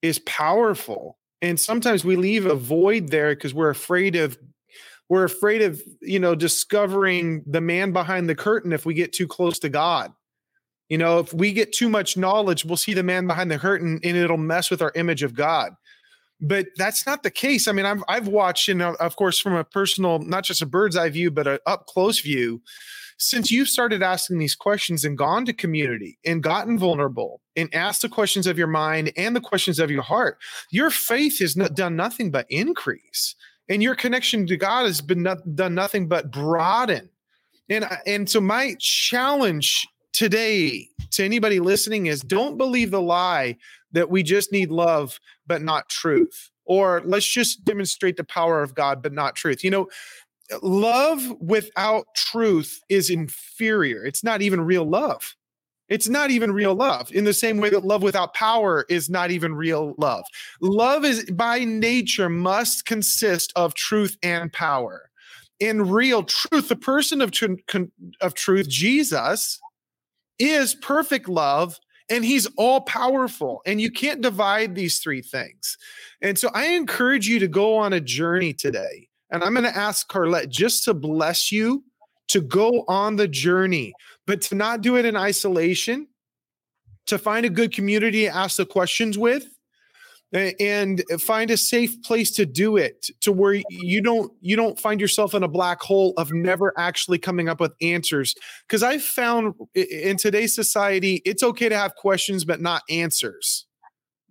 is 0.00 0.18
powerful. 0.20 1.18
And 1.42 1.60
sometimes 1.60 2.04
we 2.04 2.16
leave 2.16 2.46
a 2.46 2.54
void 2.54 3.08
there 3.08 3.34
because 3.34 3.52
we're 3.52 3.70
afraid 3.70 4.16
of 4.16 4.38
we're 5.08 5.24
afraid 5.24 5.60
of, 5.60 5.82
you 6.00 6.18
know, 6.18 6.34
discovering 6.34 7.42
the 7.46 7.60
man 7.60 7.92
behind 7.92 8.30
the 8.30 8.34
curtain 8.34 8.72
if 8.72 8.86
we 8.86 8.94
get 8.94 9.12
too 9.12 9.26
close 9.26 9.58
to 9.58 9.68
God. 9.68 10.12
You 10.88 10.96
know, 10.96 11.18
if 11.18 11.34
we 11.34 11.52
get 11.52 11.72
too 11.72 11.90
much 11.90 12.16
knowledge, 12.16 12.64
we'll 12.64 12.78
see 12.78 12.94
the 12.94 13.02
man 13.02 13.26
behind 13.26 13.50
the 13.50 13.58
curtain 13.58 14.00
and 14.02 14.16
it'll 14.16 14.38
mess 14.38 14.70
with 14.70 14.80
our 14.80 14.92
image 14.94 15.22
of 15.22 15.34
God 15.34 15.74
but 16.42 16.66
that's 16.76 17.06
not 17.06 17.22
the 17.22 17.30
case. 17.30 17.68
I 17.68 17.72
mean, 17.72 17.86
I've 17.86 18.02
I've 18.08 18.28
watched, 18.28 18.68
and 18.68 18.82
of 18.82 19.16
course, 19.16 19.38
from 19.38 19.54
a 19.54 19.64
personal, 19.64 20.18
not 20.18 20.44
just 20.44 20.60
a 20.60 20.66
bird's 20.66 20.96
eye 20.96 21.08
view, 21.08 21.30
but 21.30 21.46
an 21.46 21.58
up 21.66 21.86
close 21.86 22.20
view. 22.20 22.60
Since 23.16 23.52
you've 23.52 23.68
started 23.68 24.02
asking 24.02 24.38
these 24.38 24.56
questions 24.56 25.04
and 25.04 25.16
gone 25.16 25.44
to 25.46 25.52
community 25.52 26.18
and 26.26 26.42
gotten 26.42 26.76
vulnerable 26.76 27.40
and 27.56 27.74
ask 27.74 28.00
the 28.00 28.08
questions 28.08 28.46
of 28.46 28.58
your 28.58 28.66
mind 28.66 29.12
and 29.16 29.36
the 29.36 29.40
questions 29.40 29.78
of 29.78 29.90
your 29.90 30.02
heart, 30.02 30.38
your 30.70 30.90
faith 30.90 31.38
has 31.40 31.56
not 31.56 31.74
done 31.74 31.96
nothing 31.96 32.30
but 32.30 32.46
increase, 32.48 33.34
and 33.68 33.82
your 33.82 33.94
connection 33.94 34.46
to 34.46 34.56
God 34.56 34.86
has 34.86 35.00
been 35.00 35.22
not, 35.22 35.38
done 35.54 35.74
nothing 35.74 36.08
but 36.08 36.30
broaden. 36.30 37.08
And 37.68 37.86
and 38.06 38.28
so 38.28 38.40
my 38.40 38.76
challenge 38.78 39.86
today 40.12 40.88
to 41.12 41.24
anybody 41.24 41.60
listening 41.60 42.06
is 42.06 42.20
don't 42.20 42.58
believe 42.58 42.90
the 42.90 43.00
lie 43.00 43.56
that 43.92 44.10
we 44.10 44.22
just 44.22 44.52
need 44.52 44.70
love 44.70 45.18
but 45.46 45.62
not 45.62 45.88
truth. 45.88 46.50
Or 46.64 47.02
let's 47.04 47.26
just 47.26 47.64
demonstrate 47.64 48.16
the 48.16 48.24
power 48.24 48.62
of 48.62 48.74
god 48.74 49.02
but 49.02 49.12
not 49.12 49.36
truth. 49.36 49.64
You 49.64 49.70
know 49.70 49.88
love 50.60 51.34
without 51.40 52.06
truth 52.14 52.80
is 52.88 53.08
inferior. 53.08 54.04
It's 54.04 54.24
not 54.24 54.42
even 54.42 54.60
real 54.60 54.84
love 54.84 55.34
it's 55.92 56.08
not 56.08 56.30
even 56.30 56.52
real 56.52 56.74
love 56.74 57.12
in 57.12 57.24
the 57.24 57.34
same 57.34 57.58
way 57.58 57.68
that 57.70 57.84
love 57.84 58.02
without 58.02 58.32
power 58.34 58.86
is 58.88 59.10
not 59.10 59.30
even 59.30 59.54
real 59.54 59.94
love. 59.98 60.24
Love 60.60 61.04
is 61.04 61.30
by 61.30 61.64
nature 61.64 62.28
must 62.28 62.86
consist 62.86 63.52
of 63.56 63.74
truth 63.74 64.16
and 64.22 64.52
power. 64.52 65.10
In 65.60 65.90
real 65.90 66.22
truth 66.22 66.68
the 66.68 66.76
person 66.76 67.20
of, 67.20 67.30
tr- 67.30 67.54
of 68.20 68.34
truth 68.34 68.68
jesus 68.68 69.60
is 70.38 70.74
perfect 70.74 71.28
love 71.28 71.78
and 72.08 72.24
he's 72.24 72.46
all 72.56 72.80
powerful 72.80 73.62
and 73.66 73.80
you 73.80 73.90
can't 73.90 74.22
divide 74.22 74.74
these 74.74 74.98
three 74.98 75.22
things. 75.22 75.76
And 76.22 76.38
so 76.38 76.48
i 76.54 76.68
encourage 76.68 77.28
you 77.28 77.38
to 77.38 77.48
go 77.48 77.76
on 77.76 77.92
a 77.92 78.00
journey 78.00 78.54
today 78.54 79.08
and 79.30 79.44
i'm 79.44 79.54
going 79.54 79.64
to 79.64 79.76
ask 79.76 80.08
karlet 80.08 80.48
just 80.48 80.84
to 80.84 80.94
bless 80.94 81.52
you 81.52 81.84
to 82.32 82.40
go 82.40 82.84
on 82.88 83.16
the 83.16 83.28
journey 83.28 83.92
but 84.26 84.40
to 84.40 84.54
not 84.54 84.80
do 84.80 84.96
it 84.96 85.04
in 85.04 85.16
isolation 85.16 86.06
to 87.06 87.18
find 87.18 87.44
a 87.44 87.50
good 87.50 87.72
community 87.72 88.22
to 88.22 88.34
ask 88.34 88.56
the 88.56 88.66
questions 88.66 89.18
with 89.18 89.46
and 90.32 91.04
find 91.18 91.50
a 91.50 91.56
safe 91.56 92.00
place 92.02 92.30
to 92.30 92.46
do 92.46 92.76
it 92.78 93.10
to 93.20 93.32
where 93.32 93.60
you 93.68 94.00
don't 94.00 94.32
you 94.40 94.56
don't 94.56 94.78
find 94.78 95.00
yourself 95.00 95.34
in 95.34 95.42
a 95.42 95.48
black 95.48 95.82
hole 95.82 96.14
of 96.16 96.32
never 96.32 96.72
actually 96.78 97.18
coming 97.18 97.50
up 97.50 97.60
with 97.60 97.72
answers. 97.82 98.34
Because 98.66 98.82
i 98.82 98.98
found 98.98 99.54
in 99.74 100.16
today's 100.16 100.54
society 100.54 101.20
it's 101.26 101.42
okay 101.42 101.68
to 101.68 101.76
have 101.76 101.94
questions 101.96 102.44
but 102.44 102.60
not 102.60 102.82
answers 102.88 103.66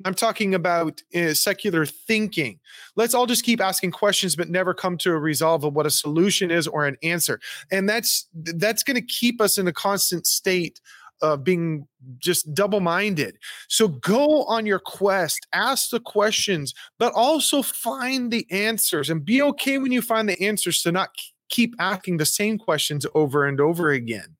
i'm 0.05 0.13
talking 0.13 0.55
about 0.55 1.01
uh, 1.15 1.33
secular 1.33 1.85
thinking 1.85 2.59
let's 2.95 3.13
all 3.13 3.25
just 3.25 3.43
keep 3.43 3.61
asking 3.61 3.91
questions 3.91 4.35
but 4.35 4.49
never 4.49 4.73
come 4.73 4.97
to 4.97 5.11
a 5.11 5.17
resolve 5.17 5.63
of 5.63 5.73
what 5.73 5.85
a 5.85 5.91
solution 5.91 6.51
is 6.51 6.67
or 6.67 6.85
an 6.85 6.97
answer 7.03 7.39
and 7.71 7.87
that's 7.87 8.27
that's 8.33 8.83
going 8.83 8.95
to 8.95 9.01
keep 9.01 9.41
us 9.41 9.57
in 9.57 9.67
a 9.67 9.73
constant 9.73 10.25
state 10.25 10.79
of 11.21 11.43
being 11.43 11.87
just 12.19 12.53
double 12.53 12.79
minded. 12.79 13.37
So 13.67 13.87
go 13.87 14.43
on 14.45 14.65
your 14.65 14.79
quest, 14.79 15.45
ask 15.53 15.89
the 15.89 15.99
questions, 15.99 16.73
but 16.97 17.13
also 17.13 17.61
find 17.61 18.31
the 18.31 18.45
answers 18.49 19.09
and 19.09 19.23
be 19.23 19.41
okay 19.41 19.77
when 19.77 19.91
you 19.91 20.01
find 20.01 20.27
the 20.27 20.41
answers 20.41 20.81
to 20.83 20.91
not 20.91 21.09
keep 21.49 21.75
asking 21.79 22.17
the 22.17 22.25
same 22.25 22.57
questions 22.57 23.05
over 23.13 23.45
and 23.45 23.61
over 23.61 23.91
again. 23.91 24.35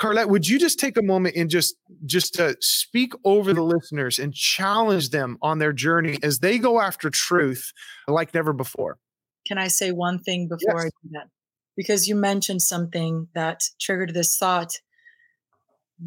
Karlet, 0.00 0.28
would 0.28 0.48
you 0.48 0.58
just 0.58 0.80
take 0.80 0.96
a 0.96 1.02
moment 1.02 1.36
and 1.36 1.50
just 1.50 1.76
just 2.06 2.34
to 2.34 2.56
speak 2.60 3.12
over 3.24 3.52
the 3.52 3.62
listeners 3.62 4.18
and 4.18 4.32
challenge 4.32 5.10
them 5.10 5.36
on 5.42 5.58
their 5.58 5.72
journey 5.72 6.18
as 6.22 6.38
they 6.38 6.58
go 6.58 6.80
after 6.80 7.10
truth 7.10 7.72
like 8.08 8.32
never 8.32 8.52
before? 8.52 8.98
Can 9.46 9.58
I 9.58 9.68
say 9.68 9.90
one 9.90 10.18
thing 10.18 10.48
before 10.48 10.82
yes. 10.82 10.86
I 10.86 10.88
do 11.02 11.10
that? 11.12 11.28
Because 11.76 12.08
you 12.08 12.16
mentioned 12.16 12.62
something 12.62 13.28
that 13.34 13.62
triggered 13.78 14.14
this 14.14 14.36
thought 14.38 14.72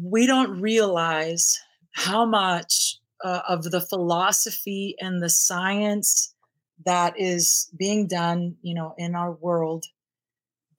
we 0.02 0.26
don't 0.26 0.60
realize 0.60 1.60
how 1.92 2.26
much 2.26 2.98
uh, 3.22 3.40
of 3.48 3.62
the 3.62 3.80
philosophy 3.80 4.96
and 5.00 5.22
the 5.22 5.30
science 5.30 6.34
that 6.84 7.14
is 7.16 7.70
being 7.76 8.08
done, 8.08 8.56
you 8.62 8.74
know, 8.74 8.94
in 8.98 9.14
our 9.14 9.32
world 9.32 9.84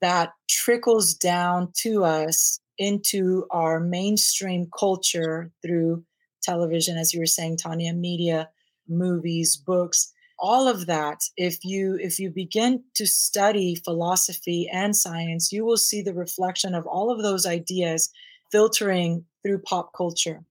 that 0.00 0.32
trickles 0.48 1.14
down 1.14 1.72
to 1.74 2.04
us 2.04 2.60
into 2.78 3.46
our 3.50 3.80
mainstream 3.80 4.68
culture 4.76 5.50
through 5.62 6.04
television, 6.42 6.96
as 6.96 7.12
you 7.12 7.20
were 7.20 7.26
saying, 7.26 7.56
Tanya, 7.56 7.92
media, 7.92 8.48
movies, 8.88 9.56
books, 9.56 10.12
all 10.38 10.68
of 10.68 10.86
that. 10.86 11.22
If 11.36 11.64
you 11.64 11.98
if 12.00 12.18
you 12.18 12.30
begin 12.30 12.84
to 12.94 13.06
study 13.06 13.74
philosophy 13.74 14.68
and 14.72 14.94
science, 14.94 15.52
you 15.52 15.64
will 15.64 15.76
see 15.78 16.02
the 16.02 16.14
reflection 16.14 16.74
of 16.74 16.86
all 16.86 17.10
of 17.10 17.22
those 17.22 17.46
ideas 17.46 18.10
filtering 18.52 19.24
through 19.42 19.60
pop 19.60 19.92
culture. 19.94 20.44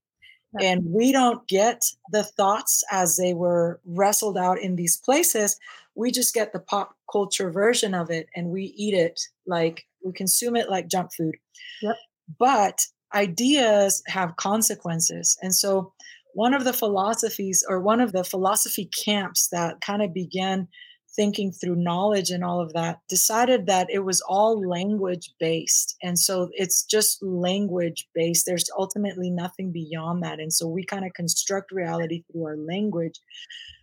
And 0.62 0.86
we 0.86 1.12
don't 1.12 1.46
get 1.48 1.84
the 2.12 2.24
thoughts 2.24 2.84
as 2.90 3.18
they 3.18 3.34
were 3.34 3.82
wrestled 3.86 4.38
out 4.38 4.60
in 4.60 4.78
these 4.78 4.96
places. 4.96 5.60
We 5.96 6.12
just 6.12 6.34
get 6.34 6.54
the 6.54 6.60
pop 6.60 6.96
culture 7.12 7.52
version 7.52 7.94
of 7.94 8.10
it 8.10 8.30
and 8.36 8.48
we 8.48 8.74
eat 8.78 8.94
it 8.94 9.20
like 9.46 9.86
we 10.04 10.14
consume 10.14 10.56
it 10.56 10.70
like 10.70 10.88
junk 10.88 11.14
food. 11.14 11.36
Yep. 11.82 11.96
But 12.40 12.80
ideas 13.14 14.02
have 14.08 14.36
consequences. 14.38 15.38
And 15.42 15.54
so, 15.54 15.94
one 16.34 16.54
of 16.54 16.66
the 16.66 16.74
philosophies 16.74 17.64
or 17.68 17.80
one 17.80 18.02
of 18.02 18.12
the 18.12 18.26
philosophy 18.26 18.90
camps 19.06 19.48
that 19.54 19.80
kind 19.80 20.02
of 20.02 20.14
began 20.14 20.68
thinking 21.16 21.52
through 21.52 21.76
knowledge 21.76 22.30
and 22.30 22.44
all 22.44 22.60
of 22.60 22.74
that, 22.74 23.00
decided 23.08 23.66
that 23.68 23.88
it 23.90 24.00
was 24.00 24.22
all 24.28 24.68
language 24.68 25.32
based. 25.40 25.96
And 26.04 26.20
so 26.20 26.50
it's 26.54 26.84
just 26.84 27.24
language 27.24 28.08
based. 28.14 28.46
There's 28.46 28.70
ultimately 28.78 29.30
nothing 29.30 29.72
beyond 29.72 30.24
that. 30.24 30.40
And 30.40 30.52
so 30.52 30.68
we 30.68 30.84
kind 30.84 31.06
of 31.06 31.14
construct 31.14 31.72
reality 31.72 32.24
through 32.32 32.46
our 32.46 32.58
language. 32.58 33.20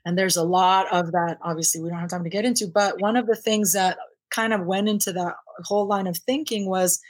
And 0.05 0.19
there's 0.19 0.37
a 0.37 0.45
lot 0.45 0.93
of 0.93 1.13
that, 1.13 1.39
obviously, 1.43 1.81
we 1.81 1.89
don't 1.89 2.01
have 2.01 2.11
time 2.11 2.25
to 2.25 2.31
get 2.31 2.45
into. 2.45 2.67
But 2.67 3.01
one 3.01 3.17
of 3.17 3.27
the 3.27 3.37
things 3.37 3.73
that 3.73 3.99
kind 4.31 4.53
of 4.53 4.67
went 4.67 4.89
into 4.89 5.13
that 5.13 5.35
whole 5.65 5.87
line 5.87 6.07
of 6.07 6.19
thinking 6.19 6.69
was 6.69 7.01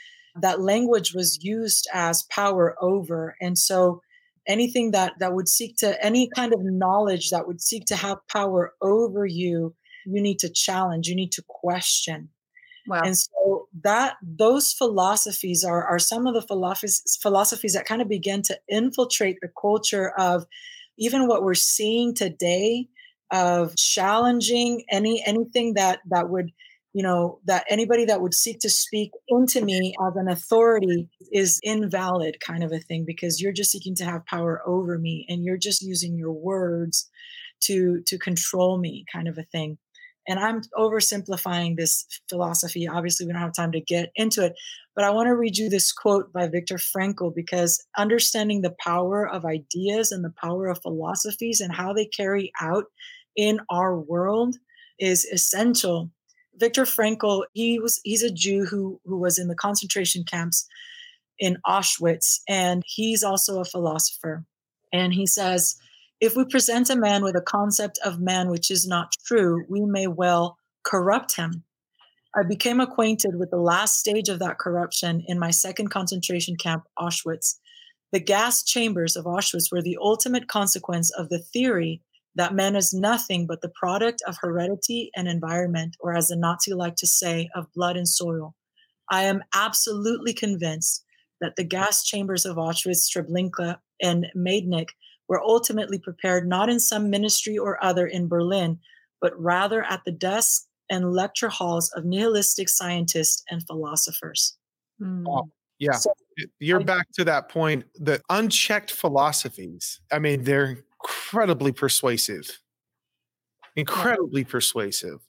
that 0.41 0.61
language 0.61 1.13
was 1.13 1.43
used 1.43 1.87
as 1.93 2.23
power 2.23 2.75
over. 2.81 3.35
And 3.41 3.57
so 3.57 4.01
anything 4.47 4.91
that 4.91 5.13
that 5.19 5.33
would 5.33 5.47
seek 5.47 5.77
to 5.77 6.03
any 6.03 6.29
kind 6.35 6.53
of 6.53 6.59
knowledge 6.63 7.29
that 7.29 7.47
would 7.47 7.61
seek 7.61 7.85
to 7.85 7.95
have 7.95 8.17
power 8.27 8.73
over 8.81 9.25
you 9.25 9.75
you 10.05 10.21
need 10.21 10.39
to 10.39 10.49
challenge, 10.49 11.07
you 11.07 11.15
need 11.15 11.31
to 11.33 11.43
question. 11.47 12.29
Wow. 12.87 13.01
And 13.05 13.17
so 13.17 13.69
that 13.83 14.17
those 14.21 14.73
philosophies 14.73 15.63
are 15.63 15.85
are 15.85 15.99
some 15.99 16.27
of 16.27 16.33
the 16.33 16.41
philosophies 16.41 17.17
philosophies 17.21 17.73
that 17.73 17.85
kind 17.85 18.01
of 18.01 18.09
begin 18.09 18.41
to 18.43 18.59
infiltrate 18.67 19.37
the 19.41 19.49
culture 19.59 20.11
of 20.17 20.45
even 20.97 21.27
what 21.27 21.43
we're 21.43 21.53
seeing 21.53 22.13
today 22.13 22.87
of 23.31 23.77
challenging 23.77 24.83
any 24.91 25.23
anything 25.25 25.75
that 25.75 25.99
that 26.09 26.29
would 26.29 26.51
you 26.93 27.01
know, 27.01 27.39
that 27.45 27.65
anybody 27.69 28.05
that 28.05 28.21
would 28.21 28.35
seek 28.35 28.59
to 28.59 28.69
speak 28.69 29.11
into 29.27 29.63
me 29.65 29.95
as 30.07 30.15
an 30.15 30.27
authority 30.29 31.09
is 31.31 31.59
invalid, 31.63 32.37
kind 32.39 32.63
of 32.63 32.71
a 32.71 32.79
thing, 32.79 33.03
because 33.05 33.41
you're 33.41 33.51
just 33.51 33.71
seeking 33.71 33.95
to 33.95 34.05
have 34.05 34.25
power 34.27 34.61
over 34.65 34.99
me 34.99 35.25
and 35.27 35.43
you're 35.43 35.57
just 35.57 35.81
using 35.81 36.15
your 36.15 36.31
words 36.31 37.09
to 37.61 38.01
to 38.05 38.17
control 38.19 38.77
me, 38.77 39.05
kind 39.11 39.27
of 39.27 39.37
a 39.37 39.43
thing. 39.43 39.77
And 40.27 40.39
I'm 40.39 40.61
oversimplifying 40.77 41.75
this 41.75 42.05
philosophy. 42.29 42.87
Obviously, 42.87 43.25
we 43.25 43.33
don't 43.33 43.41
have 43.41 43.55
time 43.55 43.73
to 43.73 43.81
get 43.81 44.11
into 44.15 44.45
it, 44.45 44.53
but 44.95 45.03
I 45.03 45.09
want 45.09 45.27
to 45.27 45.35
read 45.35 45.57
you 45.57 45.69
this 45.69 45.91
quote 45.91 46.31
by 46.31 46.47
Viktor 46.47 46.77
Frankl 46.77 47.33
because 47.35 47.83
understanding 47.97 48.61
the 48.61 48.75
power 48.79 49.27
of 49.27 49.45
ideas 49.45 50.11
and 50.11 50.23
the 50.23 50.33
power 50.41 50.67
of 50.67 50.81
philosophies 50.81 51.59
and 51.59 51.73
how 51.73 51.91
they 51.91 52.05
carry 52.05 52.51
out 52.61 52.85
in 53.35 53.59
our 53.69 53.99
world 53.99 54.55
is 54.99 55.25
essential 55.25 56.11
Viktor 56.57 56.83
Frankl, 56.83 57.43
he 57.53 57.79
was 57.79 57.99
he's 58.03 58.23
a 58.23 58.31
Jew 58.31 58.65
who 58.65 58.99
who 59.05 59.17
was 59.17 59.37
in 59.37 59.47
the 59.47 59.55
concentration 59.55 60.23
camps 60.23 60.67
in 61.39 61.57
Auschwitz 61.65 62.41
and 62.47 62.83
he's 62.85 63.23
also 63.23 63.59
a 63.59 63.65
philosopher. 63.65 64.45
And 64.91 65.13
he 65.13 65.25
says, 65.25 65.75
if 66.21 66.35
we 66.35 66.45
present 66.45 66.89
a 66.89 66.95
man 66.95 67.23
with 67.23 67.35
a 67.35 67.41
concept 67.41 67.99
of 68.05 68.19
man 68.19 68.49
which 68.49 68.69
is 68.69 68.87
not 68.87 69.15
true, 69.25 69.65
we 69.67 69.81
may 69.81 70.07
well 70.07 70.57
corrupt 70.83 71.35
him. 71.35 71.63
I 72.35 72.43
became 72.43 72.79
acquainted 72.79 73.35
with 73.35 73.51
the 73.51 73.57
last 73.57 73.99
stage 73.99 74.29
of 74.29 74.39
that 74.39 74.57
corruption 74.57 75.23
in 75.27 75.37
my 75.37 75.51
second 75.51 75.89
concentration 75.89 76.55
camp, 76.55 76.83
Auschwitz. 76.97 77.55
The 78.11 78.19
gas 78.19 78.63
chambers 78.63 79.15
of 79.15 79.25
Auschwitz 79.25 79.71
were 79.71 79.81
the 79.81 79.97
ultimate 80.01 80.47
consequence 80.47 81.11
of 81.11 81.29
the 81.29 81.39
theory 81.39 82.01
that 82.35 82.55
man 82.55 82.75
is 82.75 82.93
nothing 82.93 83.45
but 83.47 83.61
the 83.61 83.71
product 83.75 84.21
of 84.27 84.37
heredity 84.41 85.11
and 85.15 85.27
environment, 85.27 85.95
or 85.99 86.15
as 86.15 86.27
the 86.27 86.35
Nazi 86.35 86.73
like 86.73 86.95
to 86.97 87.07
say, 87.07 87.49
of 87.55 87.71
blood 87.75 87.97
and 87.97 88.07
soil. 88.07 88.55
I 89.09 89.23
am 89.23 89.43
absolutely 89.53 90.33
convinced 90.33 91.03
that 91.41 91.55
the 91.55 91.63
gas 91.63 92.03
chambers 92.03 92.45
of 92.45 92.57
Auschwitz, 92.57 93.07
Treblinka, 93.09 93.77
and 94.01 94.27
Majdanek 94.35 94.89
were 95.27 95.41
ultimately 95.41 95.99
prepared 95.99 96.47
not 96.47 96.69
in 96.69 96.79
some 96.79 97.09
ministry 97.09 97.57
or 97.57 97.83
other 97.83 98.07
in 98.07 98.27
Berlin, 98.27 98.79
but 99.21 99.39
rather 99.39 99.83
at 99.83 100.01
the 100.05 100.11
desks 100.11 100.67
and 100.89 101.13
lecture 101.13 101.49
halls 101.49 101.91
of 101.95 102.05
nihilistic 102.05 102.69
scientists 102.69 103.43
and 103.49 103.65
philosophers. 103.65 104.57
Mm. 105.01 105.25
Oh, 105.27 105.49
yeah. 105.79 105.93
So, 105.93 106.13
You're 106.59 106.81
I, 106.81 106.83
back 106.83 107.07
to 107.15 107.23
that 107.25 107.49
point. 107.49 107.85
The 107.95 108.21
unchecked 108.29 108.91
philosophies, 108.91 109.99
I 110.11 110.19
mean, 110.19 110.43
they're 110.43 110.83
incredibly 111.33 111.71
persuasive. 111.71 112.59
Incredibly 113.75 114.43
persuasive. 114.43 115.19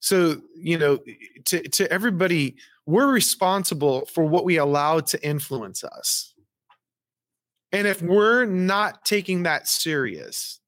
So 0.00 0.42
you 0.54 0.78
know 0.78 0.98
to 1.46 1.62
to 1.62 1.90
everybody 1.90 2.56
we're 2.86 3.10
responsible 3.10 4.06
for 4.06 4.24
what 4.24 4.44
we 4.44 4.58
allow 4.58 5.00
to 5.00 5.26
influence 5.26 5.82
us. 5.82 6.34
And 7.72 7.86
if 7.86 8.02
we're 8.02 8.44
not 8.44 9.04
taking 9.04 9.44
that 9.44 9.66
serious 9.66 10.60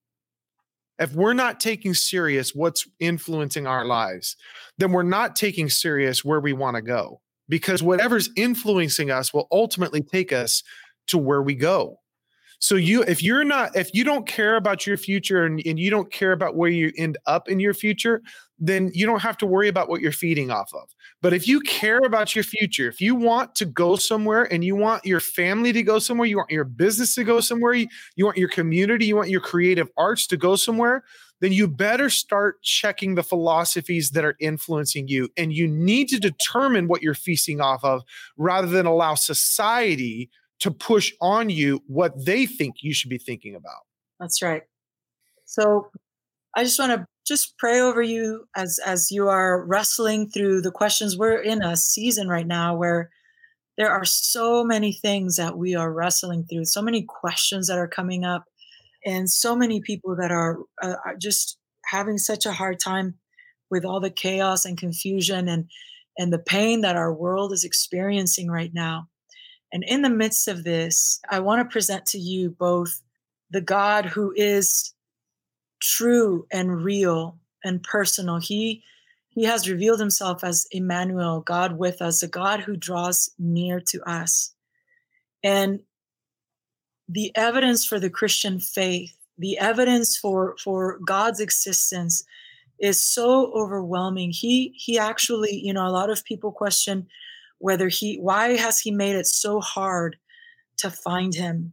if 0.99 1.15
we're 1.15 1.33
not 1.33 1.59
taking 1.59 1.95
serious 1.95 2.55
what's 2.55 2.87
influencing 3.01 3.67
our 3.67 3.85
lives 3.85 4.37
then 4.79 4.93
we're 4.93 5.03
not 5.03 5.35
taking 5.35 5.69
serious 5.69 6.25
where 6.25 6.41
we 6.41 6.53
want 6.53 6.77
to 6.77 6.83
go 6.83 7.21
because 7.49 7.83
whatever's 7.83 8.31
influencing 8.37 9.11
us 9.11 9.33
will 9.35 9.49
ultimately 9.51 10.03
take 10.03 10.33
us 10.33 10.63
to 11.09 11.19
where 11.19 11.43
we 11.43 11.55
go 11.55 11.99
so 12.63 12.77
you, 12.77 13.03
if 13.03 13.25
you're 13.25 13.43
not, 13.43 13.75
if 13.75 13.93
you 13.93 14.05
don't 14.05 14.25
care 14.25 14.55
about 14.55 14.87
your 14.87 14.97
future 14.97 15.45
and, 15.45 15.61
and 15.67 15.81
you 15.81 15.91
don't 15.91 16.13
care 16.13 16.31
about 16.31 16.55
where 16.55 16.71
you 16.71 16.93
end 16.97 17.19
up 17.27 17.49
in 17.49 17.59
your 17.59 17.75
future, 17.75 18.23
then 18.57 18.93
you 18.95 19.05
don't 19.05 19.19
have 19.19 19.37
to 19.39 19.47
worry 19.47 19.67
about 19.67 19.89
what 19.89 20.01
you're 20.01 20.13
feeding 20.13 20.53
off 20.53 20.73
of. 20.73 20.89
But 21.21 21.33
if 21.33 21.49
you 21.49 21.59
care 21.59 21.99
about 21.99 22.37
your 22.37 22.45
future, 22.45 22.87
if 22.87 23.01
you 23.01 23.17
want 23.17 23.57
to 23.57 23.65
go 23.65 23.97
somewhere 23.97 24.45
and 24.45 24.63
you 24.63 24.77
want 24.77 25.05
your 25.05 25.19
family 25.19 25.73
to 25.73 25.83
go 25.83 25.99
somewhere, 25.99 26.29
you 26.29 26.37
want 26.37 26.53
your 26.53 26.63
business 26.63 27.17
to 27.17 27.25
go 27.25 27.41
somewhere, 27.41 27.73
you, 27.73 27.89
you 28.15 28.25
want 28.25 28.39
your 28.39 28.49
community, 28.49 29.07
you 29.07 29.17
want 29.17 29.29
your 29.29 29.41
creative 29.41 29.89
arts 29.97 30.29
to 30.29 30.37
go 30.37 30.55
somewhere, 30.55 31.03
then 31.41 31.51
you 31.51 31.67
better 31.67 32.09
start 32.09 32.63
checking 32.63 33.17
the 33.17 33.25
philosophies 33.25 34.11
that 34.11 34.25
are 34.25 34.37
influencing 34.39 35.09
you. 35.09 35.29
And 35.37 35.53
you 35.53 35.67
need 35.67 36.11
to 36.11 36.21
determine 36.21 36.87
what 36.87 37.03
you're 37.03 37.15
feasting 37.15 37.61
off 37.61 37.83
of 37.83 38.03
rather 38.37 38.69
than 38.69 38.87
allow 38.87 39.17
society 39.17 40.31
to 40.63 40.71
push 40.71 41.13
on 41.21 41.51
you 41.51 41.83
what 41.89 42.13
they 42.25 42.47
think 42.47 42.77
you 42.83 42.95
should 42.95 43.11
be 43.11 43.19
thinking 43.19 43.57
about. 43.57 43.83
That's 44.21 44.41
right. 44.43 44.63
So 45.45 45.91
I 46.57 46.63
just 46.63 46.79
want 46.79 46.93
to 46.93 47.07
just 47.27 47.59
pray 47.59 47.81
over 47.81 48.01
you 48.01 48.47
as 48.57 48.79
as 48.85 49.11
you 49.11 49.29
are 49.29 49.65
wrestling 49.65 50.31
through 50.31 50.63
the 50.63 50.71
questions. 50.71 51.19
We're 51.19 51.43
in 51.43 51.63
a 51.63 51.77
season 51.77 52.29
right 52.29 52.47
now 52.47 52.77
where 52.77 53.11
there 53.77 53.91
are 53.91 54.05
so 54.05 54.63
many 54.63 54.93
things 54.93 55.37
that 55.37 55.59
we 55.59 55.75
are 55.75 55.93
wrestling 55.93 56.47
through, 56.49 56.67
so 56.67 56.81
many 56.81 57.03
questions 57.03 57.67
that 57.67 57.79
are 57.79 57.89
coming 57.89 58.25
up, 58.25 58.45
and 59.05 59.29
so 59.29 59.57
many 59.57 59.81
people 59.81 60.15
that 60.17 60.31
are, 60.31 60.59
uh, 60.81 60.95
are 61.05 61.17
just 61.17 61.59
having 61.87 62.19
such 62.19 62.47
a 62.47 62.53
hard 62.53 62.79
time 62.79 63.15
with 63.69 63.85
all 63.85 63.99
the 63.99 64.11
chaos 64.11 64.65
and 64.65 64.79
confusion 64.79 65.49
and 65.49 65.69
and 66.19 66.33
the 66.33 66.39
pain 66.39 66.83
that 66.83 66.95
our 66.95 67.13
world 67.13 67.53
is 67.53 67.65
experiencing 67.65 68.49
right 68.49 68.73
now. 68.73 69.09
And 69.73 69.85
in 69.85 70.03
the 70.03 70.11
midst 70.11 70.49
of 70.49 70.65
this, 70.65 71.21
I 71.31 71.41
want 71.41 71.61
to 71.61 71.73
present 71.73 72.07
to 72.07 72.19
you 72.19 72.51
both 72.51 73.01
the 73.51 73.61
God 73.61 74.07
who 74.07 74.33
is 74.37 74.95
true 75.81 76.47
and 76.53 76.85
real 76.85 77.39
and 77.65 77.83
personal. 77.83 78.39
He 78.39 78.83
he 79.29 79.45
has 79.45 79.69
revealed 79.69 79.99
himself 79.99 80.45
as 80.45 80.67
Emmanuel, 80.71 81.41
God 81.41 81.79
with 81.79 82.03
us, 82.03 82.23
a 82.23 82.29
God 82.29 82.61
who 82.61 82.77
draws 82.77 83.31
near 83.39 83.81
to 83.81 84.03
us. 84.03 84.53
And 85.43 85.81
the 87.09 87.35
evidence 87.35 87.87
for 87.87 87.99
the 87.99 88.11
Christian 88.11 88.61
faith, 88.61 89.17
the 89.39 89.59
evidence 89.59 90.19
for, 90.19 90.57
for 90.63 90.99
God's 90.99 91.41
existence 91.41 92.25
is 92.79 93.03
so 93.03 93.53
overwhelming. 93.53 94.33
He 94.33 94.75
he 94.77 94.99
actually, 94.99 95.55
you 95.55 95.73
know, 95.73 95.87
a 95.87 95.91
lot 95.91 96.11
of 96.11 96.25
people 96.25 96.53
question 96.53 97.07
whether 97.63 97.89
he 97.89 98.17
why 98.17 98.57
has 98.57 98.81
he 98.81 98.91
made 98.91 99.15
it 99.15 99.27
so 99.27 99.61
hard 99.61 100.17
to 100.79 100.91
find 100.91 101.35
him? 101.35 101.73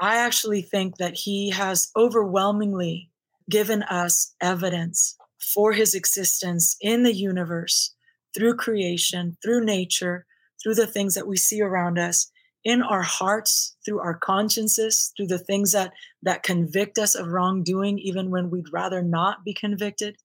I 0.00 0.16
actually 0.16 0.62
think 0.62 0.96
that 0.96 1.14
he 1.14 1.50
has 1.50 1.90
overwhelmingly 1.94 3.10
given 3.50 3.82
us 3.82 4.34
evidence 4.40 5.16
for 5.54 5.72
his 5.72 5.94
existence 5.94 6.76
in 6.80 7.02
the 7.02 7.14
universe 7.14 7.94
through 8.34 8.56
creation 8.56 9.36
through 9.42 9.64
nature 9.64 10.24
through 10.62 10.74
the 10.74 10.86
things 10.86 11.14
that 11.14 11.26
we 11.26 11.36
see 11.36 11.60
around 11.60 11.98
us 11.98 12.30
in 12.64 12.80
our 12.82 13.02
hearts 13.02 13.76
through 13.84 14.00
our 14.00 14.16
consciences 14.16 15.12
through 15.16 15.26
the 15.26 15.38
things 15.38 15.72
that 15.72 15.92
that 16.22 16.42
convict 16.42 16.98
us 16.98 17.14
of 17.14 17.26
wrongdoing 17.28 17.98
even 17.98 18.30
when 18.30 18.48
we'd 18.48 18.72
rather 18.72 19.02
not 19.02 19.44
be 19.44 19.52
convicted. 19.52 20.16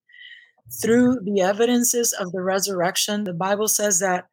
Through 0.81 1.19
the 1.23 1.41
evidences 1.41 2.13
of 2.13 2.31
the 2.31 2.41
resurrection 2.41 3.25
the 3.25 3.33
bible 3.33 3.67
says 3.67 3.99
that 3.99 4.27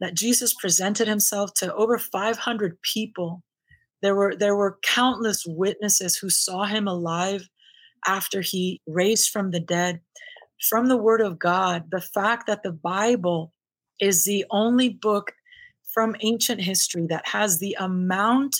that 0.00 0.14
Jesus 0.14 0.54
presented 0.54 1.08
himself 1.08 1.54
to 1.54 1.74
over 1.74 1.98
500 1.98 2.80
people. 2.82 3.42
There 4.02 4.14
were 4.14 4.36
there 4.36 4.56
were 4.56 4.78
countless 4.82 5.44
witnesses 5.46 6.16
who 6.16 6.30
saw 6.30 6.64
him 6.64 6.86
alive 6.86 7.48
after 8.06 8.40
he 8.40 8.80
raised 8.86 9.30
from 9.30 9.50
the 9.50 9.60
dead. 9.60 10.00
From 10.68 10.88
the 10.88 10.96
word 10.96 11.20
of 11.20 11.38
God, 11.38 11.84
the 11.90 12.00
fact 12.00 12.46
that 12.46 12.62
the 12.62 12.72
Bible 12.72 13.52
is 14.00 14.24
the 14.24 14.44
only 14.50 14.88
book 14.88 15.32
from 15.92 16.14
ancient 16.20 16.60
history 16.60 17.06
that 17.08 17.26
has 17.26 17.58
the 17.58 17.74
amount 17.78 18.56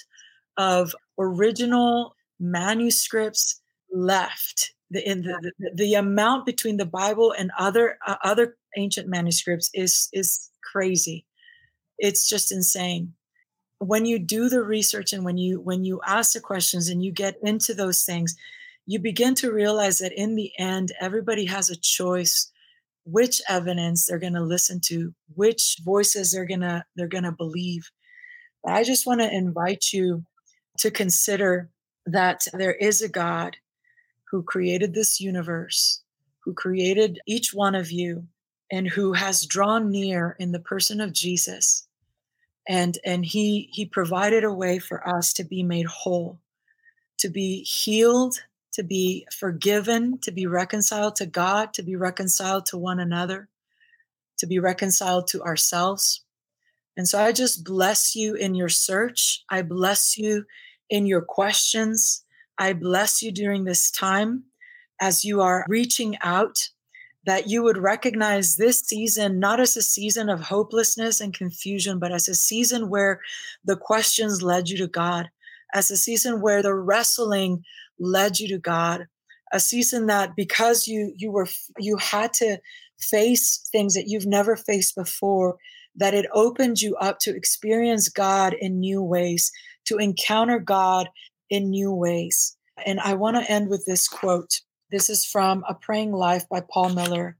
of 0.56 0.94
original 1.18 2.14
manuscripts 2.40 3.60
left 3.92 4.72
the, 4.90 5.06
in 5.06 5.22
the, 5.22 5.52
the, 5.58 5.70
the 5.74 5.94
amount 5.94 6.46
between 6.46 6.76
the 6.76 6.86
bible 6.86 7.34
and 7.36 7.50
other 7.58 7.98
uh, 8.06 8.16
other 8.24 8.56
ancient 8.76 9.08
manuscripts 9.08 9.70
is 9.74 10.08
is 10.12 10.50
crazy 10.62 11.25
it's 11.98 12.28
just 12.28 12.52
insane. 12.52 13.14
When 13.78 14.06
you 14.06 14.18
do 14.18 14.48
the 14.48 14.62
research 14.62 15.12
and 15.12 15.24
when 15.24 15.36
you 15.36 15.60
when 15.60 15.84
you 15.84 16.00
ask 16.06 16.32
the 16.32 16.40
questions 16.40 16.88
and 16.88 17.02
you 17.02 17.12
get 17.12 17.36
into 17.42 17.74
those 17.74 18.04
things 18.04 18.36
you 18.86 19.00
begin 19.00 19.34
to 19.34 19.52
realize 19.52 19.98
that 19.98 20.12
in 20.12 20.36
the 20.36 20.52
end 20.58 20.92
everybody 21.00 21.44
has 21.44 21.68
a 21.68 21.76
choice 21.76 22.50
which 23.04 23.40
evidence 23.48 24.06
they're 24.06 24.18
going 24.18 24.32
to 24.32 24.40
listen 24.40 24.80
to 24.80 25.12
which 25.34 25.78
voices 25.84 26.32
they're 26.32 26.46
going 26.46 26.60
to 26.60 26.84
they're 26.94 27.08
going 27.08 27.24
to 27.24 27.32
believe. 27.32 27.90
But 28.62 28.74
i 28.74 28.84
just 28.84 29.06
want 29.06 29.20
to 29.20 29.34
invite 29.34 29.92
you 29.92 30.24
to 30.78 30.90
consider 30.90 31.68
that 32.06 32.46
there 32.52 32.74
is 32.74 33.02
a 33.02 33.08
god 33.08 33.56
who 34.30 34.42
created 34.42 34.94
this 34.94 35.20
universe 35.20 36.02
who 36.44 36.54
created 36.54 37.20
each 37.26 37.52
one 37.52 37.74
of 37.74 37.90
you 37.90 38.24
and 38.70 38.88
who 38.88 39.12
has 39.12 39.46
drawn 39.46 39.90
near 39.90 40.36
in 40.38 40.52
the 40.52 40.60
person 40.60 41.00
of 41.00 41.12
jesus 41.12 41.85
and 42.68 42.98
and 43.04 43.24
he 43.24 43.68
he 43.72 43.84
provided 43.84 44.44
a 44.44 44.52
way 44.52 44.78
for 44.78 45.06
us 45.08 45.32
to 45.32 45.44
be 45.44 45.62
made 45.62 45.86
whole 45.86 46.38
to 47.18 47.28
be 47.28 47.62
healed 47.62 48.42
to 48.72 48.82
be 48.82 49.26
forgiven 49.32 50.18
to 50.18 50.30
be 50.30 50.46
reconciled 50.46 51.16
to 51.16 51.26
god 51.26 51.72
to 51.72 51.82
be 51.82 51.96
reconciled 51.96 52.66
to 52.66 52.76
one 52.76 53.00
another 53.00 53.48
to 54.38 54.46
be 54.46 54.58
reconciled 54.58 55.26
to 55.28 55.42
ourselves. 55.42 56.22
And 56.96 57.08
so 57.08 57.20
I 57.20 57.32
just 57.32 57.64
bless 57.64 58.14
you 58.14 58.34
in 58.34 58.54
your 58.54 58.68
search. 58.68 59.44
I 59.50 59.62
bless 59.62 60.16
you 60.16 60.44
in 60.88 61.06
your 61.06 61.22
questions. 61.22 62.24
I 62.58 62.72
bless 62.72 63.22
you 63.22 63.32
during 63.32 63.64
this 63.64 63.90
time 63.90 64.44
as 65.00 65.24
you 65.24 65.42
are 65.42 65.66
reaching 65.68 66.16
out, 66.22 66.70
that 67.26 67.48
you 67.48 67.62
would 67.62 67.76
recognize 67.76 68.56
this 68.56 68.80
season 68.80 69.40
not 69.40 69.60
as 69.60 69.76
a 69.76 69.82
season 69.82 70.28
of 70.28 70.40
hopelessness 70.40 71.20
and 71.20 71.34
confusion, 71.34 71.98
but 71.98 72.12
as 72.12 72.28
a 72.28 72.34
season 72.34 72.88
where 72.88 73.20
the 73.64 73.76
questions 73.76 74.42
led 74.42 74.68
you 74.68 74.78
to 74.78 74.86
God, 74.86 75.28
as 75.74 75.90
a 75.90 75.96
season 75.96 76.40
where 76.40 76.62
the 76.62 76.74
wrestling 76.74 77.64
led 77.98 78.38
you 78.38 78.48
to 78.48 78.58
God, 78.58 79.06
a 79.52 79.60
season 79.60 80.06
that 80.06 80.36
because 80.36 80.86
you 80.86 81.12
you 81.16 81.30
were 81.30 81.48
you 81.78 81.96
had 81.96 82.32
to 82.34 82.58
face 83.00 83.68
things 83.72 83.94
that 83.94 84.08
you've 84.08 84.26
never 84.26 84.56
faced 84.56 84.94
before, 84.94 85.56
that 85.96 86.14
it 86.14 86.26
opened 86.32 86.80
you 86.80 86.94
up 86.96 87.18
to 87.20 87.34
experience 87.34 88.08
God 88.08 88.54
in 88.60 88.78
new 88.78 89.02
ways, 89.02 89.50
to 89.86 89.96
encounter 89.96 90.58
God 90.60 91.08
in 91.50 91.70
new 91.70 91.92
ways. 91.92 92.56
And 92.84 93.00
I 93.00 93.14
want 93.14 93.36
to 93.36 93.50
end 93.50 93.68
with 93.68 93.84
this 93.84 94.06
quote. 94.06 94.60
This 94.88 95.10
is 95.10 95.24
from 95.24 95.64
A 95.68 95.74
Praying 95.74 96.12
Life 96.12 96.48
by 96.48 96.60
Paul 96.60 96.90
Miller. 96.90 97.36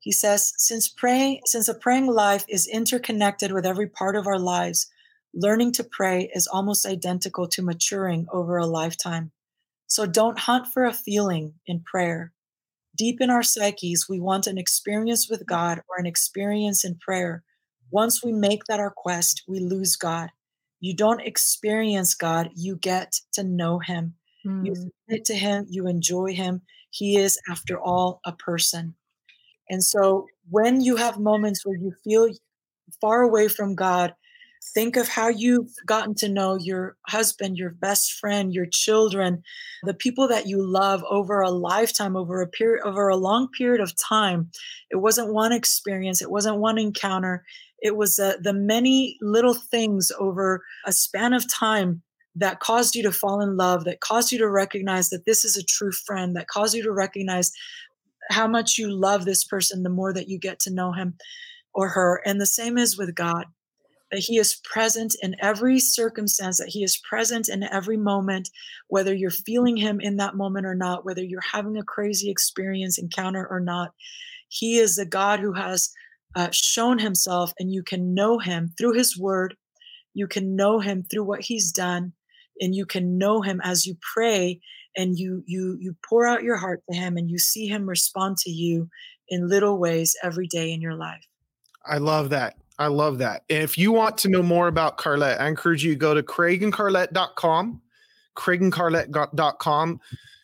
He 0.00 0.10
says, 0.10 0.52
since 0.56 0.88
praying, 0.88 1.42
since 1.44 1.68
a 1.68 1.74
praying 1.74 2.08
life 2.08 2.44
is 2.48 2.66
interconnected 2.66 3.52
with 3.52 3.64
every 3.64 3.86
part 3.88 4.16
of 4.16 4.26
our 4.26 4.38
lives, 4.38 4.88
learning 5.32 5.72
to 5.72 5.84
pray 5.84 6.28
is 6.34 6.48
almost 6.48 6.84
identical 6.84 7.46
to 7.48 7.62
maturing 7.62 8.26
over 8.32 8.56
a 8.56 8.66
lifetime. 8.66 9.30
So 9.86 10.06
don't 10.06 10.40
hunt 10.40 10.66
for 10.74 10.84
a 10.84 10.92
feeling 10.92 11.54
in 11.66 11.80
prayer. 11.80 12.32
Deep 12.96 13.20
in 13.20 13.30
our 13.30 13.44
psyches, 13.44 14.08
we 14.08 14.18
want 14.18 14.48
an 14.48 14.58
experience 14.58 15.30
with 15.30 15.46
God 15.46 15.82
or 15.88 15.98
an 15.98 16.06
experience 16.06 16.84
in 16.84 16.96
prayer. 16.96 17.44
Once 17.92 18.24
we 18.24 18.32
make 18.32 18.64
that 18.64 18.80
our 18.80 18.92
quest, 18.96 19.44
we 19.46 19.60
lose 19.60 19.94
God. 19.94 20.30
You 20.80 20.96
don't 20.96 21.20
experience 21.20 22.14
God, 22.14 22.50
you 22.56 22.74
get 22.74 23.20
to 23.34 23.44
know 23.44 23.78
Him. 23.78 24.14
Mm. 24.46 24.66
You 24.66 24.74
submit 24.74 25.24
to 25.26 25.34
Him, 25.34 25.66
you 25.68 25.86
enjoy 25.86 26.34
Him. 26.34 26.62
He 26.90 27.16
is, 27.16 27.38
after 27.50 27.78
all, 27.78 28.20
a 28.24 28.32
person. 28.32 28.94
And 29.68 29.82
so 29.82 30.26
when 30.48 30.80
you 30.80 30.96
have 30.96 31.18
moments 31.18 31.66
where 31.66 31.76
you 31.76 31.92
feel 32.04 32.28
far 33.00 33.22
away 33.22 33.48
from 33.48 33.74
God, 33.74 34.14
Think 34.74 34.96
of 34.96 35.08
how 35.08 35.28
you've 35.28 35.72
gotten 35.86 36.14
to 36.16 36.28
know 36.28 36.56
your 36.56 36.96
husband, 37.06 37.56
your 37.56 37.70
best 37.70 38.14
friend, 38.14 38.52
your 38.52 38.66
children, 38.66 39.42
the 39.84 39.94
people 39.94 40.26
that 40.28 40.46
you 40.46 40.60
love 40.60 41.04
over 41.08 41.40
a 41.40 41.50
lifetime, 41.50 42.16
over 42.16 42.42
a 42.42 42.48
period, 42.48 42.82
over 42.84 43.08
a 43.08 43.16
long 43.16 43.48
period 43.56 43.80
of 43.80 43.94
time. 43.96 44.50
It 44.90 44.96
wasn't 44.96 45.32
one 45.32 45.52
experience, 45.52 46.20
it 46.20 46.30
wasn't 46.30 46.58
one 46.58 46.78
encounter. 46.78 47.44
It 47.80 47.96
was 47.96 48.18
uh, 48.18 48.34
the 48.40 48.52
many 48.52 49.18
little 49.20 49.54
things 49.54 50.10
over 50.18 50.64
a 50.84 50.92
span 50.92 51.32
of 51.32 51.48
time 51.48 52.02
that 52.36 52.60
caused 52.60 52.94
you 52.94 53.02
to 53.02 53.12
fall 53.12 53.40
in 53.40 53.56
love, 53.56 53.84
that 53.84 54.00
caused 54.00 54.30
you 54.30 54.38
to 54.38 54.48
recognize 54.48 55.10
that 55.10 55.24
this 55.24 55.44
is 55.44 55.56
a 55.56 55.64
true 55.64 55.92
friend, 55.92 56.36
that 56.36 56.48
caused 56.48 56.74
you 56.74 56.82
to 56.82 56.92
recognize 56.92 57.50
how 58.30 58.46
much 58.46 58.78
you 58.78 58.90
love 58.90 59.24
this 59.24 59.44
person 59.44 59.82
the 59.82 59.88
more 59.88 60.12
that 60.12 60.28
you 60.28 60.38
get 60.38 60.58
to 60.60 60.72
know 60.72 60.92
him 60.92 61.14
or 61.72 61.88
her. 61.88 62.20
And 62.24 62.40
the 62.40 62.46
same 62.46 62.78
is 62.78 62.98
with 62.98 63.14
God 63.14 63.46
that 64.12 64.20
he 64.20 64.38
is 64.38 64.60
present 64.64 65.16
in 65.20 65.34
every 65.40 65.80
circumstance, 65.80 66.58
that 66.58 66.68
he 66.68 66.84
is 66.84 66.96
present 66.96 67.48
in 67.48 67.64
every 67.64 67.96
moment, 67.96 68.50
whether 68.88 69.12
you're 69.12 69.30
feeling 69.30 69.76
him 69.76 70.00
in 70.00 70.16
that 70.16 70.36
moment 70.36 70.66
or 70.66 70.74
not, 70.74 71.04
whether 71.04 71.22
you're 71.22 71.40
having 71.40 71.76
a 71.76 71.82
crazy 71.82 72.30
experience, 72.30 72.98
encounter 72.98 73.46
or 73.50 73.60
not. 73.60 73.92
He 74.48 74.78
is 74.78 74.96
the 74.96 75.06
God 75.06 75.40
who 75.40 75.52
has 75.54 75.90
uh, 76.36 76.48
shown 76.52 76.98
himself, 76.98 77.52
and 77.58 77.72
you 77.72 77.82
can 77.82 78.14
know 78.14 78.38
him 78.38 78.72
through 78.78 78.92
his 78.92 79.18
word. 79.18 79.56
You 80.14 80.28
can 80.28 80.54
know 80.54 80.78
him 80.78 81.02
through 81.02 81.24
what 81.24 81.40
he's 81.40 81.72
done, 81.72 82.12
and 82.60 82.74
you 82.74 82.86
can 82.86 83.18
know 83.18 83.42
him 83.42 83.60
as 83.62 83.86
you 83.86 83.96
pray 84.14 84.60
and 84.96 85.18
you 85.18 85.42
you 85.46 85.76
you 85.80 85.94
pour 86.08 86.26
out 86.26 86.42
your 86.42 86.56
heart 86.56 86.82
to 86.90 86.96
him 86.96 87.16
and 87.16 87.30
you 87.30 87.38
see 87.38 87.66
him 87.66 87.88
respond 87.88 88.36
to 88.38 88.50
you 88.50 88.88
in 89.28 89.48
little 89.48 89.78
ways 89.78 90.16
every 90.22 90.46
day 90.46 90.72
in 90.72 90.80
your 90.80 90.94
life. 90.94 91.26
I 91.84 91.98
love 91.98 92.30
that. 92.30 92.56
I 92.78 92.88
love 92.88 93.18
that. 93.18 93.44
And 93.48 93.62
if 93.62 93.78
you 93.78 93.92
want 93.92 94.18
to 94.18 94.28
know 94.28 94.42
more 94.42 94.68
about 94.68 94.98
Karlet, 94.98 95.40
I 95.40 95.48
encourage 95.48 95.84
you 95.84 95.92
to 95.92 95.98
go 95.98 96.14
to 96.14 96.22
craigandkarlet.com, 96.22 97.80
craigandkarlet.com. 98.36 100.00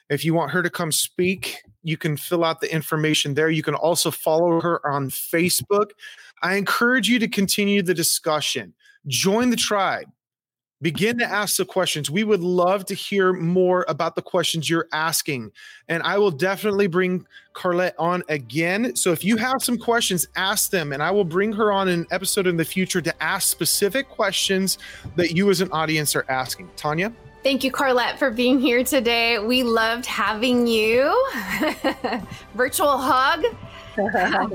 If 0.09 0.25
you 0.25 0.35
want 0.35 0.51
her 0.53 0.63
to 0.63 0.71
come 0.71 0.93
speak, 0.93 1.59
you 1.83 1.97
can 1.97 2.17
fill 2.17 2.45
out 2.45 2.61
the 2.61 2.73
information 2.73 3.35
there. 3.35 3.51
You 3.51 3.63
can 3.63 3.75
also 3.75 4.11
follow 4.11 4.61
her 4.61 4.81
on 4.87 5.11
Facebook. 5.11 5.91
I 6.43 6.55
encourage 6.55 7.09
you 7.09 7.19
to 7.19 7.29
continue 7.29 7.83
the 7.83 7.95
discussion. 7.95 8.75
Join 9.07 9.51
the 9.51 9.57
tribe 9.57 10.07
begin 10.83 11.16
to 11.18 11.24
ask 11.24 11.57
the 11.57 11.64
questions. 11.64 12.11
We 12.11 12.24
would 12.24 12.41
love 12.41 12.85
to 12.87 12.95
hear 12.95 13.33
more 13.33 13.87
about 13.89 14.16
the 14.16 14.22
questions 14.22 14.68
you're 14.68 14.89
asking. 14.93 15.53
And 15.89 16.03
I 16.03 16.18
will 16.18 16.33
definitely 16.33 16.89
bring 16.89 17.26
Karlet 17.55 17.93
on 17.99 18.22
again. 18.28 18.97
So 18.97 19.12
if 19.12 19.24
you 19.24 19.37
have 19.37 19.62
some 19.62 19.78
questions, 19.78 20.26
ask 20.37 20.70
them, 20.70 20.93
and 20.93 21.03
I 21.03 21.11
will 21.11 21.24
bring 21.24 21.53
her 21.53 21.72
on 21.72 21.89
an 21.89 22.07
episode 22.11 22.47
in 22.47 22.57
the 22.57 22.64
future 22.64 23.01
to 23.01 23.22
ask 23.22 23.49
specific 23.49 24.09
questions 24.09 24.78
that 25.16 25.30
you 25.30 25.49
as 25.51 25.61
an 25.61 25.70
audience 25.70 26.16
are 26.16 26.26
asking. 26.28 26.70
Tanya? 26.76 27.12
Thank 27.43 27.64
you, 27.64 27.72
Karlet, 27.72 28.18
for 28.18 28.30
being 28.30 28.61
here 28.61 28.85
today. 28.85 29.39
We 29.39 29.62
loved 29.62 30.07
having 30.07 30.66
you. 30.66 31.12
Virtual 32.55 32.99
hug. 32.99 33.45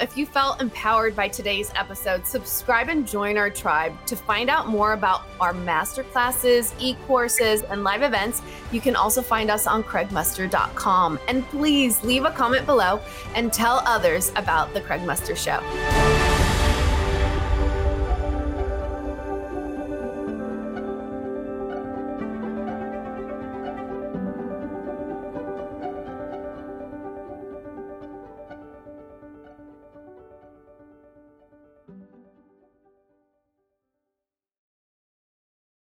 If 0.00 0.16
you 0.16 0.26
felt 0.26 0.60
empowered 0.60 1.16
by 1.16 1.28
today's 1.28 1.72
episode, 1.74 2.26
subscribe 2.26 2.88
and 2.88 3.06
join 3.06 3.36
our 3.36 3.50
tribe. 3.50 3.94
To 4.06 4.16
find 4.16 4.48
out 4.48 4.68
more 4.68 4.92
about 4.92 5.22
our 5.40 5.52
masterclasses, 5.52 6.72
e 6.78 6.94
courses, 7.06 7.62
and 7.62 7.82
live 7.82 8.02
events, 8.02 8.42
you 8.70 8.80
can 8.80 8.94
also 8.94 9.22
find 9.22 9.50
us 9.50 9.66
on 9.66 9.82
craigmuster.com. 9.82 11.18
And 11.26 11.44
please 11.48 12.02
leave 12.04 12.24
a 12.24 12.30
comment 12.30 12.64
below 12.64 13.00
and 13.34 13.52
tell 13.52 13.82
others 13.86 14.30
about 14.36 14.72
The 14.72 14.80
Craig 14.80 15.02
Muster 15.02 15.34
Show. 15.34 16.37